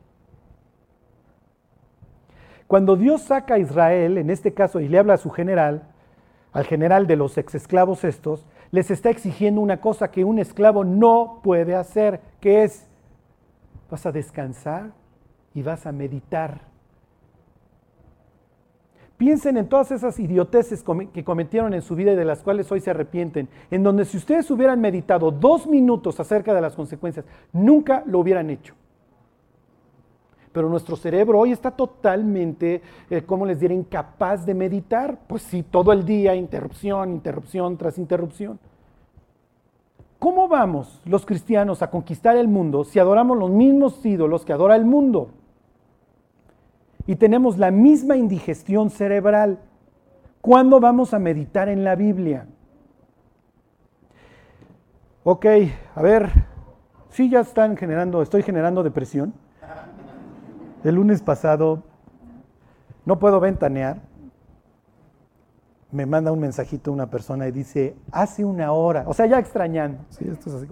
Cuando 2.70 2.94
Dios 2.94 3.22
saca 3.22 3.54
a 3.54 3.59
Israel, 3.59 4.16
en 4.16 4.30
este 4.30 4.54
caso, 4.54 4.78
y 4.78 4.87
le 4.87 4.96
habla 4.96 5.14
a 5.14 5.16
su 5.16 5.28
general, 5.28 5.88
al 6.52 6.64
general 6.64 7.09
de 7.09 7.16
los 7.16 7.37
ex 7.37 7.56
esclavos 7.56 8.04
estos, 8.04 8.46
les 8.70 8.92
está 8.92 9.11
exigiendo 9.11 9.61
una 9.61 9.80
cosa 9.80 10.12
que 10.12 10.22
un 10.22 10.38
esclavo 10.38 10.85
no 10.85 11.40
puede 11.42 11.74
hacer, 11.74 12.20
que 12.40 12.62
es, 12.62 12.87
vas 13.90 14.06
a 14.06 14.12
descansar 14.12 14.92
y 15.52 15.62
vas 15.62 15.85
a 15.85 15.90
meditar. 15.90 16.61
Piensen 19.16 19.56
en 19.56 19.68
todas 19.68 19.90
esas 19.90 20.20
idioteces 20.20 20.85
que 21.12 21.24
cometieron 21.24 21.74
en 21.74 21.83
su 21.83 21.96
vida 21.96 22.12
y 22.12 22.16
de 22.16 22.24
las 22.24 22.40
cuales 22.40 22.70
hoy 22.70 22.78
se 22.78 22.90
arrepienten, 22.90 23.48
en 23.72 23.83
donde 23.83 24.04
si 24.04 24.16
ustedes 24.16 24.48
hubieran 24.48 24.80
meditado 24.80 25.33
dos 25.33 25.66
minutos 25.66 26.20
acerca 26.20 26.54
de 26.54 26.61
las 26.61 26.76
consecuencias, 26.76 27.26
nunca 27.52 28.04
lo 28.06 28.20
hubieran 28.20 28.48
hecho. 28.48 28.76
Pero 30.52 30.68
nuestro 30.68 30.96
cerebro 30.96 31.38
hoy 31.38 31.52
está 31.52 31.70
totalmente, 31.70 32.82
eh, 33.08 33.22
como 33.22 33.46
les 33.46 33.60
diré, 33.60 33.74
incapaz 33.74 34.44
de 34.44 34.54
meditar. 34.54 35.18
Pues 35.26 35.42
sí, 35.42 35.62
todo 35.62 35.92
el 35.92 36.04
día, 36.04 36.34
interrupción, 36.34 37.12
interrupción 37.12 37.76
tras 37.76 37.98
interrupción. 37.98 38.58
¿Cómo 40.18 40.48
vamos 40.48 41.00
los 41.04 41.24
cristianos 41.24 41.82
a 41.82 41.90
conquistar 41.90 42.36
el 42.36 42.48
mundo 42.48 42.84
si 42.84 42.98
adoramos 42.98 43.38
los 43.38 43.50
mismos 43.50 44.04
ídolos 44.04 44.44
que 44.44 44.52
adora 44.52 44.76
el 44.76 44.84
mundo? 44.84 45.30
y 47.10 47.16
tenemos 47.16 47.58
la 47.58 47.72
misma 47.72 48.16
indigestión 48.16 48.88
cerebral. 48.88 49.58
¿Cuándo 50.40 50.78
vamos 50.78 51.12
a 51.12 51.18
meditar 51.18 51.68
en 51.68 51.82
la 51.82 51.96
Biblia? 51.96 52.46
Ok, 55.24 55.44
a 55.96 56.02
ver, 56.02 56.30
sí 57.08 57.28
ya 57.28 57.40
están 57.40 57.76
generando, 57.76 58.22
estoy 58.22 58.44
generando 58.44 58.84
depresión. 58.84 59.34
El 60.84 60.94
lunes 60.94 61.22
pasado 61.22 61.82
no 63.04 63.18
puedo 63.18 63.40
ventanear. 63.40 64.00
Me 65.92 66.06
manda 66.06 66.32
un 66.32 66.40
mensajito 66.40 66.92
una 66.92 67.10
persona 67.10 67.48
y 67.48 67.52
dice, 67.52 67.96
hace 68.12 68.44
una 68.44 68.72
hora, 68.72 69.04
o 69.06 69.12
sea, 69.12 69.26
ya 69.26 69.38
extrañando. 69.38 70.04
Sí, 70.10 70.26
esto 70.28 70.50
es 70.50 70.56
así. 70.56 70.68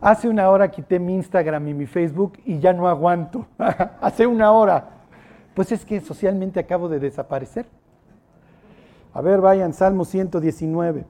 Hace 0.00 0.28
una 0.28 0.50
hora 0.50 0.70
quité 0.70 0.98
mi 0.98 1.14
Instagram 1.14 1.66
y 1.68 1.74
mi 1.74 1.86
Facebook 1.86 2.34
y 2.44 2.58
ya 2.58 2.72
no 2.72 2.86
aguanto. 2.86 3.46
Hace 4.00 4.26
una 4.26 4.52
hora. 4.52 4.90
Pues 5.54 5.72
es 5.72 5.86
que 5.86 6.00
socialmente 6.00 6.60
acabo 6.60 6.88
de 6.88 7.00
desaparecer. 7.00 7.66
A 9.14 9.22
ver, 9.22 9.40
vayan, 9.40 9.72
Salmo 9.72 10.04
119. 10.04 11.06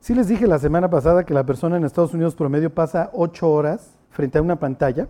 Sí 0.00 0.14
les 0.14 0.28
dije 0.28 0.46
la 0.46 0.58
semana 0.58 0.88
pasada 0.88 1.24
que 1.24 1.34
la 1.34 1.44
persona 1.44 1.76
en 1.76 1.84
Estados 1.84 2.14
Unidos 2.14 2.34
promedio 2.34 2.72
pasa 2.72 3.10
ocho 3.12 3.50
horas 3.50 3.96
frente 4.10 4.38
a 4.38 4.42
una 4.42 4.56
pantalla 4.56 5.08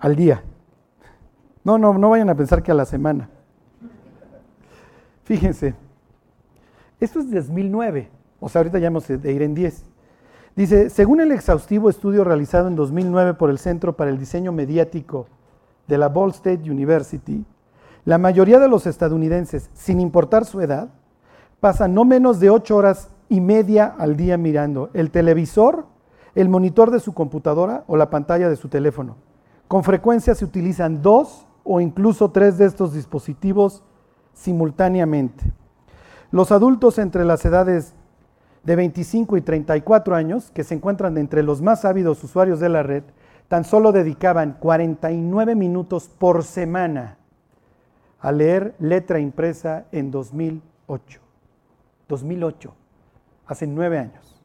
al 0.00 0.16
día. 0.16 0.42
No, 1.62 1.78
no, 1.78 1.96
no 1.96 2.10
vayan 2.10 2.28
a 2.28 2.34
pensar 2.34 2.62
que 2.62 2.70
a 2.70 2.74
la 2.74 2.84
semana. 2.84 3.30
Fíjense, 5.24 5.74
esto 7.00 7.20
es 7.20 7.30
de 7.30 7.40
2009, 7.40 8.10
o 8.38 8.48
sea, 8.48 8.60
ahorita 8.60 8.78
ya 8.78 8.88
hemos 8.88 9.08
de 9.08 9.32
ir 9.32 9.40
en 9.40 9.54
10. 9.54 9.84
Dice, 10.56 10.90
según 10.90 11.20
el 11.20 11.32
exhaustivo 11.32 11.88
estudio 11.88 12.22
realizado 12.22 12.68
en 12.68 12.76
2009 12.76 13.34
por 13.34 13.50
el 13.50 13.58
Centro 13.58 13.96
para 13.96 14.10
el 14.10 14.18
Diseño 14.18 14.52
Mediático 14.52 15.26
de 15.88 15.98
la 15.98 16.08
Ball 16.08 16.30
State 16.30 16.70
University, 16.70 17.44
la 18.04 18.18
mayoría 18.18 18.58
de 18.58 18.68
los 18.68 18.86
estadounidenses, 18.86 19.70
sin 19.72 20.00
importar 20.00 20.44
su 20.44 20.60
edad, 20.60 20.90
pasan 21.64 21.94
no 21.94 22.04
menos 22.04 22.40
de 22.40 22.50
8 22.50 22.76
horas 22.76 23.08
y 23.30 23.40
media 23.40 23.94
al 23.96 24.18
día 24.18 24.36
mirando 24.36 24.90
el 24.92 25.10
televisor, 25.10 25.86
el 26.34 26.50
monitor 26.50 26.90
de 26.90 27.00
su 27.00 27.14
computadora 27.14 27.84
o 27.86 27.96
la 27.96 28.10
pantalla 28.10 28.50
de 28.50 28.56
su 28.56 28.68
teléfono. 28.68 29.16
Con 29.66 29.82
frecuencia 29.82 30.34
se 30.34 30.44
utilizan 30.44 31.00
dos 31.00 31.46
o 31.62 31.80
incluso 31.80 32.30
tres 32.32 32.58
de 32.58 32.66
estos 32.66 32.92
dispositivos 32.92 33.82
simultáneamente. 34.34 35.42
Los 36.30 36.52
adultos 36.52 36.98
entre 36.98 37.24
las 37.24 37.42
edades 37.46 37.94
de 38.62 38.76
25 38.76 39.38
y 39.38 39.40
34 39.40 40.16
años, 40.16 40.50
que 40.50 40.64
se 40.64 40.74
encuentran 40.74 41.16
entre 41.16 41.42
los 41.42 41.62
más 41.62 41.86
ávidos 41.86 42.22
usuarios 42.22 42.60
de 42.60 42.68
la 42.68 42.82
red, 42.82 43.04
tan 43.48 43.64
solo 43.64 43.90
dedicaban 43.90 44.58
49 44.60 45.54
minutos 45.54 46.10
por 46.10 46.44
semana 46.44 47.16
a 48.20 48.32
leer 48.32 48.74
letra 48.78 49.18
impresa 49.18 49.86
en 49.92 50.10
2008. 50.10 51.23
2008, 52.08 52.74
hace 53.46 53.66
nueve 53.66 53.98
años. 53.98 54.42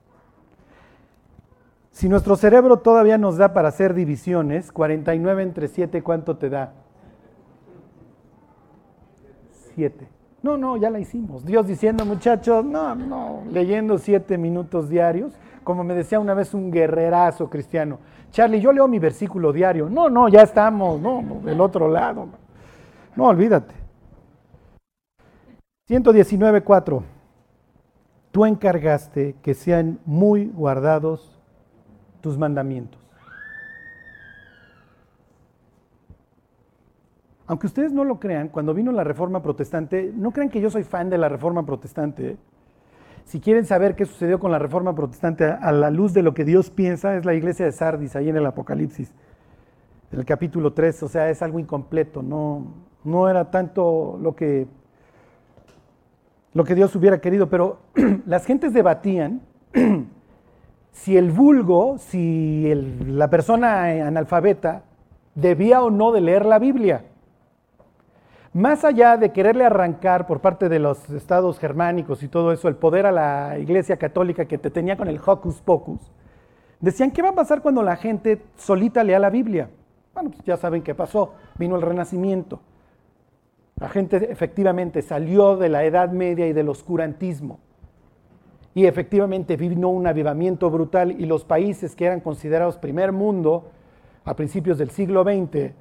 Si 1.91 2.07
nuestro 2.07 2.35
cerebro 2.35 2.77
todavía 2.77 3.17
nos 3.17 3.37
da 3.37 3.53
para 3.53 3.67
hacer 3.69 3.93
divisiones, 3.93 4.71
49 4.71 5.43
entre 5.43 5.67
7, 5.67 6.01
¿cuánto 6.01 6.37
te 6.37 6.49
da? 6.49 6.73
7. 9.75 10.07
No, 10.41 10.57
no, 10.57 10.77
ya 10.77 10.89
la 10.89 10.99
hicimos. 10.99 11.45
Dios 11.45 11.67
diciendo, 11.67 12.05
muchachos, 12.05 12.63
no, 12.63 12.95
no, 12.95 13.43
leyendo 13.51 13.97
7 13.97 14.37
minutos 14.37 14.87
diarios, 14.87 15.33
como 15.65 15.83
me 15.83 15.93
decía 15.93 16.19
una 16.19 16.33
vez 16.33 16.53
un 16.53 16.71
guerrerazo 16.71 17.49
cristiano. 17.49 17.99
Charlie, 18.31 18.61
yo 18.61 18.71
leo 18.71 18.87
mi 18.87 18.99
versículo 18.99 19.51
diario. 19.51 19.89
No, 19.89 20.09
no, 20.09 20.29
ya 20.29 20.43
estamos, 20.43 21.01
no, 21.01 21.21
del 21.43 21.59
otro 21.59 21.89
lado. 21.89 22.27
No, 23.15 23.25
olvídate. 23.25 23.75
119.4. 25.89 27.03
Tú 28.31 28.45
encargaste 28.45 29.35
que 29.41 29.53
sean 29.53 29.99
muy 30.05 30.45
guardados 30.47 31.39
tus 32.21 32.37
mandamientos. 32.37 32.99
Aunque 37.47 37.65
ustedes 37.65 37.91
no 37.91 38.03
lo 38.03 38.19
crean, 38.19 38.49
cuando 38.49 38.75
vino 38.75 38.91
la 38.91 39.03
reforma 39.03 39.41
protestante, 39.41 40.13
no 40.15 40.31
crean 40.31 40.49
que 40.49 40.61
yo 40.61 40.69
soy 40.69 40.83
fan 40.83 41.09
de 41.09 41.17
la 41.17 41.29
reforma 41.29 41.65
protestante. 41.65 42.31
¿eh? 42.31 42.37
Si 43.25 43.39
quieren 43.39 43.65
saber 43.65 43.95
qué 43.95 44.05
sucedió 44.05 44.39
con 44.39 44.51
la 44.51 44.59
reforma 44.59 44.93
protestante 44.93 45.45
a 45.45 45.71
la 45.71 45.89
luz 45.89 46.13
de 46.13 46.21
lo 46.21 46.35
que 46.35 46.45
Dios 46.45 46.69
piensa, 46.69 47.15
es 47.15 47.25
la 47.25 47.33
iglesia 47.33 47.65
de 47.65 47.71
Sardis, 47.71 48.15
ahí 48.15 48.29
en 48.29 48.37
el 48.37 48.45
Apocalipsis, 48.45 49.11
en 50.11 50.19
el 50.19 50.25
capítulo 50.25 50.73
3, 50.73 51.01
o 51.01 51.07
sea, 51.07 51.31
es 51.31 51.41
algo 51.41 51.57
incompleto, 51.57 52.21
no, 52.21 52.67
no 53.03 53.27
era 53.27 53.49
tanto 53.49 54.19
lo 54.21 54.35
que, 54.35 54.67
lo 56.53 56.63
que 56.63 56.75
Dios 56.75 56.95
hubiera 56.95 57.19
querido, 57.19 57.49
pero 57.49 57.79
las 58.25 58.45
gentes 58.45 58.73
debatían 58.73 59.41
si 60.91 61.17
el 61.17 61.31
vulgo, 61.31 61.97
si 61.97 62.73
la 63.05 63.29
persona 63.29 63.83
analfabeta 64.07 64.83
debía 65.35 65.81
o 65.81 65.89
no 65.89 66.11
de 66.11 66.21
leer 66.21 66.45
la 66.45 66.59
Biblia. 66.59 67.05
Más 68.51 68.83
allá 68.83 69.15
de 69.15 69.31
quererle 69.31 69.63
arrancar 69.63 70.25
por 70.25 70.41
parte 70.41 70.69
de 70.69 70.79
los 70.79 71.07
estados 71.11 71.59
germánicos 71.59 72.23
y 72.23 72.27
todo 72.27 72.51
eso 72.51 72.67
el 72.67 72.75
poder 72.75 73.05
a 73.05 73.11
la 73.11 73.59
iglesia 73.59 73.97
católica 73.97 74.45
que 74.45 74.57
te 74.57 74.71
tenía 74.71 74.97
con 74.97 75.07
el 75.07 75.19
hocus 75.23 75.61
pocus, 75.61 75.99
decían, 76.79 77.11
¿qué 77.11 77.21
va 77.21 77.29
a 77.29 77.35
pasar 77.35 77.61
cuando 77.61 77.83
la 77.83 77.95
gente 77.95 78.41
solita 78.57 79.03
lea 79.03 79.19
la 79.19 79.29
Biblia? 79.29 79.69
Bueno, 80.15 80.31
pues 80.31 80.43
ya 80.43 80.57
saben 80.57 80.81
qué 80.81 80.95
pasó, 80.95 81.35
vino 81.59 81.75
el 81.75 81.83
renacimiento. 81.83 82.59
La 83.79 83.87
gente 83.87 84.31
efectivamente 84.31 85.01
salió 85.01 85.55
de 85.55 85.69
la 85.69 85.85
Edad 85.85 86.11
Media 86.11 86.47
y 86.47 86.53
del 86.53 86.69
oscurantismo 86.69 87.59
y 88.75 88.85
efectivamente 88.85 89.55
vino 89.55 89.89
un 89.89 90.05
avivamiento 90.05 90.69
brutal 90.69 91.11
y 91.11 91.25
los 91.25 91.45
países 91.45 91.95
que 91.95 92.05
eran 92.05 92.19
considerados 92.19 92.77
primer 92.77 93.11
mundo 93.11 93.71
a 94.25 94.35
principios 94.35 94.77
del 94.77 94.89
siglo 94.89 95.23
XX 95.23 95.73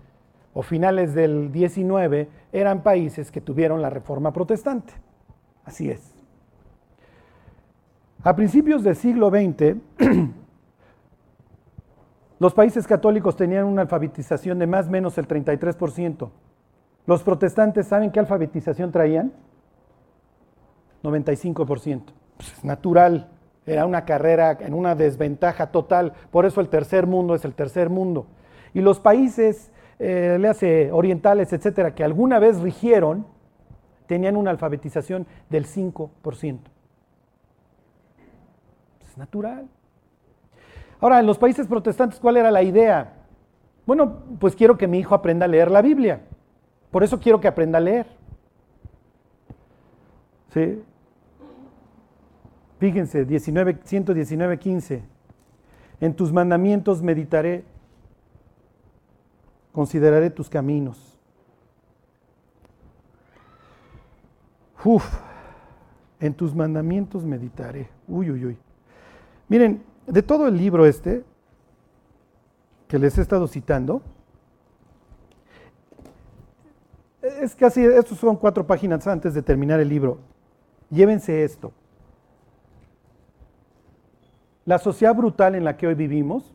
o 0.54 0.62
finales 0.62 1.12
del 1.14 1.50
XIX 1.52 2.28
eran 2.52 2.82
países 2.82 3.30
que 3.30 3.40
tuvieron 3.40 3.82
la 3.82 3.90
reforma 3.90 4.32
protestante. 4.32 4.94
Así 5.64 5.90
es. 5.90 6.14
A 8.22 8.34
principios 8.34 8.82
del 8.82 8.96
siglo 8.96 9.30
XX, 9.30 9.76
los 12.38 12.54
países 12.54 12.86
católicos 12.86 13.36
tenían 13.36 13.64
una 13.64 13.82
alfabetización 13.82 14.58
de 14.58 14.66
más 14.66 14.86
o 14.88 14.90
menos 14.90 15.18
el 15.18 15.28
33%. 15.28 16.30
Los 17.08 17.22
protestantes, 17.22 17.86
¿saben 17.86 18.12
qué 18.12 18.20
alfabetización 18.20 18.92
traían? 18.92 19.32
95% 21.02 22.02
pues, 22.36 22.62
natural, 22.62 23.30
era 23.64 23.86
una 23.86 24.04
carrera 24.04 24.58
en 24.60 24.74
una 24.74 24.94
desventaja 24.94 25.68
total, 25.68 26.12
por 26.30 26.44
eso 26.44 26.60
el 26.60 26.68
tercer 26.68 27.06
mundo 27.06 27.34
es 27.34 27.46
el 27.46 27.54
tercer 27.54 27.88
mundo. 27.88 28.26
Y 28.74 28.82
los 28.82 29.00
países, 29.00 29.72
eh, 29.98 30.36
le 30.38 30.48
hace 30.48 30.92
orientales, 30.92 31.50
etcétera, 31.54 31.94
que 31.94 32.04
alguna 32.04 32.38
vez 32.38 32.60
rigieron, 32.60 33.26
tenían 34.06 34.36
una 34.36 34.50
alfabetización 34.50 35.26
del 35.48 35.64
5%. 35.64 36.58
Es 39.08 39.16
natural. 39.16 39.66
Ahora, 41.00 41.20
en 41.20 41.26
los 41.26 41.38
países 41.38 41.66
protestantes, 41.68 42.20
¿cuál 42.20 42.36
era 42.36 42.50
la 42.50 42.62
idea? 42.62 43.14
Bueno, 43.86 44.24
pues 44.38 44.54
quiero 44.54 44.76
que 44.76 44.86
mi 44.86 44.98
hijo 44.98 45.14
aprenda 45.14 45.46
a 45.46 45.48
leer 45.48 45.70
la 45.70 45.80
Biblia. 45.80 46.20
Por 46.90 47.02
eso 47.02 47.20
quiero 47.20 47.40
que 47.40 47.48
aprenda 47.48 47.78
a 47.78 47.80
leer. 47.80 48.06
¿Sí? 50.52 50.82
Fíjense, 52.78 53.24
19, 53.24 53.80
119, 53.84 54.58
15. 54.58 55.02
En 56.00 56.14
tus 56.14 56.32
mandamientos 56.32 57.02
meditaré, 57.02 57.64
consideraré 59.72 60.30
tus 60.30 60.48
caminos. 60.48 61.18
Uf, 64.84 65.04
en 66.20 66.34
tus 66.34 66.54
mandamientos 66.54 67.24
meditaré. 67.24 67.88
Uy, 68.06 68.30
uy, 68.30 68.46
uy. 68.46 68.58
Miren, 69.48 69.82
de 70.06 70.22
todo 70.22 70.46
el 70.46 70.56
libro 70.56 70.86
este 70.86 71.24
que 72.86 72.98
les 72.98 73.18
he 73.18 73.22
estado 73.22 73.46
citando, 73.48 74.02
es 77.40 77.54
casi, 77.54 77.84
estos 77.84 78.18
son 78.18 78.36
cuatro 78.36 78.66
páginas 78.66 79.06
antes 79.06 79.34
de 79.34 79.42
terminar 79.42 79.80
el 79.80 79.88
libro. 79.88 80.18
Llévense 80.90 81.44
esto. 81.44 81.72
La 84.64 84.78
sociedad 84.78 85.14
brutal 85.14 85.54
en 85.54 85.64
la 85.64 85.76
que 85.76 85.86
hoy 85.86 85.94
vivimos, 85.94 86.54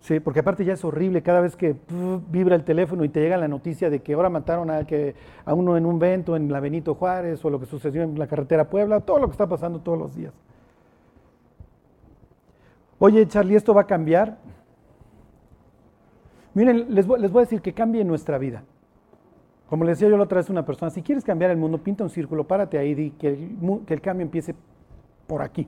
sí, 0.00 0.20
porque 0.20 0.40
aparte 0.40 0.64
ya 0.64 0.72
es 0.72 0.84
horrible 0.84 1.22
cada 1.22 1.40
vez 1.40 1.54
que 1.54 1.76
vibra 2.30 2.54
el 2.54 2.64
teléfono 2.64 3.04
y 3.04 3.10
te 3.10 3.20
llega 3.20 3.36
la 3.36 3.48
noticia 3.48 3.90
de 3.90 4.00
que 4.00 4.14
ahora 4.14 4.30
mataron 4.30 4.70
a, 4.70 4.86
que, 4.86 5.14
a 5.44 5.52
uno 5.52 5.76
en 5.76 5.84
un 5.84 5.98
vento 5.98 6.34
en 6.34 6.50
la 6.50 6.60
Benito 6.60 6.94
Juárez 6.94 7.44
o 7.44 7.50
lo 7.50 7.60
que 7.60 7.66
sucedió 7.66 8.02
en 8.02 8.18
la 8.18 8.26
carretera 8.26 8.70
Puebla, 8.70 9.00
todo 9.00 9.18
lo 9.18 9.26
que 9.26 9.32
está 9.32 9.46
pasando 9.46 9.80
todos 9.80 9.98
los 9.98 10.14
días. 10.14 10.32
Oye, 12.98 13.26
Charlie, 13.28 13.56
¿esto 13.56 13.74
va 13.74 13.82
a 13.82 13.86
cambiar? 13.86 14.38
Miren, 16.54 16.94
les 16.94 17.06
voy, 17.06 17.20
les 17.20 17.30
voy 17.30 17.40
a 17.40 17.44
decir 17.44 17.60
que 17.60 17.74
cambie 17.74 18.04
nuestra 18.04 18.38
vida. 18.38 18.62
Como 19.74 19.82
le 19.82 19.90
decía 19.90 20.08
yo 20.08 20.16
la 20.16 20.22
otra 20.22 20.36
vez 20.36 20.48
a 20.48 20.52
una 20.52 20.64
persona, 20.64 20.88
si 20.88 21.02
quieres 21.02 21.24
cambiar 21.24 21.50
el 21.50 21.56
mundo, 21.56 21.78
pinta 21.78 22.04
un 22.04 22.10
círculo, 22.10 22.46
párate 22.46 22.78
ahí 22.78 23.10
que 23.18 23.56
el 23.88 24.00
cambio 24.00 24.24
empiece 24.24 24.54
por 25.26 25.42
aquí. 25.42 25.66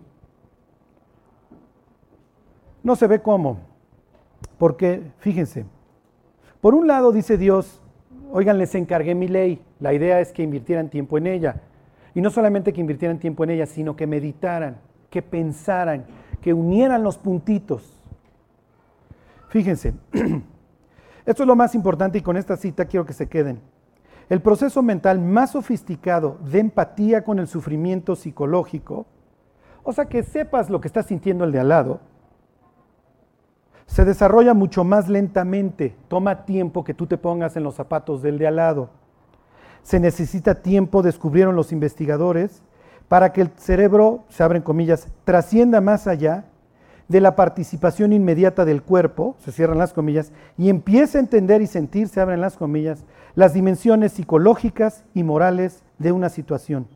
No 2.84 2.94
se 2.94 3.08
ve 3.08 3.20
cómo. 3.20 3.58
Porque, 4.58 5.02
fíjense, 5.18 5.64
por 6.60 6.76
un 6.76 6.86
lado 6.86 7.10
dice 7.10 7.36
Dios, 7.36 7.82
oigan, 8.30 8.58
les 8.58 8.76
encargué 8.76 9.16
mi 9.16 9.26
ley. 9.26 9.60
La 9.80 9.92
idea 9.92 10.20
es 10.20 10.30
que 10.30 10.44
invirtieran 10.44 10.88
tiempo 10.88 11.18
en 11.18 11.26
ella. 11.26 11.62
Y 12.14 12.20
no 12.20 12.30
solamente 12.30 12.72
que 12.72 12.80
invirtieran 12.80 13.18
tiempo 13.18 13.42
en 13.42 13.50
ella, 13.50 13.66
sino 13.66 13.96
que 13.96 14.06
meditaran, 14.06 14.76
que 15.10 15.20
pensaran, 15.20 16.04
que 16.40 16.54
unieran 16.54 17.02
los 17.02 17.18
puntitos. 17.18 18.00
Fíjense, 19.48 19.94
esto 21.26 21.42
es 21.42 21.46
lo 21.48 21.56
más 21.56 21.74
importante 21.74 22.18
y 22.18 22.22
con 22.22 22.36
esta 22.36 22.56
cita 22.56 22.84
quiero 22.84 23.04
que 23.04 23.12
se 23.12 23.28
queden. 23.28 23.74
El 24.28 24.40
proceso 24.40 24.82
mental 24.82 25.20
más 25.20 25.52
sofisticado 25.52 26.38
de 26.50 26.58
empatía 26.58 27.22
con 27.22 27.38
el 27.38 27.46
sufrimiento 27.46 28.16
psicológico, 28.16 29.06
o 29.84 29.92
sea, 29.92 30.06
que 30.06 30.24
sepas 30.24 30.68
lo 30.68 30.80
que 30.80 30.88
está 30.88 31.04
sintiendo 31.04 31.44
el 31.44 31.52
de 31.52 31.60
al 31.60 31.68
lado, 31.68 32.00
se 33.86 34.04
desarrolla 34.04 34.52
mucho 34.52 34.82
más 34.82 35.08
lentamente. 35.08 35.96
Toma 36.08 36.44
tiempo 36.44 36.82
que 36.82 36.92
tú 36.92 37.06
te 37.06 37.18
pongas 37.18 37.56
en 37.56 37.62
los 37.62 37.76
zapatos 37.76 38.20
del 38.20 38.38
de 38.38 38.48
al 38.48 38.56
lado. 38.56 38.90
Se 39.82 40.00
necesita 40.00 40.56
tiempo, 40.56 41.02
descubrieron 41.02 41.54
los 41.54 41.70
investigadores, 41.70 42.64
para 43.06 43.32
que 43.32 43.40
el 43.42 43.50
cerebro, 43.56 44.24
se 44.28 44.42
abren 44.42 44.62
comillas, 44.62 45.06
trascienda 45.24 45.80
más 45.80 46.08
allá 46.08 46.46
de 47.08 47.20
la 47.20 47.36
participación 47.36 48.12
inmediata 48.12 48.64
del 48.64 48.82
cuerpo, 48.82 49.36
se 49.38 49.52
cierran 49.52 49.78
las 49.78 49.92
comillas, 49.92 50.32
y 50.58 50.68
empiece 50.68 51.18
a 51.18 51.20
entender 51.20 51.62
y 51.62 51.66
sentir, 51.66 52.08
se 52.08 52.20
abren 52.20 52.40
las 52.40 52.56
comillas, 52.56 53.04
las 53.34 53.54
dimensiones 53.54 54.12
psicológicas 54.12 55.04
y 55.14 55.22
morales 55.22 55.82
de 55.98 56.12
una 56.12 56.28
situación. 56.28 56.88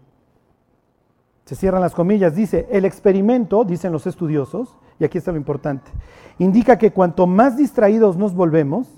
Se 1.44 1.54
cierran 1.54 1.80
las 1.80 1.94
comillas, 1.94 2.34
dice, 2.34 2.66
el 2.70 2.84
experimento, 2.84 3.64
dicen 3.64 3.92
los 3.92 4.06
estudiosos, 4.06 4.76
y 4.98 5.04
aquí 5.04 5.18
está 5.18 5.32
lo 5.32 5.38
importante, 5.38 5.90
indica 6.38 6.76
que 6.76 6.92
cuanto 6.92 7.26
más 7.26 7.56
distraídos 7.56 8.16
nos 8.16 8.34
volvemos, 8.34 8.88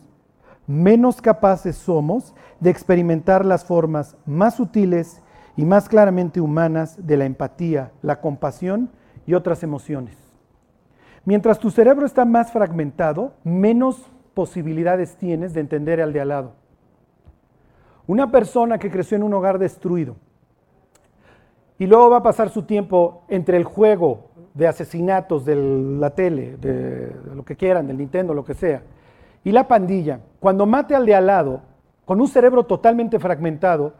menos 0.66 1.20
capaces 1.20 1.76
somos 1.76 2.34
de 2.60 2.70
experimentar 2.70 3.44
las 3.44 3.64
formas 3.64 4.16
más 4.24 4.56
sutiles 4.56 5.20
y 5.56 5.64
más 5.64 5.88
claramente 5.88 6.40
humanas 6.40 7.06
de 7.06 7.16
la 7.16 7.24
empatía, 7.24 7.92
la 8.00 8.20
compasión 8.20 8.90
y 9.26 9.34
otras 9.34 9.62
emociones. 9.62 10.31
Mientras 11.24 11.58
tu 11.58 11.70
cerebro 11.70 12.04
está 12.04 12.24
más 12.24 12.52
fragmentado, 12.52 13.34
menos 13.44 14.10
posibilidades 14.34 15.16
tienes 15.16 15.54
de 15.54 15.60
entender 15.60 16.00
al 16.00 16.12
de 16.12 16.20
al 16.20 16.28
lado. 16.28 16.52
Una 18.06 18.30
persona 18.30 18.78
que 18.78 18.90
creció 18.90 19.16
en 19.16 19.22
un 19.22 19.34
hogar 19.34 19.58
destruido 19.58 20.16
y 21.78 21.86
luego 21.86 22.10
va 22.10 22.18
a 22.18 22.22
pasar 22.22 22.50
su 22.50 22.62
tiempo 22.62 23.24
entre 23.28 23.56
el 23.56 23.64
juego, 23.64 24.30
de 24.54 24.68
asesinatos 24.68 25.44
de 25.44 25.56
la 25.56 26.10
tele, 26.10 26.56
de, 26.58 27.10
lo 27.34 27.44
que 27.44 27.56
quieran, 27.56 27.86
del 27.86 27.98
Nintendo, 27.98 28.34
lo 28.34 28.44
que 28.44 28.54
sea, 28.54 28.82
y 29.44 29.50
la 29.50 29.66
pandilla, 29.66 30.20
cuando 30.40 30.66
mate 30.66 30.94
al 30.94 31.06
de 31.06 31.14
al 31.14 31.26
lado, 31.26 31.62
con 32.04 32.20
un 32.20 32.28
cerebro 32.28 32.64
totalmente 32.64 33.18
fragmentado, 33.18 33.94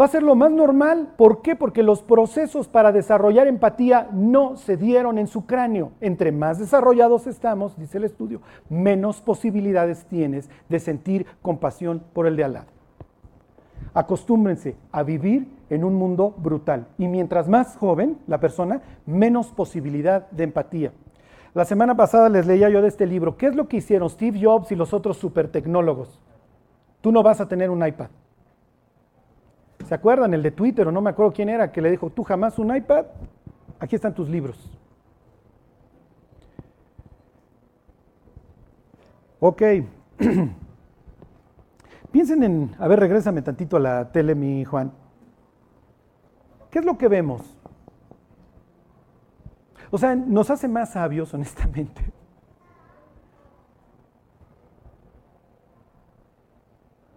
va 0.00 0.06
a 0.06 0.08
ser 0.08 0.22
lo 0.22 0.34
más 0.34 0.50
normal. 0.50 1.14
¿Por 1.16 1.42
qué? 1.42 1.56
Porque 1.56 1.82
los 1.82 2.02
procesos 2.02 2.68
para 2.68 2.92
desarrollar 2.92 3.46
empatía 3.46 4.08
no 4.12 4.56
se 4.56 4.76
dieron 4.76 5.18
en 5.18 5.26
su 5.26 5.46
cráneo. 5.46 5.92
Entre 6.00 6.32
más 6.32 6.58
desarrollados 6.58 7.26
estamos, 7.26 7.78
dice 7.78 7.98
el 7.98 8.04
estudio, 8.04 8.40
menos 8.68 9.20
posibilidades 9.20 10.04
tienes 10.06 10.50
de 10.68 10.80
sentir 10.80 11.26
compasión 11.42 12.02
por 12.12 12.26
el 12.26 12.36
de 12.36 12.44
al 12.44 12.52
lado. 12.54 12.66
Acostúmbrense 13.92 14.76
a 14.90 15.02
vivir 15.04 15.48
en 15.70 15.84
un 15.84 15.94
mundo 15.94 16.34
brutal. 16.36 16.86
Y 16.98 17.06
mientras 17.06 17.48
más 17.48 17.76
joven 17.76 18.18
la 18.26 18.40
persona, 18.40 18.82
menos 19.06 19.52
posibilidad 19.52 20.28
de 20.30 20.44
empatía. 20.44 20.92
La 21.54 21.64
semana 21.64 21.96
pasada 21.96 22.28
les 22.28 22.46
leía 22.46 22.68
yo 22.68 22.82
de 22.82 22.88
este 22.88 23.06
libro. 23.06 23.36
¿Qué 23.36 23.46
es 23.46 23.54
lo 23.54 23.68
que 23.68 23.76
hicieron 23.76 24.10
Steve 24.10 24.40
Jobs 24.42 24.72
y 24.72 24.74
los 24.74 24.92
otros 24.92 25.18
supertecnólogos? 25.18 26.20
Tú 27.00 27.12
no 27.12 27.22
vas 27.22 27.40
a 27.40 27.46
tener 27.46 27.70
un 27.70 27.86
iPad. 27.86 28.08
¿Se 29.84 29.94
acuerdan? 29.94 30.34
El 30.34 30.42
de 30.42 30.50
Twitter, 30.50 30.88
o 30.88 30.92
no 30.92 31.00
me 31.00 31.10
acuerdo 31.10 31.32
quién 31.32 31.48
era, 31.48 31.70
que 31.70 31.82
le 31.82 31.90
dijo, 31.90 32.10
tú 32.10 32.24
jamás 32.24 32.58
un 32.58 32.74
iPad, 32.74 33.06
aquí 33.78 33.94
están 33.94 34.14
tus 34.14 34.28
libros. 34.28 34.58
Ok. 39.40 39.62
Piensen 42.10 42.42
en, 42.44 42.74
a 42.78 42.88
ver, 42.88 43.00
regrésame 43.00 43.42
tantito 43.42 43.76
a 43.76 43.80
la 43.80 44.12
tele, 44.12 44.34
mi 44.34 44.64
Juan. 44.64 44.92
¿Qué 46.70 46.78
es 46.78 46.84
lo 46.84 46.96
que 46.96 47.08
vemos? 47.08 47.42
O 49.90 49.98
sea, 49.98 50.14
nos 50.14 50.48
hace 50.48 50.66
más 50.66 50.92
sabios, 50.92 51.34
honestamente. 51.34 52.13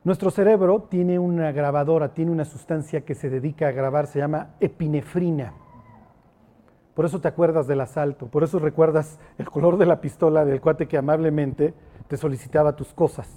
Nuestro 0.08 0.32
cerebro 0.32 0.84
tiene 0.84 1.20
una 1.20 1.52
grabadora, 1.52 2.14
tiene 2.14 2.32
una 2.32 2.46
sustancia 2.46 3.04
que 3.04 3.14
se 3.14 3.30
dedica 3.30 3.68
a 3.68 3.72
grabar, 3.72 4.08
se 4.08 4.20
llama 4.20 4.52
epinefrina. 4.62 5.54
Por 6.94 7.04
eso 7.04 7.20
te 7.20 7.28
acuerdas 7.28 7.68
del 7.68 7.82
asalto, 7.82 8.28
por 8.28 8.46
eso 8.46 8.58
recuerdas 8.58 9.20
el 9.38 9.50
color 9.50 9.76
de 9.78 9.86
la 9.86 10.00
pistola 10.00 10.46
del 10.46 10.62
cuate 10.62 10.88
que 10.88 10.98
amablemente 10.98 11.74
te 12.08 12.16
solicitaba 12.16 12.78
tus 12.78 12.94
cosas. 12.94 13.28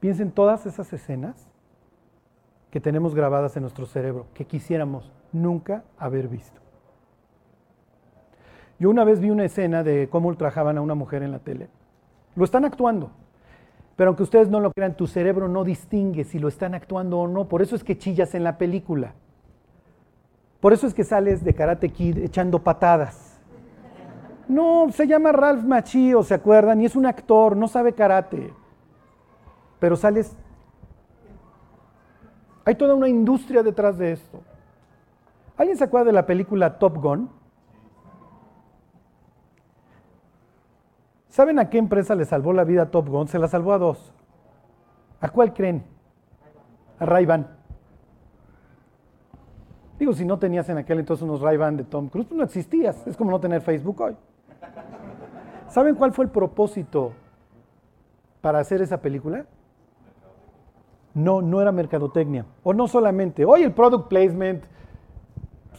Piensa 0.00 0.22
en 0.22 0.30
todas 0.30 0.64
esas 0.64 0.90
escenas 0.90 1.50
que 2.70 2.80
tenemos 2.80 3.14
grabadas 3.14 3.58
en 3.58 3.62
nuestro 3.64 3.84
cerebro, 3.84 4.24
que 4.32 4.46
quisiéramos 4.46 5.12
nunca 5.32 5.84
haber 5.98 6.28
visto. 6.28 6.62
Yo 8.78 8.88
una 8.88 9.04
vez 9.04 9.20
vi 9.20 9.28
una 9.28 9.44
escena 9.44 9.82
de 9.82 10.08
cómo 10.08 10.30
ultrajaban 10.30 10.78
a 10.78 10.80
una 10.80 10.94
mujer 10.94 11.22
en 11.22 11.32
la 11.32 11.40
tele 11.40 11.68
lo 12.34 12.44
están 12.44 12.64
actuando. 12.64 13.10
Pero 13.96 14.08
aunque 14.08 14.22
ustedes 14.22 14.48
no 14.48 14.60
lo 14.60 14.72
crean, 14.72 14.96
tu 14.96 15.06
cerebro 15.06 15.48
no 15.48 15.64
distingue 15.64 16.24
si 16.24 16.38
lo 16.38 16.48
están 16.48 16.74
actuando 16.74 17.20
o 17.20 17.28
no. 17.28 17.48
Por 17.48 17.62
eso 17.62 17.76
es 17.76 17.84
que 17.84 17.98
chillas 17.98 18.34
en 18.34 18.44
la 18.44 18.58
película. 18.58 19.14
Por 20.60 20.72
eso 20.72 20.86
es 20.86 20.94
que 20.94 21.04
sales 21.04 21.44
de 21.44 21.54
Karate 21.54 21.88
Kid 21.90 22.18
echando 22.18 22.60
patadas. 22.60 23.40
No, 24.48 24.86
se 24.92 25.06
llama 25.06 25.32
Ralph 25.32 25.64
Macchio, 25.64 26.22
¿se 26.22 26.34
acuerdan? 26.34 26.80
Y 26.80 26.86
es 26.86 26.96
un 26.96 27.06
actor, 27.06 27.56
no 27.56 27.68
sabe 27.68 27.92
karate. 27.92 28.52
Pero 29.78 29.96
sales... 29.96 30.36
Hay 32.64 32.76
toda 32.76 32.94
una 32.94 33.08
industria 33.08 33.62
detrás 33.62 33.98
de 33.98 34.12
esto. 34.12 34.40
¿Alguien 35.56 35.76
se 35.76 35.84
acuerda 35.84 36.06
de 36.06 36.12
la 36.12 36.26
película 36.26 36.78
Top 36.78 36.96
Gun? 36.96 37.28
¿Saben 41.32 41.58
a 41.58 41.70
qué 41.70 41.78
empresa 41.78 42.14
le 42.14 42.26
salvó 42.26 42.52
la 42.52 42.62
vida 42.62 42.90
Top 42.90 43.08
Gun? 43.08 43.26
Se 43.26 43.38
la 43.38 43.48
salvó 43.48 43.72
a 43.72 43.78
dos. 43.78 44.12
¿A 45.18 45.30
cuál 45.30 45.54
creen? 45.54 45.82
A 46.98 47.06
ray 47.06 47.24
-Ban. 47.24 47.46
Digo, 49.98 50.12
si 50.12 50.26
no 50.26 50.38
tenías 50.38 50.68
en 50.68 50.76
aquel 50.76 50.98
entonces 50.98 51.22
unos 51.22 51.40
ray 51.40 51.56
de 51.74 51.84
Tom 51.84 52.10
Cruise, 52.10 52.28
pues 52.28 52.36
no 52.36 52.44
existías. 52.44 53.06
Es 53.06 53.16
como 53.16 53.30
no 53.30 53.40
tener 53.40 53.62
Facebook 53.62 53.98
hoy. 54.02 54.14
¿Saben 55.68 55.94
cuál 55.94 56.12
fue 56.12 56.26
el 56.26 56.30
propósito 56.30 57.12
para 58.42 58.58
hacer 58.58 58.82
esa 58.82 59.00
película? 59.00 59.46
No, 61.14 61.40
no 61.40 61.62
era 61.62 61.72
mercadotecnia. 61.72 62.44
O 62.62 62.74
no 62.74 62.86
solamente. 62.86 63.46
Hoy 63.46 63.62
el 63.62 63.72
product 63.72 64.08
placement, 64.08 64.64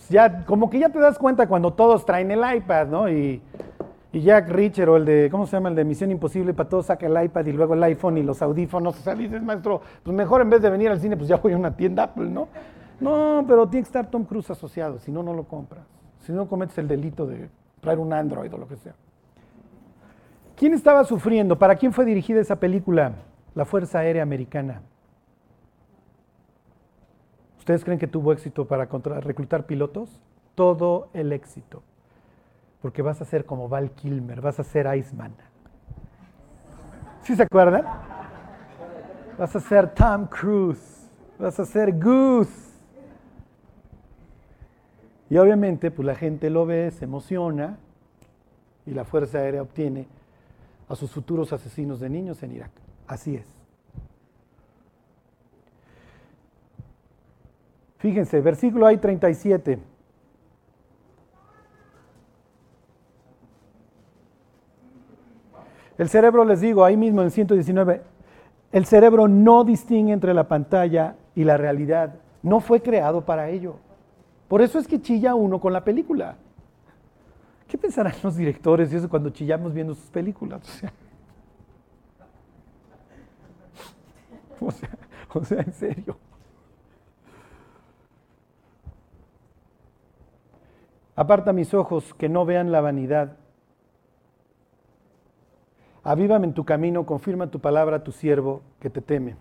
ya, 0.09 0.45
como 0.45 0.71
que 0.71 0.79
ya 0.79 0.89
te 0.89 0.97
das 0.97 1.19
cuenta 1.19 1.47
cuando 1.47 1.73
todos 1.73 2.07
traen 2.07 2.31
el 2.31 2.41
iPad, 2.55 2.87
¿no? 2.87 3.07
Y 3.07 3.39
y 4.13 4.21
Jack 4.21 4.47
Richer 4.49 4.87
o 4.89 4.95
el 4.95 5.05
de, 5.05 5.27
¿cómo 5.31 5.47
se 5.47 5.57
llama? 5.57 5.69
El 5.69 5.75
de 5.75 5.83
Misión 5.83 6.11
Imposible, 6.11 6.53
para 6.53 6.69
todos 6.69 6.85
saca 6.85 7.07
el 7.07 7.25
iPad 7.25 7.47
y 7.47 7.51
luego 7.51 7.73
el 7.73 7.81
iPhone 7.81 8.19
y 8.19 8.21
los 8.21 8.43
audífonos. 8.43 8.99
O 8.99 9.01
sea, 9.01 9.15
dices, 9.15 9.41
maestro, 9.41 9.81
pues 10.03 10.15
mejor 10.15 10.41
en 10.41 10.51
vez 10.51 10.61
de 10.61 10.69
venir 10.69 10.91
al 10.91 10.99
cine, 10.99 11.17
pues 11.17 11.27
ya 11.27 11.37
voy 11.37 11.53
a 11.53 11.57
una 11.57 11.75
tienda 11.75 12.03
Apple, 12.03 12.29
¿no? 12.29 12.47
No, 12.99 13.43
pero 13.47 13.67
tiene 13.67 13.83
que 13.83 13.87
estar 13.87 14.05
Tom 14.11 14.23
Cruise 14.25 14.51
asociado, 14.51 14.99
si 14.99 15.11
no, 15.11 15.23
no 15.23 15.33
lo 15.33 15.45
compras. 15.45 15.83
Si 16.19 16.31
no, 16.31 16.47
cometes 16.47 16.77
el 16.77 16.87
delito 16.87 17.25
de 17.25 17.49
traer 17.81 17.97
un 17.97 18.13
Android 18.13 18.53
o 18.53 18.57
lo 18.59 18.67
que 18.67 18.75
sea. 18.75 18.93
¿Quién 20.55 20.75
estaba 20.75 21.03
sufriendo? 21.05 21.57
¿Para 21.57 21.75
quién 21.75 21.91
fue 21.91 22.05
dirigida 22.05 22.39
esa 22.39 22.57
película? 22.57 23.13
La 23.55 23.65
Fuerza 23.65 23.97
Aérea 23.97 24.21
Americana. 24.21 24.83
¿Ustedes 27.57 27.83
creen 27.83 27.97
que 27.97 28.07
tuvo 28.07 28.31
éxito 28.31 28.67
para 28.67 28.85
reclutar 29.21 29.65
pilotos? 29.65 30.21
Todo 30.53 31.09
el 31.13 31.33
éxito 31.33 31.81
porque 32.83 33.01
vas 33.01 33.21
a 33.21 33.25
ser 33.25 33.45
como 33.45 33.69
Val 33.69 33.91
Kilmer, 33.91 34.41
vas 34.41 34.59
a 34.59 34.63
ser 34.65 34.93
Iceman. 34.93 35.33
¿Sí 37.21 37.33
se 37.33 37.43
acuerdan? 37.43 37.85
Vas 39.39 39.55
a 39.55 39.61
ser 39.61 39.93
Tom 39.93 40.27
Cruise, 40.27 41.09
vas 41.39 41.57
a 41.61 41.65
ser 41.65 41.97
Goose. 41.97 42.73
Y 45.29 45.37
obviamente, 45.37 45.91
pues 45.91 46.05
la 46.05 46.13
gente 46.13 46.49
lo 46.49 46.65
ve, 46.65 46.91
se 46.91 47.05
emociona 47.05 47.77
y 48.85 48.91
la 48.91 49.05
Fuerza 49.05 49.37
Aérea 49.37 49.61
obtiene 49.61 50.05
a 50.89 50.95
sus 50.97 51.09
futuros 51.09 51.53
asesinos 51.53 52.01
de 52.01 52.09
niños 52.09 52.43
en 52.43 52.51
Irak. 52.51 52.71
Así 53.07 53.37
es. 53.37 53.47
Fíjense, 57.99 58.41
versículo 58.41 58.87
hay 58.87 58.97
37. 58.97 59.92
El 65.97 66.09
cerebro, 66.09 66.43
les 66.45 66.61
digo, 66.61 66.83
ahí 66.83 66.97
mismo 66.97 67.21
en 67.21 67.31
119, 67.31 68.01
el 68.71 68.85
cerebro 68.85 69.27
no 69.27 69.63
distingue 69.63 70.13
entre 70.13 70.33
la 70.33 70.47
pantalla 70.47 71.15
y 71.35 71.43
la 71.43 71.57
realidad. 71.57 72.15
No 72.41 72.59
fue 72.59 72.81
creado 72.81 73.21
para 73.21 73.49
ello. 73.49 73.75
Por 74.47 74.61
eso 74.61 74.79
es 74.79 74.87
que 74.87 75.01
chilla 75.01 75.35
uno 75.35 75.59
con 75.59 75.73
la 75.73 75.83
película. 75.83 76.35
¿Qué 77.67 77.77
pensarán 77.77 78.13
los 78.23 78.35
directores 78.35 78.91
eso 78.91 79.09
cuando 79.09 79.29
chillamos 79.29 79.73
viendo 79.73 79.93
sus 79.93 80.09
películas? 80.09 80.61
O 84.65 84.71
sea, 84.71 84.89
o 85.33 85.43
sea, 85.43 85.61
en 85.61 85.73
serio. 85.73 86.17
Aparta 91.17 91.51
mis 91.51 91.73
ojos 91.73 92.13
que 92.13 92.29
no 92.29 92.45
vean 92.45 92.71
la 92.71 92.79
vanidad 92.79 93.35
Avívame 96.03 96.47
en 96.47 96.53
tu 96.53 96.65
camino, 96.65 97.05
confirma 97.05 97.47
tu 97.47 97.59
palabra 97.59 97.97
a 97.97 98.03
tu 98.03 98.11
siervo 98.11 98.61
que 98.79 98.89
te 98.89 99.01
teme. 99.01 99.35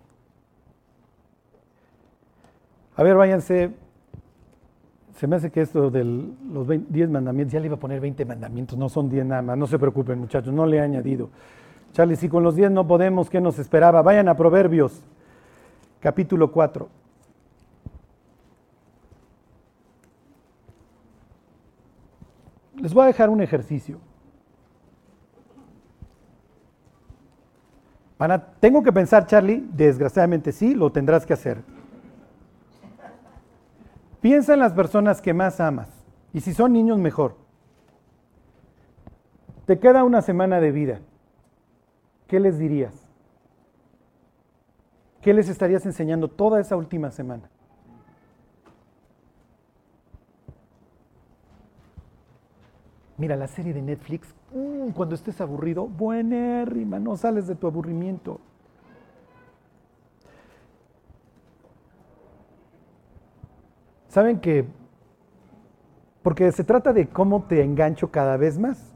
A 2.95 3.03
ver, 3.03 3.15
váyanse. 3.15 3.71
Se 5.15 5.27
me 5.27 5.35
hace 5.35 5.51
que 5.51 5.61
esto 5.61 5.91
de 5.91 6.03
los 6.03 6.67
10 6.67 7.09
mandamientos, 7.09 7.53
ya 7.53 7.59
le 7.59 7.67
iba 7.67 7.75
a 7.75 7.79
poner 7.79 7.99
20 7.99 8.25
mandamientos, 8.25 8.77
no 8.77 8.89
son 8.89 9.09
10 9.09 9.25
nada 9.25 9.41
más, 9.41 9.57
no 9.57 9.67
se 9.67 9.77
preocupen 9.77 10.19
muchachos, 10.19 10.53
no 10.53 10.65
le 10.65 10.77
he 10.77 10.81
añadido. 10.81 11.29
Charlie, 11.91 12.15
si 12.15 12.27
con 12.29 12.43
los 12.43 12.55
10 12.55 12.71
no 12.71 12.87
podemos, 12.87 13.29
¿qué 13.29 13.39
nos 13.39 13.59
esperaba? 13.59 14.01
Vayan 14.01 14.27
a 14.27 14.35
Proverbios, 14.35 15.03
capítulo 15.99 16.51
4. 16.51 16.89
Les 22.81 22.93
voy 22.93 23.03
a 23.03 23.07
dejar 23.07 23.29
un 23.29 23.41
ejercicio. 23.41 23.99
Tengo 28.59 28.83
que 28.83 28.91
pensar, 28.91 29.25
Charlie, 29.25 29.67
desgraciadamente 29.73 30.51
sí, 30.51 30.75
lo 30.75 30.91
tendrás 30.91 31.25
que 31.25 31.33
hacer. 31.33 31.61
Piensa 34.21 34.53
en 34.53 34.59
las 34.59 34.73
personas 34.73 35.21
que 35.21 35.33
más 35.33 35.59
amas. 35.59 35.89
Y 36.31 36.41
si 36.41 36.53
son 36.53 36.73
niños, 36.73 36.97
mejor. 36.97 37.35
Te 39.65 39.79
queda 39.79 40.03
una 40.03 40.21
semana 40.21 40.59
de 40.59 40.71
vida. 40.71 40.99
¿Qué 42.27 42.39
les 42.39 42.57
dirías? 42.57 42.93
¿Qué 45.21 45.33
les 45.33 45.49
estarías 45.49 45.85
enseñando 45.85 46.29
toda 46.29 46.59
esa 46.59 46.75
última 46.75 47.11
semana? 47.11 47.49
Mira, 53.23 53.37
la 53.37 53.47
serie 53.47 53.73
de 53.73 53.81
Netflix, 53.81 54.35
mm, 54.53 54.89
cuando 54.89 55.15
estés 55.15 55.39
aburrido, 55.39 55.87
buenérrima, 55.87 56.99
no 56.99 57.15
sales 57.15 57.47
de 57.47 57.55
tu 57.55 57.67
aburrimiento. 57.67 58.41
¿Saben 64.09 64.41
que? 64.41 64.65
Porque 66.21 66.51
se 66.51 66.65
trata 66.65 66.91
de 66.91 67.07
cómo 67.07 67.43
te 67.43 67.63
engancho 67.63 68.11
cada 68.11 68.35
vez 68.35 68.59
más. 68.59 68.93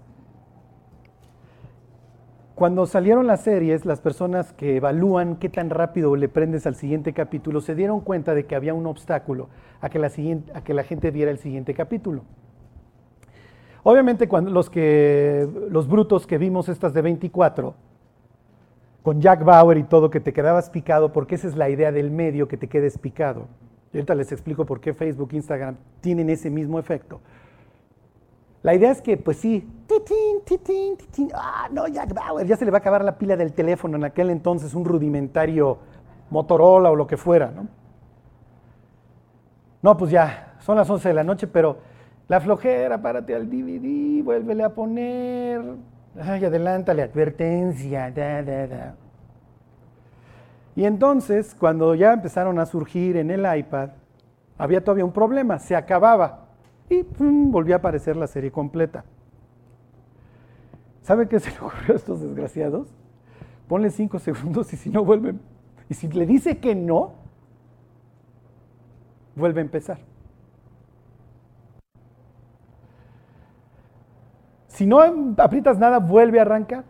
Cuando 2.53 2.86
salieron 2.86 3.28
las 3.28 3.45
series, 3.45 3.86
las 3.86 4.01
personas 4.01 4.51
que 4.51 4.75
evalúan 4.75 5.38
qué 5.38 5.47
tan 5.47 5.69
rápido 5.69 6.17
le 6.17 6.28
prendes 6.28 6.67
al 6.67 6.75
siguiente 6.75 7.13
capítulo 7.13 7.61
se 7.61 7.75
dieron 7.75 8.01
cuenta 8.01 8.36
de 8.36 8.45
que 8.45 8.55
había 8.55 8.73
un 8.73 8.88
obstáculo 8.88 9.47
a 9.80 9.88
que 9.88 9.99
la, 9.99 10.11
a 10.53 10.63
que 10.65 10.73
la 10.73 10.84
gente 10.84 11.11
viera 11.11 11.32
el 11.32 11.38
siguiente 11.38 11.73
capítulo. 11.73 12.25
Obviamente 13.90 14.28
cuando 14.28 14.52
los, 14.52 14.70
que, 14.70 15.48
los 15.70 15.88
brutos 15.88 16.28
que 16.28 16.38
vimos 16.38 16.68
estas 16.68 16.94
de 16.94 17.02
24, 17.02 17.74
con 19.02 19.22
Jack 19.22 19.46
Bauer 19.46 19.78
y 19.78 19.84
todo, 19.84 20.10
que 20.10 20.20
te 20.20 20.34
quedabas 20.34 20.70
picado, 20.70 21.14
porque 21.14 21.36
esa 21.36 21.48
es 21.48 21.56
la 21.56 21.70
idea 21.70 21.94
del 21.94 22.12
medio, 22.12 22.50
que 22.50 22.58
te 22.58 22.68
quedes 22.68 22.98
picado. 22.98 23.48
Y 23.94 23.98
ahorita 23.98 24.14
les 24.14 24.34
explico 24.34 24.66
por 24.66 24.82
qué 24.82 24.94
Facebook, 24.94 25.30
Instagram 25.32 25.78
tienen 26.02 26.30
ese 26.30 26.50
mismo 26.50 26.80
efecto. 26.80 27.22
La 28.62 28.76
idea 28.76 28.92
es 28.92 29.02
que, 29.02 29.16
pues 29.16 29.38
sí, 29.38 29.66
titín, 29.88 30.42
titín, 30.44 30.98
titín, 30.98 31.30
ah, 31.34 31.70
no, 31.72 31.88
Jack 31.88 32.14
Bauer, 32.14 32.46
ya 32.46 32.58
se 32.58 32.66
le 32.66 32.72
va 32.72 32.80
a 32.80 32.82
acabar 32.82 33.06
la 33.06 33.18
pila 33.18 33.38
del 33.38 33.54
teléfono, 33.54 33.96
en 33.96 34.04
aquel 34.04 34.32
entonces 34.32 34.74
un 34.74 34.84
rudimentario 34.84 35.78
Motorola 36.30 36.92
o 36.92 36.96
lo 36.98 37.08
que 37.08 37.16
fuera, 37.16 37.52
¿no? 37.52 37.70
No, 39.82 39.96
pues 39.96 40.12
ya, 40.12 40.58
son 40.60 40.76
las 40.76 40.90
11 40.90 41.08
de 41.08 41.14
la 41.14 41.24
noche, 41.24 41.48
pero 41.48 41.78
la 42.28 42.41
flojera, 42.41 43.01
párate 43.01 43.34
al 43.34 43.49
DVD, 43.49 44.23
vuélvele 44.23 44.63
a 44.63 44.73
poner, 44.73 45.61
ay, 46.19 46.43
adelántale, 46.43 47.01
advertencia, 47.01 48.11
da, 48.11 48.43
da, 48.43 48.67
da. 48.67 48.95
Y 50.75 50.86
entonces, 50.86 51.55
cuando 51.55 51.95
ya 51.95 52.13
empezaron 52.13 52.59
a 52.59 52.65
surgir 52.65 53.17
en 53.17 53.32
el 53.32 53.45
iPad, 53.57 53.89
había 54.57 54.84
todavía 54.84 55.05
un 55.05 55.13
problema, 55.13 55.57
se 55.57 55.75
acababa 55.75 56.47
y 56.89 57.03
volvió 57.19 57.75
a 57.75 57.78
aparecer 57.80 58.15
la 58.15 58.28
serie 58.28 58.51
completa. 58.51 59.05
¿Sabe 61.01 61.28
qué 61.28 61.39
se 61.39 61.51
le 61.51 61.57
ocurrió 61.57 61.93
a 61.93 61.95
estos 61.95 62.21
desgraciados? 62.21 62.89
Ponle 63.67 63.89
cinco 63.89 64.19
segundos 64.19 64.71
y 64.73 64.78
si 64.78 64.89
no 64.89 65.03
vuelven, 65.05 65.39
y 65.89 65.93
si 65.93 66.07
le 66.09 66.25
dice 66.25 66.57
que 66.57 66.75
no, 66.75 67.13
vuelve 69.36 69.61
a 69.61 69.63
empezar. 69.63 69.99
Si 74.78 74.86
no 74.86 74.99
aprietas 75.38 75.80
nada, 75.80 75.97
vuelve 75.97 76.38
a 76.38 76.43
arrancar. 76.43 76.84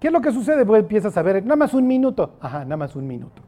¿Qué 0.00 0.06
es 0.06 0.12
lo 0.12 0.22
que 0.22 0.32
sucede? 0.32 0.64
Pues 0.64 0.80
empiezas 0.80 1.14
a 1.18 1.20
ver, 1.20 1.42
nada 1.42 1.56
más 1.56 1.74
un 1.74 1.86
minuto. 1.86 2.38
Ajá, 2.40 2.60
nada 2.60 2.78
más 2.78 2.96
un 2.96 3.06
minuto. 3.06 3.42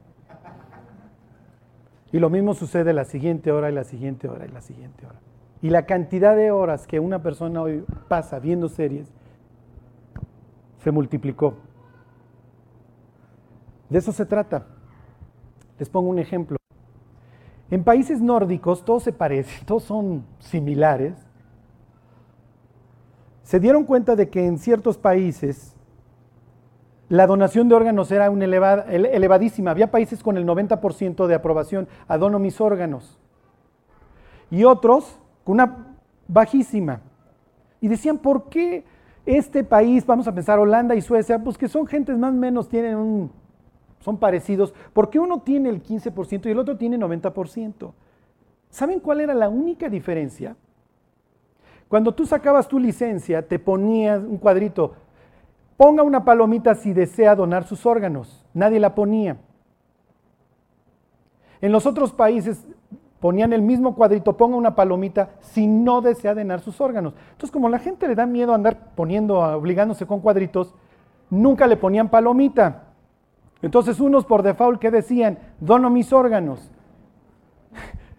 Y 2.12 2.18
lo 2.18 2.28
mismo 2.28 2.52
sucede 2.52 2.92
la 2.92 3.06
siguiente 3.06 3.50
hora 3.50 3.70
y 3.70 3.72
la 3.72 3.84
siguiente 3.84 4.28
hora 4.28 4.44
y 4.44 4.50
la 4.50 4.60
siguiente 4.60 5.06
hora. 5.06 5.18
Y 5.62 5.70
la 5.70 5.86
cantidad 5.86 6.36
de 6.36 6.50
horas 6.50 6.86
que 6.86 7.00
una 7.00 7.22
persona 7.22 7.62
hoy 7.62 7.82
pasa 8.08 8.40
viendo 8.40 8.68
series 8.68 9.08
se 10.76 10.90
multiplicó. 10.90 11.54
De 13.88 14.00
eso 14.00 14.12
se 14.12 14.26
trata. 14.26 14.66
Les 15.78 15.88
pongo 15.88 16.10
un 16.10 16.18
ejemplo. 16.18 16.58
En 17.70 17.84
países 17.84 18.20
nórdicos 18.20 18.84
todos 18.84 19.02
se 19.04 19.14
parecen, 19.14 19.64
todos 19.64 19.84
son 19.84 20.26
similares. 20.40 21.27
Se 23.48 23.58
dieron 23.58 23.84
cuenta 23.84 24.14
de 24.14 24.28
que 24.28 24.44
en 24.44 24.58
ciertos 24.58 24.98
países 24.98 25.74
la 27.08 27.26
donación 27.26 27.66
de 27.66 27.76
órganos 27.76 28.12
era 28.12 28.30
un 28.30 28.42
elevadísima. 28.42 29.70
Había 29.70 29.90
países 29.90 30.22
con 30.22 30.36
el 30.36 30.44
90% 30.44 31.26
de 31.26 31.34
aprobación. 31.34 31.88
Adono 32.08 32.38
mis 32.38 32.60
órganos. 32.60 33.18
Y 34.50 34.64
otros 34.64 35.18
con 35.44 35.54
una 35.54 35.96
bajísima. 36.26 37.00
Y 37.80 37.88
decían, 37.88 38.18
¿por 38.18 38.50
qué 38.50 38.84
este 39.24 39.64
país, 39.64 40.04
vamos 40.04 40.28
a 40.28 40.34
pensar 40.34 40.58
Holanda 40.58 40.94
y 40.94 41.00
Suecia, 41.00 41.42
pues 41.42 41.56
que 41.56 41.68
son 41.68 41.86
gentes 41.86 42.18
más 42.18 42.32
o 42.34 42.36
menos, 42.36 42.68
tienen 42.68 42.96
un, 42.96 43.32
son 44.00 44.18
parecidos, 44.18 44.74
¿por 44.92 45.08
qué 45.08 45.18
uno 45.18 45.40
tiene 45.40 45.70
el 45.70 45.82
15% 45.82 46.44
y 46.44 46.50
el 46.50 46.58
otro 46.58 46.76
tiene 46.76 46.98
90%? 46.98 47.92
¿Saben 48.68 49.00
cuál 49.00 49.22
era 49.22 49.32
la 49.32 49.48
única 49.48 49.88
diferencia? 49.88 50.54
Cuando 51.88 52.12
tú 52.12 52.26
sacabas 52.26 52.68
tu 52.68 52.78
licencia, 52.78 53.46
te 53.46 53.58
ponías 53.58 54.22
un 54.22 54.36
cuadrito, 54.38 54.94
Ponga 55.78 56.02
una 56.02 56.24
palomita 56.24 56.74
si 56.74 56.92
desea 56.92 57.36
donar 57.36 57.62
sus 57.62 57.86
órganos. 57.86 58.44
Nadie 58.52 58.80
la 58.80 58.96
ponía. 58.96 59.36
En 61.60 61.70
los 61.70 61.86
otros 61.86 62.12
países 62.12 62.66
ponían 63.20 63.52
el 63.52 63.62
mismo 63.62 63.94
cuadrito, 63.94 64.36
ponga 64.36 64.56
una 64.56 64.74
palomita 64.74 65.30
si 65.38 65.68
no 65.68 66.00
desea 66.00 66.34
donar 66.34 66.58
sus 66.60 66.80
órganos. 66.80 67.14
Entonces, 67.30 67.52
como 67.52 67.68
la 67.68 67.78
gente 67.78 68.08
le 68.08 68.16
da 68.16 68.26
miedo 68.26 68.54
andar 68.54 68.92
poniendo, 68.96 69.38
obligándose 69.38 70.04
con 70.04 70.18
cuadritos, 70.18 70.74
nunca 71.30 71.68
le 71.68 71.76
ponían 71.76 72.08
palomita. 72.08 72.88
Entonces, 73.62 74.00
unos 74.00 74.26
por 74.26 74.42
default 74.42 74.80
que 74.80 74.90
decían, 74.90 75.38
dono 75.60 75.90
mis 75.90 76.12
órganos. 76.12 76.72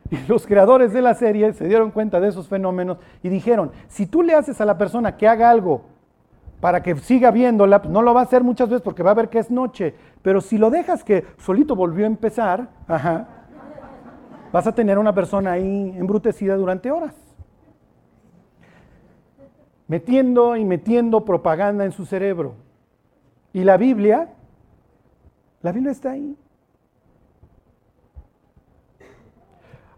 Y 0.12 0.18
los 0.28 0.47
creadores 0.47 0.93
de 0.93 1.01
la 1.01 1.14
serie 1.14 1.53
se 1.53 1.68
dieron 1.68 1.91
cuenta 1.91 2.20
de 2.20 2.30
esos 2.30 2.47
fenómenos 2.47 2.97
y 3.22 3.30
dijeron, 3.30 3.72
si 3.88 4.05
tú 4.05 4.24
le 4.24 4.34
haces 4.34 4.60
a 4.62 4.66
la 4.66 4.78
persona 4.78 5.18
que 5.18 5.28
haga 5.28 5.49
algo 5.49 5.84
para 6.60 6.84
que 6.84 6.95
siga 6.95 7.32
viéndola, 7.32 7.82
pues, 7.82 7.91
no 7.91 8.01
lo 8.01 8.14
va 8.14 8.22
a 8.22 8.24
hacer 8.24 8.43
muchas 8.43 8.70
veces 8.70 8.82
porque 8.82 9.03
va 9.03 9.12
a 9.12 9.16
ver 9.16 9.30
que 9.30 9.39
es 9.39 9.49
noche, 9.49 9.95
pero 10.22 10.41
si 10.41 10.57
lo 10.57 10.70
dejas 10.70 11.03
que 11.03 11.26
solito 11.38 11.76
volvió 11.76 12.05
a 12.05 12.07
empezar, 12.07 12.70
vas 14.51 14.68
a 14.68 14.76
tener 14.76 14.97
una 14.97 15.14
persona 15.14 15.53
ahí 15.53 15.93
embrutecida 15.97 16.55
durante 16.55 16.91
horas. 16.91 17.16
Metiendo 19.88 20.55
y 20.55 20.66
metiendo 20.66 21.24
propaganda 21.26 21.86
en 21.86 21.91
su 21.91 22.05
cerebro. 22.05 22.55
Y 23.53 23.64
la 23.64 23.78
Biblia, 23.78 24.30
la 25.62 25.72
Biblia 25.72 25.91
está 25.91 26.12
ahí. 26.12 26.38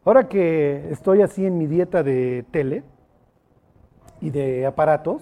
Ahora 0.03 0.27
que 0.27 0.89
estoy 0.89 1.21
así 1.21 1.45
en 1.45 1.59
mi 1.59 1.67
dieta 1.67 2.01
de 2.01 2.43
tele 2.49 2.83
y 4.19 4.31
de 4.31 4.65
aparatos, 4.65 5.21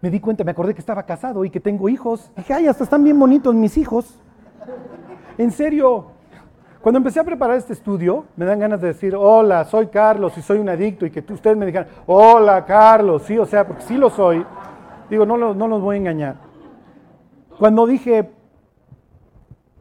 me 0.00 0.10
di 0.10 0.18
cuenta, 0.18 0.44
me 0.44 0.52
acordé 0.52 0.72
que 0.72 0.80
estaba 0.80 1.02
casado 1.02 1.44
y 1.44 1.50
que 1.50 1.60
tengo 1.60 1.90
hijos. 1.90 2.30
Dije, 2.36 2.54
ay, 2.54 2.66
hasta 2.68 2.84
están 2.84 3.04
bien 3.04 3.18
bonitos 3.18 3.54
mis 3.54 3.76
hijos. 3.76 4.18
En 5.36 5.50
serio, 5.50 6.06
cuando 6.80 6.98
empecé 6.98 7.20
a 7.20 7.24
preparar 7.24 7.58
este 7.58 7.74
estudio, 7.74 8.24
me 8.36 8.46
dan 8.46 8.60
ganas 8.60 8.80
de 8.80 8.88
decir, 8.88 9.14
hola, 9.14 9.64
soy 9.66 9.88
Carlos 9.88 10.38
y 10.38 10.42
soy 10.42 10.58
un 10.58 10.70
adicto 10.70 11.04
y 11.04 11.10
que 11.10 11.20
ustedes 11.30 11.56
me 11.56 11.66
digan, 11.66 11.86
hola, 12.06 12.64
Carlos, 12.64 13.24
sí, 13.24 13.36
o 13.36 13.44
sea, 13.44 13.66
porque 13.66 13.82
sí 13.82 13.98
lo 13.98 14.08
soy. 14.08 14.42
Digo, 15.10 15.26
no, 15.26 15.36
no 15.36 15.68
los 15.68 15.82
voy 15.82 15.96
a 15.96 15.98
engañar. 15.98 16.36
Cuando 17.58 17.86
dije, 17.86 18.30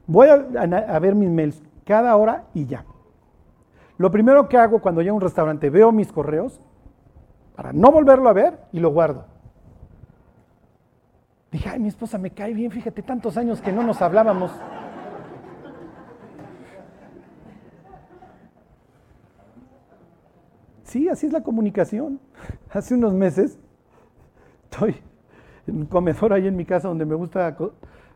voy 0.05 0.27
a, 0.27 0.33
a 0.33 0.99
ver 0.99 1.15
mis 1.15 1.29
mails 1.29 1.63
cada 1.85 2.15
hora 2.17 2.43
y 2.53 2.65
ya. 2.65 2.83
Lo 3.97 4.11
primero 4.11 4.49
que 4.49 4.57
hago 4.57 4.81
cuando 4.81 5.01
llego 5.01 5.13
a 5.13 5.17
un 5.17 5.21
restaurante, 5.21 5.69
veo 5.69 5.91
mis 5.91 6.11
correos 6.11 6.59
para 7.55 7.71
no 7.71 7.91
volverlo 7.91 8.29
a 8.29 8.33
ver 8.33 8.59
y 8.71 8.79
lo 8.79 8.89
guardo. 8.89 9.25
Dije, 11.51 11.69
ay, 11.69 11.79
mi 11.79 11.87
esposa 11.87 12.17
me 12.17 12.31
cae 12.31 12.53
bien, 12.53 12.69
fíjate, 12.69 13.01
tantos 13.01 13.37
años 13.37 13.61
que 13.61 13.71
no 13.71 13.81
nos 13.81 14.01
hablábamos. 14.01 14.51
Sí, 20.83 21.07
así 21.07 21.27
es 21.27 21.33
la 21.33 21.43
comunicación. 21.43 22.19
Hace 22.71 22.95
unos 22.95 23.13
meses 23.13 23.57
estoy 24.63 24.95
en 25.67 25.77
un 25.77 25.85
comedor 25.85 26.33
ahí 26.33 26.47
en 26.47 26.55
mi 26.55 26.65
casa 26.65 26.89
donde 26.89 27.05
me 27.05 27.15
gusta 27.15 27.55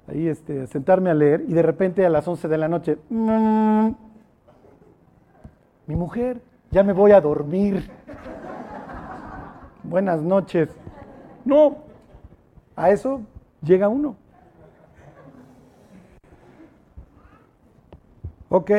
ahí 0.07 0.27
este, 0.27 0.67
sentarme 0.67 1.09
a 1.09 1.13
leer 1.13 1.45
y 1.47 1.53
de 1.53 1.61
repente 1.61 2.05
a 2.05 2.09
las 2.09 2.27
11 2.27 2.47
de 2.47 2.57
la 2.57 2.67
noche, 2.67 2.97
mm, 3.09 3.89
mi 5.89 5.95
mujer, 5.95 6.39
ya 6.69 6.83
me 6.83 6.93
voy 6.93 7.13
a 7.13 7.19
dormir. 7.19 7.89
Buenas 9.81 10.21
noches. 10.21 10.69
No, 11.43 11.77
a 12.75 12.91
eso 12.91 13.21
llega 13.63 13.89
uno. 13.89 14.15
Ok. 18.49 18.69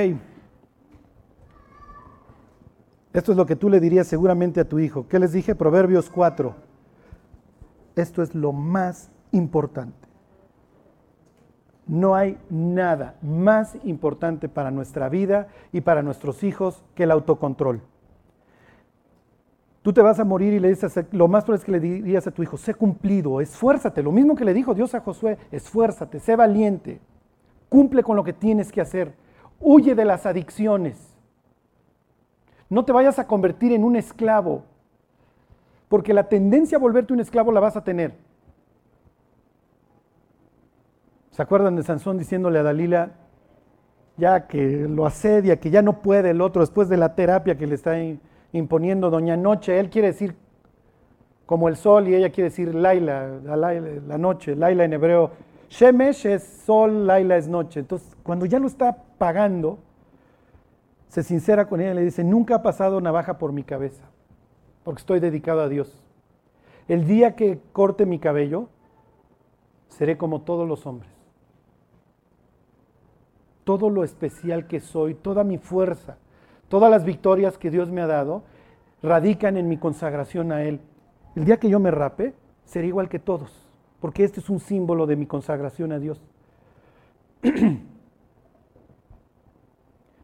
Esto 3.12 3.32
es 3.32 3.36
lo 3.36 3.44
que 3.44 3.56
tú 3.56 3.68
le 3.68 3.80
dirías 3.80 4.06
seguramente 4.06 4.60
a 4.60 4.68
tu 4.68 4.78
hijo. 4.78 5.08
¿Qué 5.08 5.18
les 5.18 5.32
dije? 5.32 5.56
Proverbios 5.56 6.08
4. 6.10 6.54
Esto 7.96 8.22
es 8.22 8.36
lo 8.36 8.52
más 8.52 9.10
importante. 9.32 10.09
No 11.90 12.14
hay 12.14 12.38
nada 12.50 13.16
más 13.20 13.76
importante 13.82 14.48
para 14.48 14.70
nuestra 14.70 15.08
vida 15.08 15.48
y 15.72 15.80
para 15.80 16.02
nuestros 16.02 16.44
hijos 16.44 16.84
que 16.94 17.02
el 17.02 17.10
autocontrol. 17.10 17.82
Tú 19.82 19.92
te 19.92 20.00
vas 20.00 20.20
a 20.20 20.24
morir 20.24 20.52
y 20.52 20.60
le 20.60 20.68
dices, 20.68 20.94
lo 21.10 21.26
más 21.26 21.42
probable 21.42 21.58
es 21.58 21.64
que 21.64 21.72
le 21.72 21.80
dirías 21.80 22.28
a 22.28 22.30
tu 22.30 22.44
hijo, 22.44 22.56
sé 22.56 22.74
cumplido, 22.74 23.40
esfuérzate. 23.40 24.04
Lo 24.04 24.12
mismo 24.12 24.36
que 24.36 24.44
le 24.44 24.54
dijo 24.54 24.72
Dios 24.72 24.94
a 24.94 25.00
Josué, 25.00 25.36
esfuérzate, 25.50 26.20
sé 26.20 26.36
valiente, 26.36 27.00
cumple 27.68 28.04
con 28.04 28.14
lo 28.14 28.22
que 28.22 28.34
tienes 28.34 28.70
que 28.70 28.80
hacer, 28.80 29.12
huye 29.58 29.96
de 29.96 30.04
las 30.04 30.26
adicciones. 30.26 31.12
No 32.68 32.84
te 32.84 32.92
vayas 32.92 33.18
a 33.18 33.26
convertir 33.26 33.72
en 33.72 33.82
un 33.82 33.96
esclavo, 33.96 34.62
porque 35.88 36.14
la 36.14 36.28
tendencia 36.28 36.78
a 36.78 36.80
volverte 36.80 37.12
un 37.12 37.18
esclavo 37.18 37.50
la 37.50 37.58
vas 37.58 37.76
a 37.76 37.82
tener. 37.82 38.29
¿Se 41.40 41.44
acuerdan 41.44 41.74
de 41.74 41.82
Sansón 41.82 42.18
diciéndole 42.18 42.58
a 42.58 42.62
Dalila, 42.62 43.12
ya 44.18 44.46
que 44.46 44.86
lo 44.86 45.06
asedia, 45.06 45.58
que 45.58 45.70
ya 45.70 45.80
no 45.80 46.02
puede 46.02 46.28
el 46.28 46.42
otro 46.42 46.60
después 46.60 46.90
de 46.90 46.98
la 46.98 47.14
terapia 47.14 47.56
que 47.56 47.66
le 47.66 47.76
está 47.76 47.94
imponiendo 48.52 49.08
Doña 49.08 49.38
Noche? 49.38 49.80
Él 49.80 49.88
quiere 49.88 50.08
decir 50.08 50.36
como 51.46 51.70
el 51.70 51.76
sol 51.76 52.08
y 52.08 52.14
ella 52.14 52.28
quiere 52.28 52.50
decir 52.50 52.74
Laila, 52.74 53.40
la, 53.42 54.18
noche, 54.18 54.54
Laila 54.54 54.84
en 54.84 54.92
hebreo. 54.92 55.30
Shemesh 55.70 56.26
es 56.26 56.42
sol, 56.66 57.06
Laila 57.06 57.38
es 57.38 57.48
noche. 57.48 57.80
Entonces, 57.80 58.14
cuando 58.22 58.44
ya 58.44 58.58
lo 58.58 58.66
está 58.66 58.94
pagando, 59.16 59.78
se 61.08 61.22
sincera 61.22 61.68
con 61.68 61.80
ella 61.80 61.92
y 61.92 61.94
le 61.94 62.02
dice, 62.02 62.22
nunca 62.22 62.56
ha 62.56 62.62
pasado 62.62 63.00
navaja 63.00 63.38
por 63.38 63.52
mi 63.52 63.64
cabeza, 63.64 64.02
porque 64.84 65.00
estoy 65.00 65.20
dedicado 65.20 65.62
a 65.62 65.70
Dios. 65.70 66.04
El 66.86 67.06
día 67.06 67.34
que 67.34 67.60
corte 67.72 68.04
mi 68.04 68.18
cabello, 68.18 68.68
seré 69.88 70.18
como 70.18 70.42
todos 70.42 70.68
los 70.68 70.84
hombres 70.84 71.09
todo 73.64 73.90
lo 73.90 74.04
especial 74.04 74.66
que 74.66 74.80
soy, 74.80 75.14
toda 75.14 75.44
mi 75.44 75.58
fuerza, 75.58 76.18
todas 76.68 76.90
las 76.90 77.04
victorias 77.04 77.58
que 77.58 77.70
Dios 77.70 77.90
me 77.90 78.00
ha 78.00 78.06
dado, 78.06 78.42
radican 79.02 79.56
en 79.56 79.68
mi 79.68 79.76
consagración 79.76 80.52
a 80.52 80.62
Él. 80.62 80.80
El 81.36 81.44
día 81.44 81.58
que 81.58 81.68
yo 81.68 81.78
me 81.80 81.90
rape, 81.90 82.34
seré 82.64 82.86
igual 82.88 83.08
que 83.08 83.18
todos, 83.18 83.68
porque 84.00 84.24
este 84.24 84.40
es 84.40 84.50
un 84.50 84.60
símbolo 84.60 85.06
de 85.06 85.16
mi 85.16 85.26
consagración 85.26 85.92
a 85.92 85.98
Dios. 85.98 86.20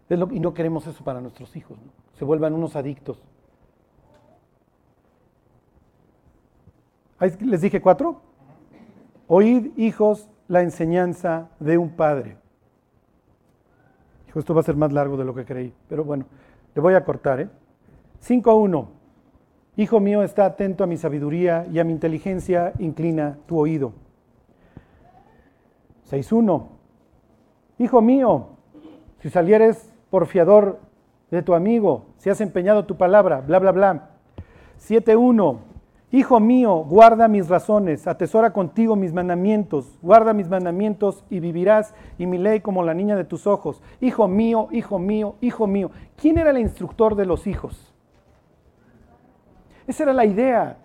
y 0.09 0.41
no 0.41 0.55
queremos 0.55 0.87
eso 0.87 1.03
para 1.03 1.20
nuestros 1.20 1.57
hijos, 1.57 1.78
se 2.14 2.24
vuelvan 2.24 2.55
unos 2.55 2.76
adictos. 2.76 3.22
¿Les 7.41 7.61
dije 7.62 7.80
cuatro? 7.80 8.20
Oíd, 9.26 9.76
hijos, 9.76 10.28
la 10.49 10.62
enseñanza 10.62 11.49
de 11.59 11.78
un 11.78 11.91
padre 11.97 12.37
esto 14.41 14.55
va 14.55 14.61
a 14.61 14.64
ser 14.64 14.76
más 14.76 14.93
largo 14.93 15.16
de 15.16 15.24
lo 15.24 15.34
que 15.34 15.45
creí, 15.45 15.72
pero 15.89 16.05
bueno, 16.05 16.26
le 16.74 16.82
voy 16.82 16.95
a 16.95 17.05
cortar. 17.05 17.41
¿eh? 17.41 17.49
5.1. 18.26 18.87
Hijo 19.76 20.01
mío, 20.01 20.22
está 20.22 20.47
atento 20.47 20.84
a 20.84 20.87
mi 20.87 20.97
sabiduría 20.97 21.66
y 21.70 21.78
a 21.78 21.84
mi 21.84 21.93
inteligencia 21.93 22.72
inclina 22.78 23.39
tu 23.47 23.59
oído. 23.59 23.93
6.1. 26.11 26.66
Hijo 27.78 28.01
mío, 28.01 28.47
si 29.20 29.28
salieres 29.28 29.93
por 30.09 30.26
fiador 30.26 30.80
de 31.30 31.43
tu 31.43 31.55
amigo, 31.55 32.07
si 32.16 32.30
has 32.30 32.41
empeñado 32.41 32.87
tu 32.87 32.97
palabra, 32.97 33.41
bla, 33.41 33.59
bla, 33.59 33.72
bla. 33.72 34.11
7.1. 34.80 35.59
Hijo 36.16 36.40
mío, 36.40 36.76
guarda 36.76 37.28
mis 37.28 37.46
razones, 37.46 38.06
atesora 38.06 38.54
contigo 38.54 38.96
mis 38.96 39.12
mandamientos, 39.12 39.98
guarda 40.00 40.32
mis 40.32 40.48
mandamientos 40.48 41.22
y 41.28 41.40
vivirás, 41.40 41.92
y 42.16 42.24
mi 42.24 42.38
ley 42.38 42.60
como 42.60 42.82
la 42.82 42.94
niña 42.94 43.16
de 43.16 43.24
tus 43.24 43.46
ojos. 43.46 43.82
Hijo 44.00 44.26
mío, 44.26 44.68
hijo 44.72 44.98
mío, 44.98 45.34
hijo 45.42 45.66
mío. 45.66 45.90
¿Quién 46.16 46.38
era 46.38 46.52
el 46.52 46.58
instructor 46.58 47.16
de 47.16 47.26
los 47.26 47.46
hijos? 47.46 47.92
Esa 49.86 50.04
era 50.04 50.14
la 50.14 50.24
idea. 50.24 50.78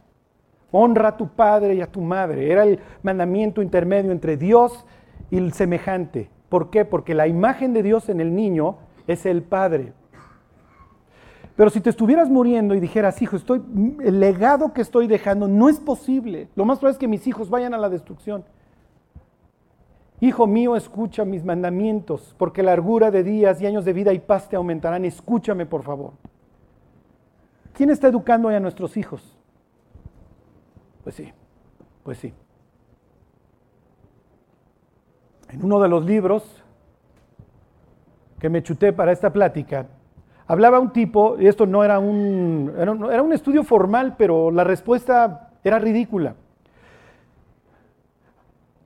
Honra 0.69 1.07
a 1.07 1.15
tu 1.15 1.29
padre 1.29 1.75
y 1.75 1.81
a 1.81 1.87
tu 1.87 2.01
madre. 2.01 2.51
Era 2.51 2.65
el 2.65 2.81
mandamiento 3.01 3.61
intermedio 3.61 4.11
entre 4.11 4.35
Dios 4.35 4.85
y 5.29 5.37
el 5.37 5.53
semejante. 5.53 6.29
¿Por 6.49 6.69
qué? 6.69 6.83
Porque 6.83 7.15
la 7.15 7.27
imagen 7.27 7.71
de 7.71 7.83
Dios 7.83 8.09
en 8.09 8.19
el 8.19 8.35
niño 8.35 8.79
es 9.07 9.25
el 9.25 9.43
padre. 9.43 9.93
Pero 11.61 11.69
si 11.69 11.79
te 11.79 11.91
estuvieras 11.91 12.27
muriendo 12.27 12.73
y 12.73 12.79
dijeras, 12.79 13.21
hijo, 13.21 13.35
estoy, 13.35 13.61
el 14.03 14.19
legado 14.19 14.73
que 14.73 14.81
estoy 14.81 15.05
dejando 15.05 15.47
no 15.47 15.69
es 15.69 15.79
posible. 15.79 16.49
Lo 16.55 16.65
más 16.65 16.79
probable 16.79 16.93
es 16.93 16.97
que 16.97 17.07
mis 17.07 17.27
hijos 17.27 17.51
vayan 17.51 17.75
a 17.75 17.77
la 17.77 17.87
destrucción. 17.87 18.43
Hijo 20.21 20.47
mío, 20.47 20.75
escucha 20.75 21.23
mis 21.23 21.45
mandamientos, 21.45 22.33
porque 22.39 22.63
largura 22.63 23.11
de 23.11 23.23
días 23.23 23.61
y 23.61 23.67
años 23.67 23.85
de 23.85 23.93
vida 23.93 24.11
y 24.11 24.17
paz 24.17 24.49
te 24.49 24.55
aumentarán. 24.55 25.05
Escúchame, 25.05 25.67
por 25.67 25.83
favor. 25.83 26.13
¿Quién 27.73 27.91
está 27.91 28.07
educando 28.07 28.47
hoy 28.47 28.55
a 28.55 28.59
nuestros 28.59 28.97
hijos? 28.97 29.37
Pues 31.03 31.13
sí, 31.13 31.31
pues 32.01 32.17
sí. 32.17 32.33
En 35.49 35.63
uno 35.63 35.79
de 35.79 35.89
los 35.89 36.03
libros 36.03 36.43
que 38.39 38.49
me 38.49 38.63
chuté 38.63 38.93
para 38.93 39.11
esta 39.11 39.31
plática, 39.31 39.85
Hablaba 40.51 40.81
un 40.81 40.91
tipo, 40.91 41.37
y 41.39 41.47
esto 41.47 41.65
no 41.65 41.81
era 41.81 41.97
un, 41.97 42.73
era 42.77 43.21
un, 43.21 43.31
estudio 43.31 43.63
formal, 43.63 44.15
pero 44.17 44.51
la 44.51 44.65
respuesta 44.65 45.49
era 45.63 45.79
ridícula. 45.79 46.35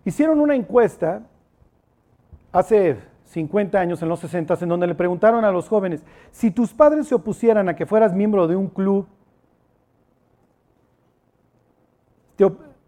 Hicieron 0.03 0.39
una 0.39 0.53
encuesta 0.53 1.23
hace 2.51 2.97
50 3.23 3.79
años, 3.79 3.99
en 4.03 4.09
los 4.09 4.19
60, 4.19 4.59
en 4.61 4.69
donde 4.69 4.85
le 4.85 4.93
preguntaron 4.93 5.43
a 5.43 5.49
los 5.49 5.67
jóvenes, 5.67 6.03
si 6.29 6.51
tus 6.51 6.71
padres 6.71 7.07
se 7.07 7.15
opusieran 7.15 7.67
a 7.67 7.75
que 7.75 7.87
fueras 7.87 8.13
miembro 8.13 8.47
de 8.47 8.55
un 8.55 8.67
club, 8.67 9.07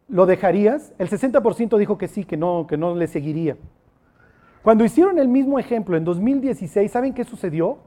¿lo 0.07 0.25
dejarías? 0.27 0.93
El 0.99 1.09
60% 1.09 1.79
dijo 1.79 1.97
que 1.97 2.07
sí, 2.07 2.25
que 2.25 2.37
no, 2.37 2.67
que 2.67 2.77
no 2.77 2.93
le 2.93 3.07
seguiría. 3.07 3.57
Cuando 4.61 4.85
hicieron 4.85 5.17
el 5.17 5.29
mismo 5.29 5.57
ejemplo 5.57 5.97
en 5.97 6.03
2016, 6.03 6.91
¿saben 6.91 7.15
qué 7.15 7.23
sucedió? 7.23 7.86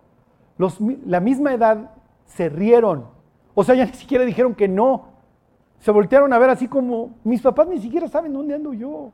La 1.07 1.21
misma 1.21 1.53
edad 1.53 1.91
se 2.27 2.49
rieron. 2.49 3.07
O 3.55 3.65
sea, 3.65 3.75
ya 3.75 3.87
ni 3.87 3.93
siquiera 3.93 4.25
dijeron 4.25 4.55
que 4.55 4.69
no. 4.69 5.09
Se 5.79 5.91
voltearon 5.91 6.33
a 6.33 6.39
ver 6.39 6.51
así 6.51 6.69
como, 6.69 7.19
mis 7.25 7.41
papás 7.41 7.67
ni 7.69 7.81
siquiera 7.81 8.09
saben 8.09 8.33
dónde 8.33 8.55
ando 8.55 8.73
yo. 8.73 9.13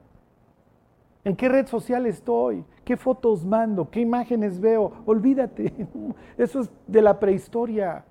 ¿En 1.24 1.34
qué 1.34 1.48
red 1.48 1.66
social 1.66 2.06
estoy? 2.06 2.64
¿Qué 2.84 2.96
fotos 2.96 3.44
mando? 3.44 3.90
¿Qué 3.90 4.00
imágenes 4.00 4.60
veo? 4.60 4.92
Olvídate. 5.06 5.72
Eso 6.38 6.60
es 6.60 6.70
de 6.86 7.02
la 7.02 7.18
prehistoria. 7.18 8.04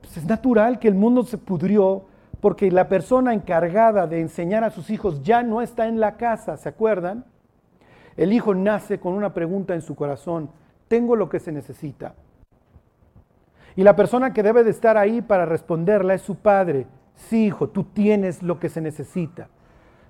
Pues 0.00 0.18
es 0.18 0.26
natural 0.26 0.78
que 0.78 0.88
el 0.88 0.94
mundo 0.94 1.22
se 1.22 1.38
pudrió 1.38 2.04
porque 2.40 2.70
la 2.70 2.88
persona 2.88 3.32
encargada 3.32 4.06
de 4.06 4.20
enseñar 4.20 4.62
a 4.62 4.70
sus 4.70 4.90
hijos 4.90 5.22
ya 5.22 5.42
no 5.42 5.62
está 5.62 5.88
en 5.88 6.00
la 6.00 6.16
casa, 6.16 6.56
¿se 6.56 6.68
acuerdan? 6.68 7.24
El 8.16 8.32
hijo 8.32 8.54
nace 8.54 9.00
con 9.00 9.14
una 9.14 9.34
pregunta 9.34 9.74
en 9.74 9.82
su 9.82 9.94
corazón 9.94 10.50
tengo 10.88 11.16
lo 11.16 11.28
que 11.28 11.40
se 11.40 11.52
necesita. 11.52 12.14
Y 13.76 13.82
la 13.82 13.94
persona 13.94 14.32
que 14.32 14.42
debe 14.42 14.64
de 14.64 14.70
estar 14.70 14.96
ahí 14.96 15.20
para 15.20 15.44
responderla 15.44 16.14
es 16.14 16.22
su 16.22 16.36
padre. 16.36 16.86
Sí, 17.14 17.46
hijo, 17.46 17.68
tú 17.68 17.84
tienes 17.84 18.42
lo 18.42 18.58
que 18.58 18.68
se 18.68 18.80
necesita. 18.80 19.48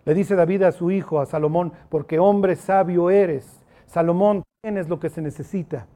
Le 0.05 0.15
dice 0.15 0.37
David 0.37 0.63
a 0.63 0.73
su 0.73 0.93
hijo, 0.93 1.21
a 1.21 1.27
Salomón, 1.27 1.73
porque 1.89 2.21
hombre 2.21 2.55
sabio 2.55 3.11
eres. 3.11 3.61
Salomón, 3.87 4.45
tienes 4.63 4.89
lo 4.89 5.01
que 5.01 5.11
se 5.11 5.21
necesita. 5.21 5.87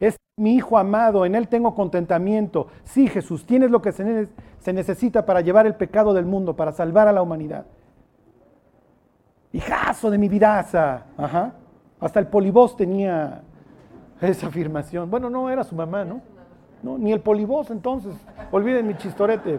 Es 0.00 0.16
mi 0.38 0.54
hijo 0.54 0.78
amado, 0.78 1.26
en 1.26 1.34
él 1.34 1.48
tengo 1.48 1.74
contentamiento. 1.74 2.68
Sí, 2.82 3.08
Jesús, 3.08 3.44
tienes 3.44 3.70
lo 3.70 3.82
que 3.82 3.92
se, 3.92 4.72
necesita 4.72 5.26
para 5.26 5.42
llevar 5.42 5.66
el 5.66 5.74
pecado 5.74 6.14
del 6.14 6.24
mundo, 6.24 6.56
para 6.56 6.72
salvar 6.72 7.06
a 7.06 7.12
la 7.12 7.20
humanidad. 7.20 7.66
Hijazo 9.52 10.10
de 10.10 10.18
mi 10.18 10.28
vidaza. 10.28 11.04
Ajá. 11.18 11.52
Hasta 12.00 12.20
el 12.20 12.26
polibos 12.26 12.76
tenía 12.76 13.42
esa 14.28 14.48
afirmación. 14.48 15.10
Bueno, 15.10 15.30
no 15.30 15.50
era 15.50 15.64
su 15.64 15.74
mamá, 15.74 16.04
¿no? 16.04 16.20
no 16.84 16.98
ni 16.98 17.12
el 17.12 17.20
polibos 17.20 17.70
entonces. 17.70 18.14
Olviden 18.52 18.86
mi 18.86 18.94
chistorete. 18.96 19.58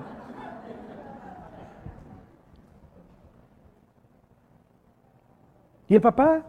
¿Y 5.87 5.95
el 5.95 6.01
papá? 6.01 6.43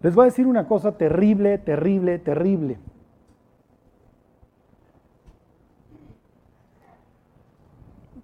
Les 0.00 0.14
voy 0.14 0.22
a 0.22 0.26
decir 0.26 0.46
una 0.46 0.66
cosa 0.66 0.92
terrible, 0.92 1.58
terrible, 1.58 2.18
terrible. 2.18 2.78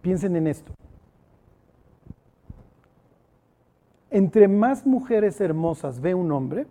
Piensen 0.01 0.37
en 0.37 0.47
esto. 0.47 0.73
Entre 4.17 4.49
más 4.49 4.87
mujeres 4.87 5.43
hermosas 5.43 6.01
ve 6.01 6.15
un 6.15 6.33
hombre, 6.33 6.67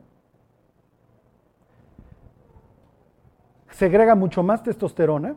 segrega 3.69 4.15
mucho 4.15 4.41
más 4.41 4.63
testosterona 4.63 5.35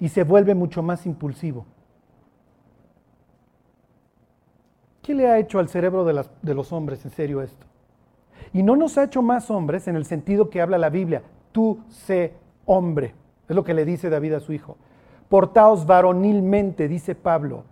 y 0.00 0.08
se 0.08 0.24
vuelve 0.24 0.54
mucho 0.54 0.82
más 0.82 1.04
impulsivo. 1.04 1.66
¿Qué 5.02 5.12
le 5.12 5.28
ha 5.28 5.38
hecho 5.38 5.58
al 5.58 5.68
cerebro 5.68 6.06
de, 6.06 6.24
de, 6.40 6.54
los 6.54 6.72
hombres 6.72 7.04
en 7.04 7.10
serio 7.10 7.42
esto? 7.42 7.66
Y 8.54 8.62
no 8.62 8.74
nos 8.74 8.96
ha 8.96 9.04
hecho 9.04 9.20
más 9.20 9.50
hombres 9.50 9.88
en 9.88 9.96
el 9.96 10.06
sentido 10.06 10.48
que 10.48 10.62
habla 10.62 10.78
la 10.78 10.88
Biblia. 10.88 11.22
tú 11.52 11.80
sé 11.90 12.32
hombre. 12.64 13.14
Es 13.46 13.54
lo 13.54 13.62
que 13.62 13.74
le 13.74 13.84
dice 13.84 14.08
David 14.08 14.32
a 14.32 14.40
su 14.40 14.54
hijo. 14.54 14.78
Portaos 15.28 15.84
varonilmente, 15.84 16.88
dice 16.88 17.14
Pablo. 17.14 17.64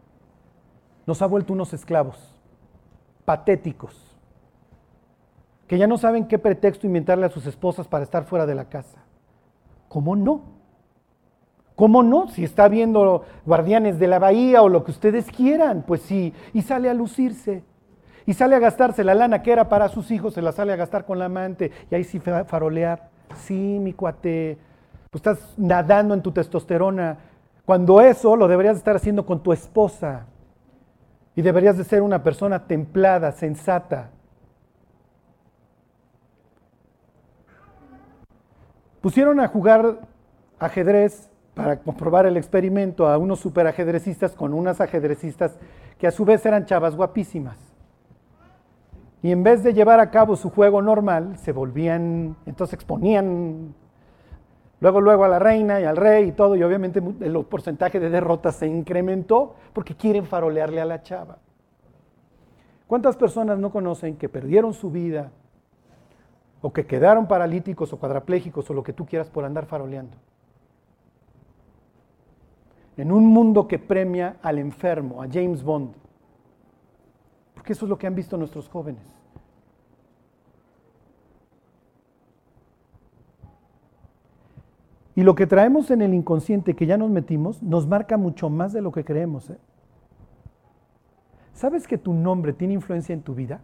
Nos 1.06 1.22
ha 1.22 1.26
vuelto 1.26 1.54
unos 1.54 1.72
esclavos, 1.72 2.39
patéticos, 3.24 4.16
que 5.66 5.78
ya 5.78 5.86
no 5.86 5.98
saben 5.98 6.26
qué 6.26 6.38
pretexto 6.38 6.86
inventarle 6.86 7.26
a 7.26 7.30
sus 7.30 7.46
esposas 7.46 7.86
para 7.86 8.04
estar 8.04 8.24
fuera 8.24 8.46
de 8.46 8.54
la 8.54 8.68
casa. 8.68 9.04
¿Cómo 9.88 10.16
no? 10.16 10.42
¿Cómo 11.76 12.02
no? 12.02 12.28
Si 12.28 12.44
está 12.44 12.68
viendo 12.68 13.24
guardianes 13.46 13.98
de 13.98 14.06
la 14.06 14.18
bahía 14.18 14.62
o 14.62 14.68
lo 14.68 14.84
que 14.84 14.90
ustedes 14.90 15.26
quieran, 15.30 15.82
pues 15.86 16.02
sí, 16.02 16.34
y 16.52 16.62
sale 16.62 16.90
a 16.90 16.94
lucirse. 16.94 17.64
Y 18.26 18.34
sale 18.34 18.54
a 18.54 18.58
gastarse 18.58 19.02
la 19.02 19.14
lana 19.14 19.42
que 19.42 19.50
era 19.50 19.68
para 19.68 19.88
sus 19.88 20.10
hijos, 20.10 20.34
se 20.34 20.42
la 20.42 20.52
sale 20.52 20.72
a 20.72 20.76
gastar 20.76 21.06
con 21.06 21.18
la 21.18 21.24
amante 21.24 21.70
y 21.90 21.94
ahí 21.94 22.04
sí 22.04 22.20
farolear. 22.20 23.08
Sí, 23.34 23.78
mi 23.80 23.92
cuate, 23.92 24.58
pues 25.10 25.20
estás 25.20 25.54
nadando 25.56 26.14
en 26.14 26.22
tu 26.22 26.30
testosterona. 26.32 27.18
Cuando 27.64 28.00
eso 28.00 28.36
lo 28.36 28.46
deberías 28.46 28.76
estar 28.76 28.96
haciendo 28.96 29.24
con 29.24 29.42
tu 29.42 29.52
esposa. 29.52 30.26
Y 31.34 31.42
deberías 31.42 31.76
de 31.76 31.84
ser 31.84 32.02
una 32.02 32.22
persona 32.22 32.66
templada, 32.66 33.32
sensata. 33.32 34.10
Pusieron 39.00 39.40
a 39.40 39.48
jugar 39.48 40.00
ajedrez 40.58 41.30
para 41.54 41.80
comprobar 41.80 42.26
el 42.26 42.36
experimento 42.36 43.08
a 43.08 43.18
unos 43.18 43.40
superajedrecistas 43.40 44.32
con 44.32 44.52
unas 44.54 44.80
ajedrecistas 44.80 45.58
que 45.98 46.06
a 46.06 46.10
su 46.10 46.24
vez 46.24 46.44
eran 46.46 46.66
chavas 46.66 46.96
guapísimas. 46.96 47.56
Y 49.22 49.32
en 49.32 49.42
vez 49.42 49.62
de 49.62 49.74
llevar 49.74 50.00
a 50.00 50.10
cabo 50.10 50.36
su 50.36 50.50
juego 50.50 50.80
normal, 50.80 51.36
se 51.38 51.52
volvían, 51.52 52.36
entonces 52.46 52.74
exponían 52.74 53.74
luego, 54.80 55.00
luego 55.00 55.24
a 55.24 55.28
la 55.28 55.38
reina 55.38 55.80
y 55.80 55.84
al 55.84 55.96
rey 55.96 56.28
y 56.28 56.32
todo, 56.32 56.56
y 56.56 56.62
obviamente 56.62 57.00
el 57.20 57.44
porcentaje 57.44 58.00
de 58.00 58.10
derrotas 58.10 58.56
se 58.56 58.66
incrementó 58.66 59.54
porque 59.72 59.94
quieren 59.94 60.26
farolearle 60.26 60.80
a 60.80 60.84
la 60.84 61.02
chava. 61.02 61.38
¿Cuántas 62.86 63.16
personas 63.16 63.58
no 63.58 63.70
conocen 63.70 64.16
que 64.16 64.28
perdieron 64.28 64.74
su 64.74 64.90
vida 64.90 65.30
o 66.60 66.72
que 66.72 66.86
quedaron 66.86 67.28
paralíticos 67.28 67.92
o 67.92 67.98
cuadraplégicos 67.98 68.68
o 68.68 68.74
lo 68.74 68.82
que 68.82 68.92
tú 68.92 69.06
quieras 69.06 69.30
por 69.30 69.44
andar 69.44 69.66
faroleando? 69.66 70.16
En 72.96 73.12
un 73.12 73.26
mundo 73.26 73.68
que 73.68 73.78
premia 73.78 74.38
al 74.42 74.58
enfermo, 74.58 75.22
a 75.22 75.28
James 75.30 75.62
Bond, 75.62 75.94
porque 77.54 77.74
eso 77.74 77.84
es 77.84 77.88
lo 77.88 77.96
que 77.96 78.06
han 78.06 78.14
visto 78.14 78.36
nuestros 78.36 78.68
jóvenes. 78.68 79.19
Y 85.20 85.22
lo 85.22 85.34
que 85.34 85.46
traemos 85.46 85.90
en 85.90 86.00
el 86.00 86.14
inconsciente 86.14 86.74
que 86.74 86.86
ya 86.86 86.96
nos 86.96 87.10
metimos 87.10 87.62
nos 87.62 87.86
marca 87.86 88.16
mucho 88.16 88.48
más 88.48 88.72
de 88.72 88.80
lo 88.80 88.90
que 88.90 89.04
creemos. 89.04 89.50
¿eh? 89.50 89.58
¿Sabes 91.52 91.86
que 91.86 91.98
tu 91.98 92.14
nombre 92.14 92.54
tiene 92.54 92.72
influencia 92.72 93.12
en 93.12 93.20
tu 93.20 93.34
vida? 93.34 93.60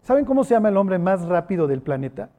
¿Saben 0.00 0.24
cómo 0.24 0.42
se 0.42 0.54
llama 0.54 0.70
el 0.70 0.78
hombre 0.78 0.98
más 0.98 1.26
rápido 1.26 1.66
del 1.66 1.82
planeta? 1.82 2.30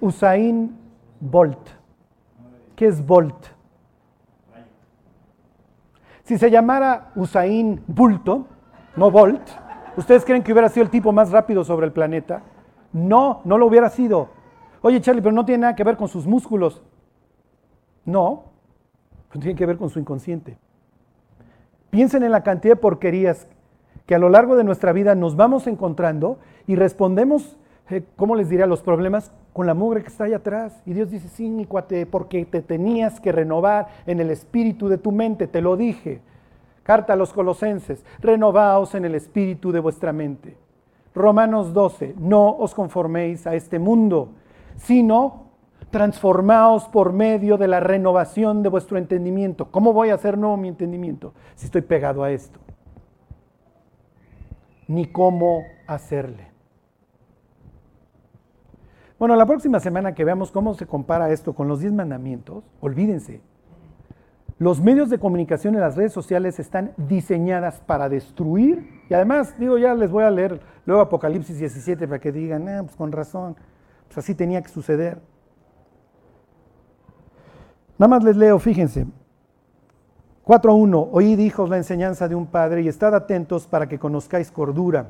Usain 0.00 0.76
Bolt. 1.20 1.68
¿Qué 2.74 2.88
es 2.88 3.06
Bolt? 3.06 3.46
Si 6.24 6.36
se 6.38 6.50
llamara 6.50 7.12
Usain 7.14 7.80
Bulto, 7.86 8.48
no 8.96 9.12
Bolt, 9.12 9.48
¿ustedes 9.96 10.24
creen 10.24 10.42
que 10.42 10.52
hubiera 10.52 10.68
sido 10.68 10.84
el 10.84 10.90
tipo 10.90 11.12
más 11.12 11.30
rápido 11.30 11.64
sobre 11.64 11.86
el 11.86 11.92
planeta? 11.92 12.42
No, 12.92 13.40
no 13.44 13.58
lo 13.58 13.66
hubiera 13.66 13.88
sido. 13.88 14.28
Oye, 14.82 15.00
Charlie, 15.00 15.22
pero 15.22 15.34
no 15.34 15.44
tiene 15.44 15.62
nada 15.62 15.76
que 15.76 15.84
ver 15.84 15.96
con 15.96 16.08
sus 16.08 16.26
músculos. 16.26 16.82
No, 18.04 18.44
tiene 19.38 19.54
que 19.54 19.66
ver 19.66 19.76
con 19.76 19.90
su 19.90 19.98
inconsciente. 19.98 20.58
Piensen 21.90 22.22
en 22.22 22.32
la 22.32 22.42
cantidad 22.42 22.74
de 22.74 22.80
porquerías 22.80 23.46
que 24.06 24.14
a 24.14 24.18
lo 24.18 24.28
largo 24.28 24.56
de 24.56 24.64
nuestra 24.64 24.92
vida 24.92 25.14
nos 25.14 25.36
vamos 25.36 25.66
encontrando 25.66 26.38
y 26.66 26.76
respondemos, 26.76 27.56
eh, 27.90 28.02
¿cómo 28.16 28.34
les 28.34 28.48
diré?, 28.48 28.64
a 28.64 28.66
los 28.66 28.82
problemas 28.82 29.32
con 29.52 29.66
la 29.66 29.74
mugre 29.74 30.02
que 30.02 30.08
está 30.08 30.24
ahí 30.24 30.32
atrás. 30.32 30.82
Y 30.86 30.94
Dios 30.94 31.10
dice, 31.10 31.28
sí, 31.28 31.48
mi 31.48 31.66
porque 31.66 32.44
te 32.44 32.62
tenías 32.62 33.20
que 33.20 33.32
renovar 33.32 33.88
en 34.06 34.20
el 34.20 34.30
espíritu 34.30 34.88
de 34.88 34.98
tu 34.98 35.12
mente, 35.12 35.46
te 35.46 35.60
lo 35.60 35.76
dije. 35.76 36.20
Carta 36.82 37.12
a 37.12 37.16
los 37.16 37.32
colosenses, 37.32 38.04
renovaos 38.20 38.94
en 38.94 39.04
el 39.04 39.14
espíritu 39.14 39.72
de 39.72 39.80
vuestra 39.80 40.12
mente. 40.12 40.56
Romanos 41.14 41.72
12, 41.72 42.14
no 42.18 42.56
os 42.56 42.74
conforméis 42.74 43.46
a 43.46 43.54
este 43.54 43.78
mundo, 43.78 44.30
sino 44.76 45.50
transformaos 45.90 46.88
por 46.88 47.12
medio 47.12 47.56
de 47.56 47.68
la 47.68 47.80
renovación 47.80 48.62
de 48.62 48.68
vuestro 48.68 48.96
entendimiento. 48.96 49.70
¿Cómo 49.70 49.92
voy 49.92 50.10
a 50.10 50.14
hacer 50.14 50.38
nuevo 50.38 50.56
mi 50.56 50.68
entendimiento 50.68 51.34
si 51.56 51.66
estoy 51.66 51.82
pegado 51.82 52.22
a 52.22 52.30
esto? 52.30 52.60
Ni 54.86 55.06
cómo 55.06 55.64
hacerle. 55.86 56.50
Bueno, 59.18 59.36
la 59.36 59.44
próxima 59.44 59.80
semana 59.80 60.14
que 60.14 60.24
veamos 60.24 60.50
cómo 60.50 60.72
se 60.74 60.86
compara 60.86 61.30
esto 61.30 61.54
con 61.54 61.68
los 61.68 61.80
diez 61.80 61.92
mandamientos, 61.92 62.64
olvídense, 62.80 63.42
los 64.60 64.82
medios 64.82 65.08
de 65.08 65.18
comunicación 65.18 65.74
en 65.74 65.80
las 65.80 65.96
redes 65.96 66.12
sociales 66.12 66.58
están 66.58 66.92
diseñadas 66.98 67.80
para 67.80 68.10
destruir, 68.10 69.02
y 69.08 69.14
además, 69.14 69.58
digo, 69.58 69.78
ya 69.78 69.94
les 69.94 70.10
voy 70.10 70.22
a 70.22 70.30
leer 70.30 70.60
luego 70.84 71.00
Apocalipsis 71.00 71.58
17 71.58 72.06
para 72.06 72.20
que 72.20 72.30
digan, 72.30 72.68
ah, 72.68 72.82
pues 72.82 72.94
con 72.94 73.10
razón, 73.10 73.56
pues 74.06 74.18
así 74.18 74.34
tenía 74.34 74.60
que 74.60 74.68
suceder. 74.68 75.18
Nada 77.96 78.10
más 78.10 78.22
les 78.22 78.36
leo, 78.36 78.58
fíjense. 78.58 79.06
4.1. 80.44 81.08
Oíd, 81.10 81.38
hijos, 81.38 81.70
la 81.70 81.78
enseñanza 81.78 82.28
de 82.28 82.34
un 82.34 82.46
padre 82.46 82.82
y 82.82 82.88
estad 82.88 83.14
atentos 83.14 83.66
para 83.66 83.88
que 83.88 83.98
conozcáis 83.98 84.50
cordura, 84.50 85.08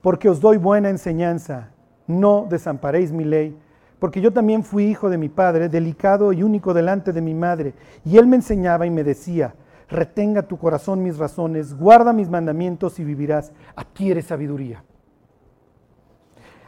porque 0.00 0.28
os 0.28 0.40
doy 0.40 0.56
buena 0.56 0.90
enseñanza 0.90 1.70
no 2.08 2.46
desamparéis 2.50 3.12
mi 3.12 3.24
ley, 3.24 3.56
porque 4.02 4.20
yo 4.20 4.32
también 4.32 4.64
fui 4.64 4.86
hijo 4.86 5.10
de 5.10 5.16
mi 5.16 5.28
padre, 5.28 5.68
delicado 5.68 6.32
y 6.32 6.42
único 6.42 6.74
delante 6.74 7.12
de 7.12 7.20
mi 7.20 7.34
madre, 7.34 7.72
y 8.04 8.18
él 8.18 8.26
me 8.26 8.34
enseñaba 8.34 8.84
y 8.84 8.90
me 8.90 9.04
decía, 9.04 9.54
retenga 9.88 10.42
tu 10.42 10.58
corazón 10.58 11.04
mis 11.04 11.18
razones, 11.18 11.78
guarda 11.78 12.12
mis 12.12 12.28
mandamientos 12.28 12.98
y 12.98 13.04
vivirás, 13.04 13.52
adquiere 13.76 14.20
sabiduría, 14.20 14.82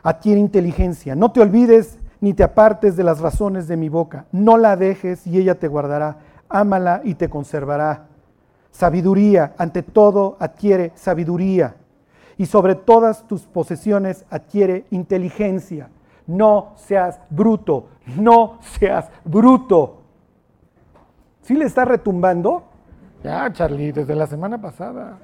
adquiere 0.05 0.39
inteligencia, 0.39 1.17
no 1.17 1.33
te 1.33 1.41
olvides 1.41 1.99
ni 2.21 2.35
te 2.35 2.45
apartes 2.45 2.95
de 2.95 3.03
las 3.03 3.19
razones 3.19 3.67
de 3.67 3.79
mi 3.79 3.89
boca, 3.89 4.27
no 4.31 4.57
la 4.57 4.77
dejes 4.77 5.27
y 5.27 5.37
ella 5.37 5.59
te 5.59 5.67
guardará, 5.67 6.19
ámala 6.49 7.01
y 7.03 7.17
te 7.17 7.29
conservará. 7.29 8.07
Sabiduría, 8.71 9.55
ante 9.59 9.83
todo 9.83 10.37
adquiere 10.39 10.93
sabiduría. 10.95 11.75
Y 12.39 12.47
sobre 12.47 12.77
todas 12.77 13.27
tus 13.27 13.43
posesiones 13.43 14.25
adquiere 14.31 14.85
inteligencia. 14.91 15.91
No 16.27 16.73
seas 16.77 17.21
bruto, 17.31 17.89
no 18.17 18.59
seas 18.61 19.11
bruto. 19.25 20.03
¿Sí 21.43 21.55
le 21.55 21.67
está 21.67 21.85
retumbando? 21.85 22.65
Ya, 23.23 23.53
Charlie, 23.53 23.93
desde 23.93 24.15
la 24.15 24.27
semana 24.27 24.61
pasada. 24.61 25.19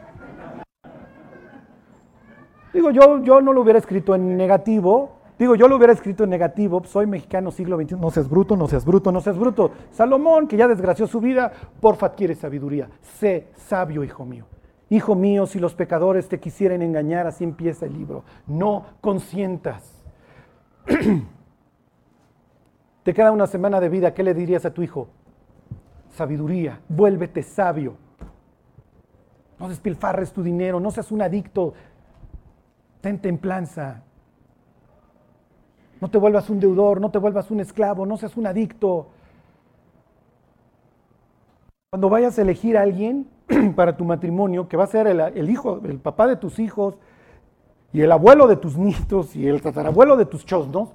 Digo, 2.72 2.90
yo, 2.90 3.22
yo 3.22 3.40
no 3.40 3.52
lo 3.52 3.62
hubiera 3.62 3.78
escrito 3.78 4.14
en 4.14 4.36
negativo. 4.36 5.18
Digo, 5.38 5.54
yo 5.54 5.68
lo 5.68 5.76
hubiera 5.76 5.92
escrito 5.92 6.24
en 6.24 6.30
negativo. 6.30 6.82
Soy 6.84 7.06
mexicano 7.06 7.50
siglo 7.50 7.76
XXI. 7.76 7.96
No 7.96 8.10
seas 8.10 8.28
bruto, 8.28 8.56
no 8.56 8.68
seas 8.68 8.84
bruto, 8.84 9.10
no 9.10 9.20
seas 9.20 9.38
bruto. 9.38 9.72
Salomón, 9.90 10.46
que 10.46 10.56
ya 10.56 10.68
desgració 10.68 11.06
su 11.06 11.20
vida, 11.20 11.50
porfa 11.80 12.06
adquiere 12.06 12.34
sabiduría. 12.34 12.88
Sé 13.18 13.48
sabio, 13.56 14.04
hijo 14.04 14.24
mío. 14.24 14.44
Hijo 14.90 15.14
mío, 15.14 15.46
si 15.46 15.58
los 15.58 15.74
pecadores 15.74 16.28
te 16.28 16.40
quisieren 16.40 16.82
engañar, 16.82 17.26
así 17.26 17.44
empieza 17.44 17.86
el 17.86 17.94
libro. 17.94 18.24
No 18.46 18.84
consientas. 19.00 19.99
te 23.02 23.14
queda 23.14 23.32
una 23.32 23.46
semana 23.46 23.80
de 23.80 23.88
vida, 23.88 24.14
¿qué 24.14 24.22
le 24.22 24.34
dirías 24.34 24.64
a 24.64 24.72
tu 24.72 24.82
hijo? 24.82 25.08
Sabiduría, 26.10 26.80
vuélvete 26.88 27.42
sabio. 27.42 27.96
No 29.58 29.68
despilfarres 29.68 30.32
tu 30.32 30.42
dinero, 30.42 30.80
no 30.80 30.90
seas 30.90 31.12
un 31.12 31.22
adicto. 31.22 31.74
Ten 33.00 33.20
templanza. 33.20 34.02
No 36.00 36.10
te 36.10 36.18
vuelvas 36.18 36.48
un 36.48 36.60
deudor, 36.60 37.00
no 37.00 37.10
te 37.10 37.18
vuelvas 37.18 37.50
un 37.50 37.60
esclavo, 37.60 38.06
no 38.06 38.16
seas 38.16 38.36
un 38.36 38.46
adicto. 38.46 39.08
Cuando 41.90 42.08
vayas 42.08 42.38
a 42.38 42.42
elegir 42.42 42.78
a 42.78 42.82
alguien, 42.82 43.28
para 43.76 43.96
tu 43.96 44.04
matrimonio, 44.04 44.68
que 44.68 44.76
va 44.76 44.84
a 44.84 44.86
ser 44.86 45.06
el, 45.06 45.50
hijo, 45.50 45.80
el 45.84 45.98
papá 45.98 46.26
de 46.26 46.36
tus 46.36 46.58
hijos, 46.58 46.96
y 47.92 48.00
el 48.02 48.12
abuelo 48.12 48.46
de 48.46 48.56
tus 48.56 48.76
nietos, 48.76 49.34
y 49.34 49.46
el 49.46 49.60
tatarabuelo 49.60 50.16
de 50.16 50.26
tus 50.26 50.44
chosnos, 50.44 50.90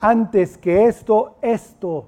antes 0.00 0.56
que 0.56 0.86
esto, 0.86 1.36
esto. 1.42 2.06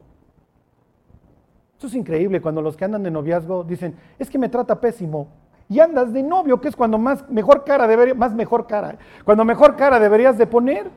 Eso 1.77 1.87
es 1.89 1.95
increíble 1.95 2.41
cuando 2.41 2.63
los 2.63 2.77
que 2.77 2.85
andan 2.85 3.03
de 3.03 3.11
noviazgo 3.11 3.65
dicen, 3.65 3.97
es 4.19 4.31
que 4.31 4.39
me 4.39 4.49
trata 4.49 4.81
pésimo. 4.81 5.29
y 5.69 5.81
andas 5.81 6.13
de 6.13 6.23
novio, 6.23 6.61
que 6.61 6.69
es 6.69 6.77
cuando 6.77 6.99
más 6.99 7.29
mejor 7.31 7.65
cara 7.65 7.87
debería, 7.87 8.15
más 8.15 8.35
mejor 8.35 8.67
cara, 8.67 8.99
cuando 9.25 9.45
mejor 9.45 9.75
cara 9.75 9.99
deberías 9.99 10.37
de 10.37 10.47
poner. 10.47 10.91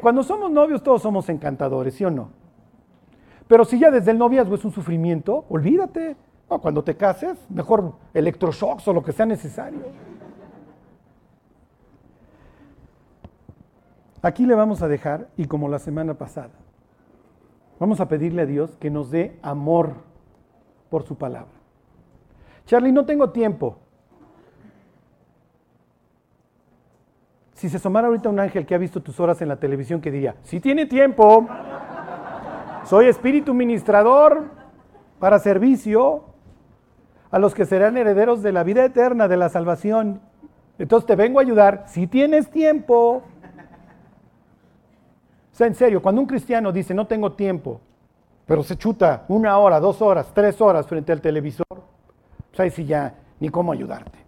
cuando 0.00 0.22
somos 0.22 0.50
novios 0.50 0.82
todos 0.82 1.02
somos 1.02 1.28
encantadores, 1.28 1.94
¿sí 1.94 2.04
o 2.04 2.10
no? 2.10 2.30
Pero 3.46 3.64
si 3.64 3.78
ya 3.78 3.90
desde 3.90 4.10
el 4.10 4.18
noviazgo 4.18 4.54
es 4.54 4.64
un 4.64 4.72
sufrimiento, 4.72 5.44
olvídate. 5.48 6.16
cuando 6.48 6.82
te 6.82 6.96
cases, 6.96 7.38
mejor 7.50 7.92
electroshocks 8.14 8.88
o 8.88 8.92
lo 8.92 9.02
que 9.02 9.12
sea 9.12 9.26
necesario. 9.26 9.80
Aquí 14.22 14.46
le 14.46 14.54
vamos 14.54 14.82
a 14.82 14.88
dejar, 14.88 15.28
y 15.36 15.46
como 15.46 15.68
la 15.68 15.78
semana 15.78 16.14
pasada, 16.14 16.54
vamos 17.78 18.00
a 18.00 18.08
pedirle 18.08 18.42
a 18.42 18.46
Dios 18.46 18.76
que 18.76 18.90
nos 18.90 19.10
dé 19.10 19.38
amor 19.42 19.94
por 20.90 21.04
su 21.04 21.16
palabra. 21.16 21.52
Charlie, 22.64 22.92
no 22.92 23.04
tengo 23.04 23.30
tiempo. 23.30 23.78
Si 27.52 27.68
se 27.68 27.78
asomara 27.78 28.08
ahorita 28.08 28.28
un 28.28 28.40
ángel 28.40 28.66
que 28.66 28.74
ha 28.74 28.78
visto 28.78 29.02
tus 29.02 29.18
horas 29.18 29.40
en 29.40 29.48
la 29.48 29.56
televisión, 29.56 30.00
que 30.00 30.10
diría, 30.10 30.36
si 30.42 30.60
tiene 30.60 30.86
tiempo, 30.86 31.46
soy 32.84 33.06
espíritu 33.06 33.54
ministrador 33.54 34.44
para 35.18 35.38
servicio 35.38 36.24
a 37.30 37.38
los 37.38 37.54
que 37.54 37.64
serán 37.64 37.96
herederos 37.96 38.42
de 38.42 38.52
la 38.52 38.62
vida 38.62 38.84
eterna, 38.84 39.26
de 39.28 39.36
la 39.36 39.48
salvación. 39.48 40.20
Entonces 40.78 41.06
te 41.06 41.16
vengo 41.16 41.38
a 41.38 41.42
ayudar, 41.42 41.84
si 41.86 42.06
tienes 42.06 42.50
tiempo. 42.50 43.22
O 45.56 45.58
sea, 45.58 45.68
en 45.68 45.74
serio, 45.74 46.02
cuando 46.02 46.20
un 46.20 46.26
cristiano 46.26 46.70
dice 46.70 46.92
no 46.92 47.06
tengo 47.06 47.32
tiempo, 47.32 47.80
pero 48.44 48.62
se 48.62 48.76
chuta 48.76 49.24
una 49.28 49.56
hora, 49.56 49.80
dos 49.80 50.02
horas, 50.02 50.30
tres 50.34 50.60
horas 50.60 50.86
frente 50.86 51.12
al 51.12 51.22
televisor, 51.22 51.64
pues 52.50 52.60
ahí 52.60 52.68
sí 52.68 52.84
ya 52.84 53.14
ni 53.40 53.48
cómo 53.48 53.72
ayudarte. 53.72 54.18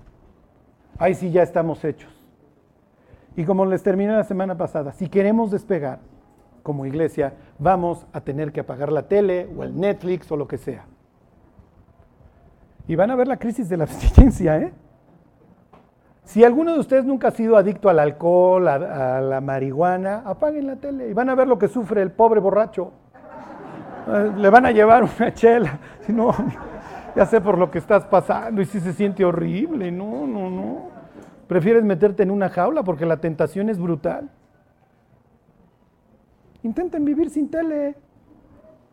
Ahí 0.97 1.13
sí 1.13 1.31
ya 1.31 1.43
estamos 1.43 1.85
hechos. 1.85 2.11
Y 3.37 3.45
como 3.45 3.67
les 3.67 3.83
terminé 3.83 4.13
la 4.13 4.25
semana 4.25 4.57
pasada, 4.57 4.93
si 4.93 5.11
queremos 5.11 5.51
despegar 5.51 5.99
como 6.63 6.87
iglesia, 6.87 7.35
vamos 7.59 8.07
a 8.15 8.23
tener 8.23 8.51
que 8.51 8.61
apagar 8.61 8.91
la 8.91 9.07
tele 9.07 9.51
o 9.55 9.65
el 9.65 9.79
Netflix 9.79 10.33
o 10.33 10.37
lo 10.39 10.49
que 10.49 10.57
sea. 10.57 10.87
Y 12.87 12.97
van 12.97 13.11
a 13.11 13.17
ver 13.17 13.29
la 13.29 13.37
crisis 13.37 13.69
de 13.69 13.77
la 13.77 13.85
abstinencia, 13.85 14.57
¿eh? 14.57 14.73
Si 16.29 16.45
alguno 16.45 16.75
de 16.75 16.81
ustedes 16.81 17.07
nunca 17.07 17.29
ha 17.29 17.31
sido 17.31 17.57
adicto 17.57 17.89
al 17.89 17.99
alcohol, 17.99 18.69
a, 18.69 19.19
la 19.19 19.41
marihuana, 19.41 20.25
apaguen 20.27 20.67
la 20.67 20.77
tele 20.77 21.09
y 21.09 21.15
van 21.15 21.31
a 21.31 21.35
ver 21.35 21.49
lo 21.49 21.59
que 21.59 21.69
sufre 21.69 22.03
el 22.03 22.11
pobre 22.11 22.39
borracho. 22.39 22.93
Eh, 24.07 24.33
le 24.37 24.51
van 24.51 24.67
a 24.67 24.71
llevar 24.71 25.05
una 25.05 25.33
chela. 25.33 25.79
Si 26.03 26.13
no, 26.13 26.35
ya 27.17 27.25
sé 27.25 27.41
por 27.41 27.57
lo 27.57 27.71
que 27.71 27.79
estás 27.79 28.05
pasando 28.05 28.61
y 28.61 28.67
si 28.67 28.79
se 28.79 28.93
siente 28.93 29.25
horrible. 29.25 29.91
No, 29.91 30.27
no, 30.27 30.51
no. 30.51 30.91
Prefieres 31.47 31.83
meterte 31.83 32.25
en 32.25 32.31
una 32.31 32.51
jaula 32.51 32.83
porque 32.83 33.07
la 33.07 33.17
tentación 33.17 33.71
es 33.71 33.79
brutal. 33.79 34.29
Intenten 36.63 37.07
vivir 37.07 37.31
sin 37.31 37.51
tele 37.51 37.95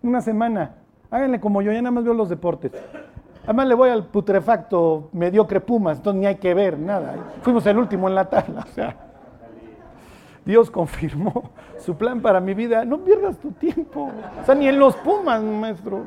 una 0.01 0.21
semana. 0.21 0.75
Háganle 1.11 1.41
como 1.41 1.61
yo, 1.61 1.73
ya 1.73 1.81
nada 1.81 1.91
más 1.91 2.05
veo 2.05 2.13
los 2.13 2.29
deportes. 2.29 2.71
Además 3.45 3.67
le 3.67 3.75
voy 3.75 3.89
al 3.89 4.05
putrefacto 4.07 5.09
mediocre 5.13 5.61
Pumas, 5.61 5.97
entonces 5.97 6.19
ni 6.19 6.25
hay 6.25 6.35
que 6.35 6.53
ver 6.53 6.79
nada. 6.79 7.15
Fuimos 7.43 7.65
el 7.67 7.77
último 7.77 8.07
en 8.07 8.15
la 8.15 8.27
tabla. 8.27 8.61
O 8.61 8.73
sea, 8.73 8.95
Dios 10.43 10.71
confirmó 10.71 11.51
su 11.77 11.95
plan 11.95 12.21
para 12.21 12.39
mi 12.39 12.55
vida. 12.55 12.83
No 12.85 13.03
pierdas 13.03 13.37
tu 13.37 13.51
tiempo. 13.51 14.11
O 14.41 14.45
sea, 14.45 14.55
ni 14.55 14.67
en 14.67 14.79
los 14.79 14.95
Pumas, 14.97 15.43
maestro. 15.43 16.05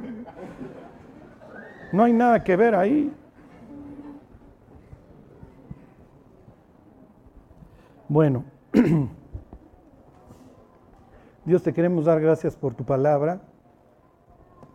No 1.93 2.03
hay 2.03 2.13
nada 2.13 2.43
que 2.43 2.57
ver 2.57 2.75
ahí. 2.75 3.13
Bueno, 8.09 8.45
Dios 11.45 11.63
te 11.63 11.73
queremos 11.73 12.05
dar 12.05 12.21
gracias 12.21 12.57
por 12.57 12.75
tu 12.75 12.85
palabra. 12.85 13.41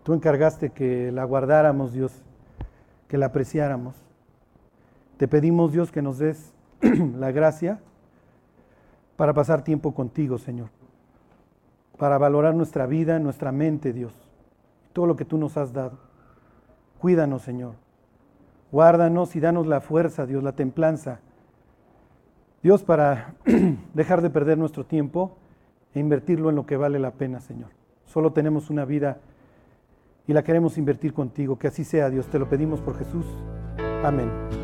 Tú 0.04 0.14
encargaste 0.14 0.70
que 0.70 1.12
la 1.12 1.24
guardáramos, 1.24 1.94
Dios 1.94 2.22
que 3.14 3.20
la 3.20 3.28
apreciáramos. 3.28 3.94
Te 5.18 5.28
pedimos, 5.28 5.72
Dios, 5.72 5.92
que 5.92 6.02
nos 6.02 6.18
des 6.18 6.52
la 6.82 7.32
gracia 7.32 7.80
para 9.18 9.36
pasar 9.36 9.64
tiempo 9.64 9.94
contigo, 9.94 10.40
Señor, 10.40 10.70
para 12.00 12.18
valorar 12.18 12.56
nuestra 12.56 12.88
vida, 12.88 13.20
nuestra 13.20 13.52
mente, 13.52 13.94
Dios, 13.94 14.16
todo 14.94 15.06
lo 15.06 15.16
que 15.16 15.26
tú 15.26 15.38
nos 15.38 15.58
has 15.58 15.74
dado. 15.74 16.00
Cuídanos, 16.98 17.44
Señor. 17.44 17.76
Guárdanos 18.72 19.36
y 19.36 19.40
danos 19.40 19.68
la 19.68 19.80
fuerza, 19.80 20.26
Dios, 20.26 20.42
la 20.42 20.54
templanza. 20.54 21.20
Dios, 22.64 22.84
para 22.84 23.36
dejar 23.94 24.24
de 24.24 24.32
perder 24.32 24.58
nuestro 24.58 24.88
tiempo 24.88 25.38
e 25.94 26.00
invertirlo 26.00 26.50
en 26.50 26.56
lo 26.56 26.66
que 26.66 26.78
vale 26.78 26.98
la 26.98 27.12
pena, 27.12 27.42
Señor. 27.42 27.70
Solo 28.06 28.34
tenemos 28.34 28.72
una 28.72 28.86
vida 28.86 29.20
y 30.28 30.34
la 30.34 30.44
queremos 30.44 30.78
invertir 30.78 31.14
contigo. 31.14 31.58
Que 31.58 31.68
así 31.68 31.84
sea, 31.84 32.10
Dios. 32.10 32.28
Te 32.28 32.40
lo 32.40 32.50
pedimos 32.50 32.82
por 32.82 32.98
Jesús. 32.98 33.26
Amén. 34.04 34.63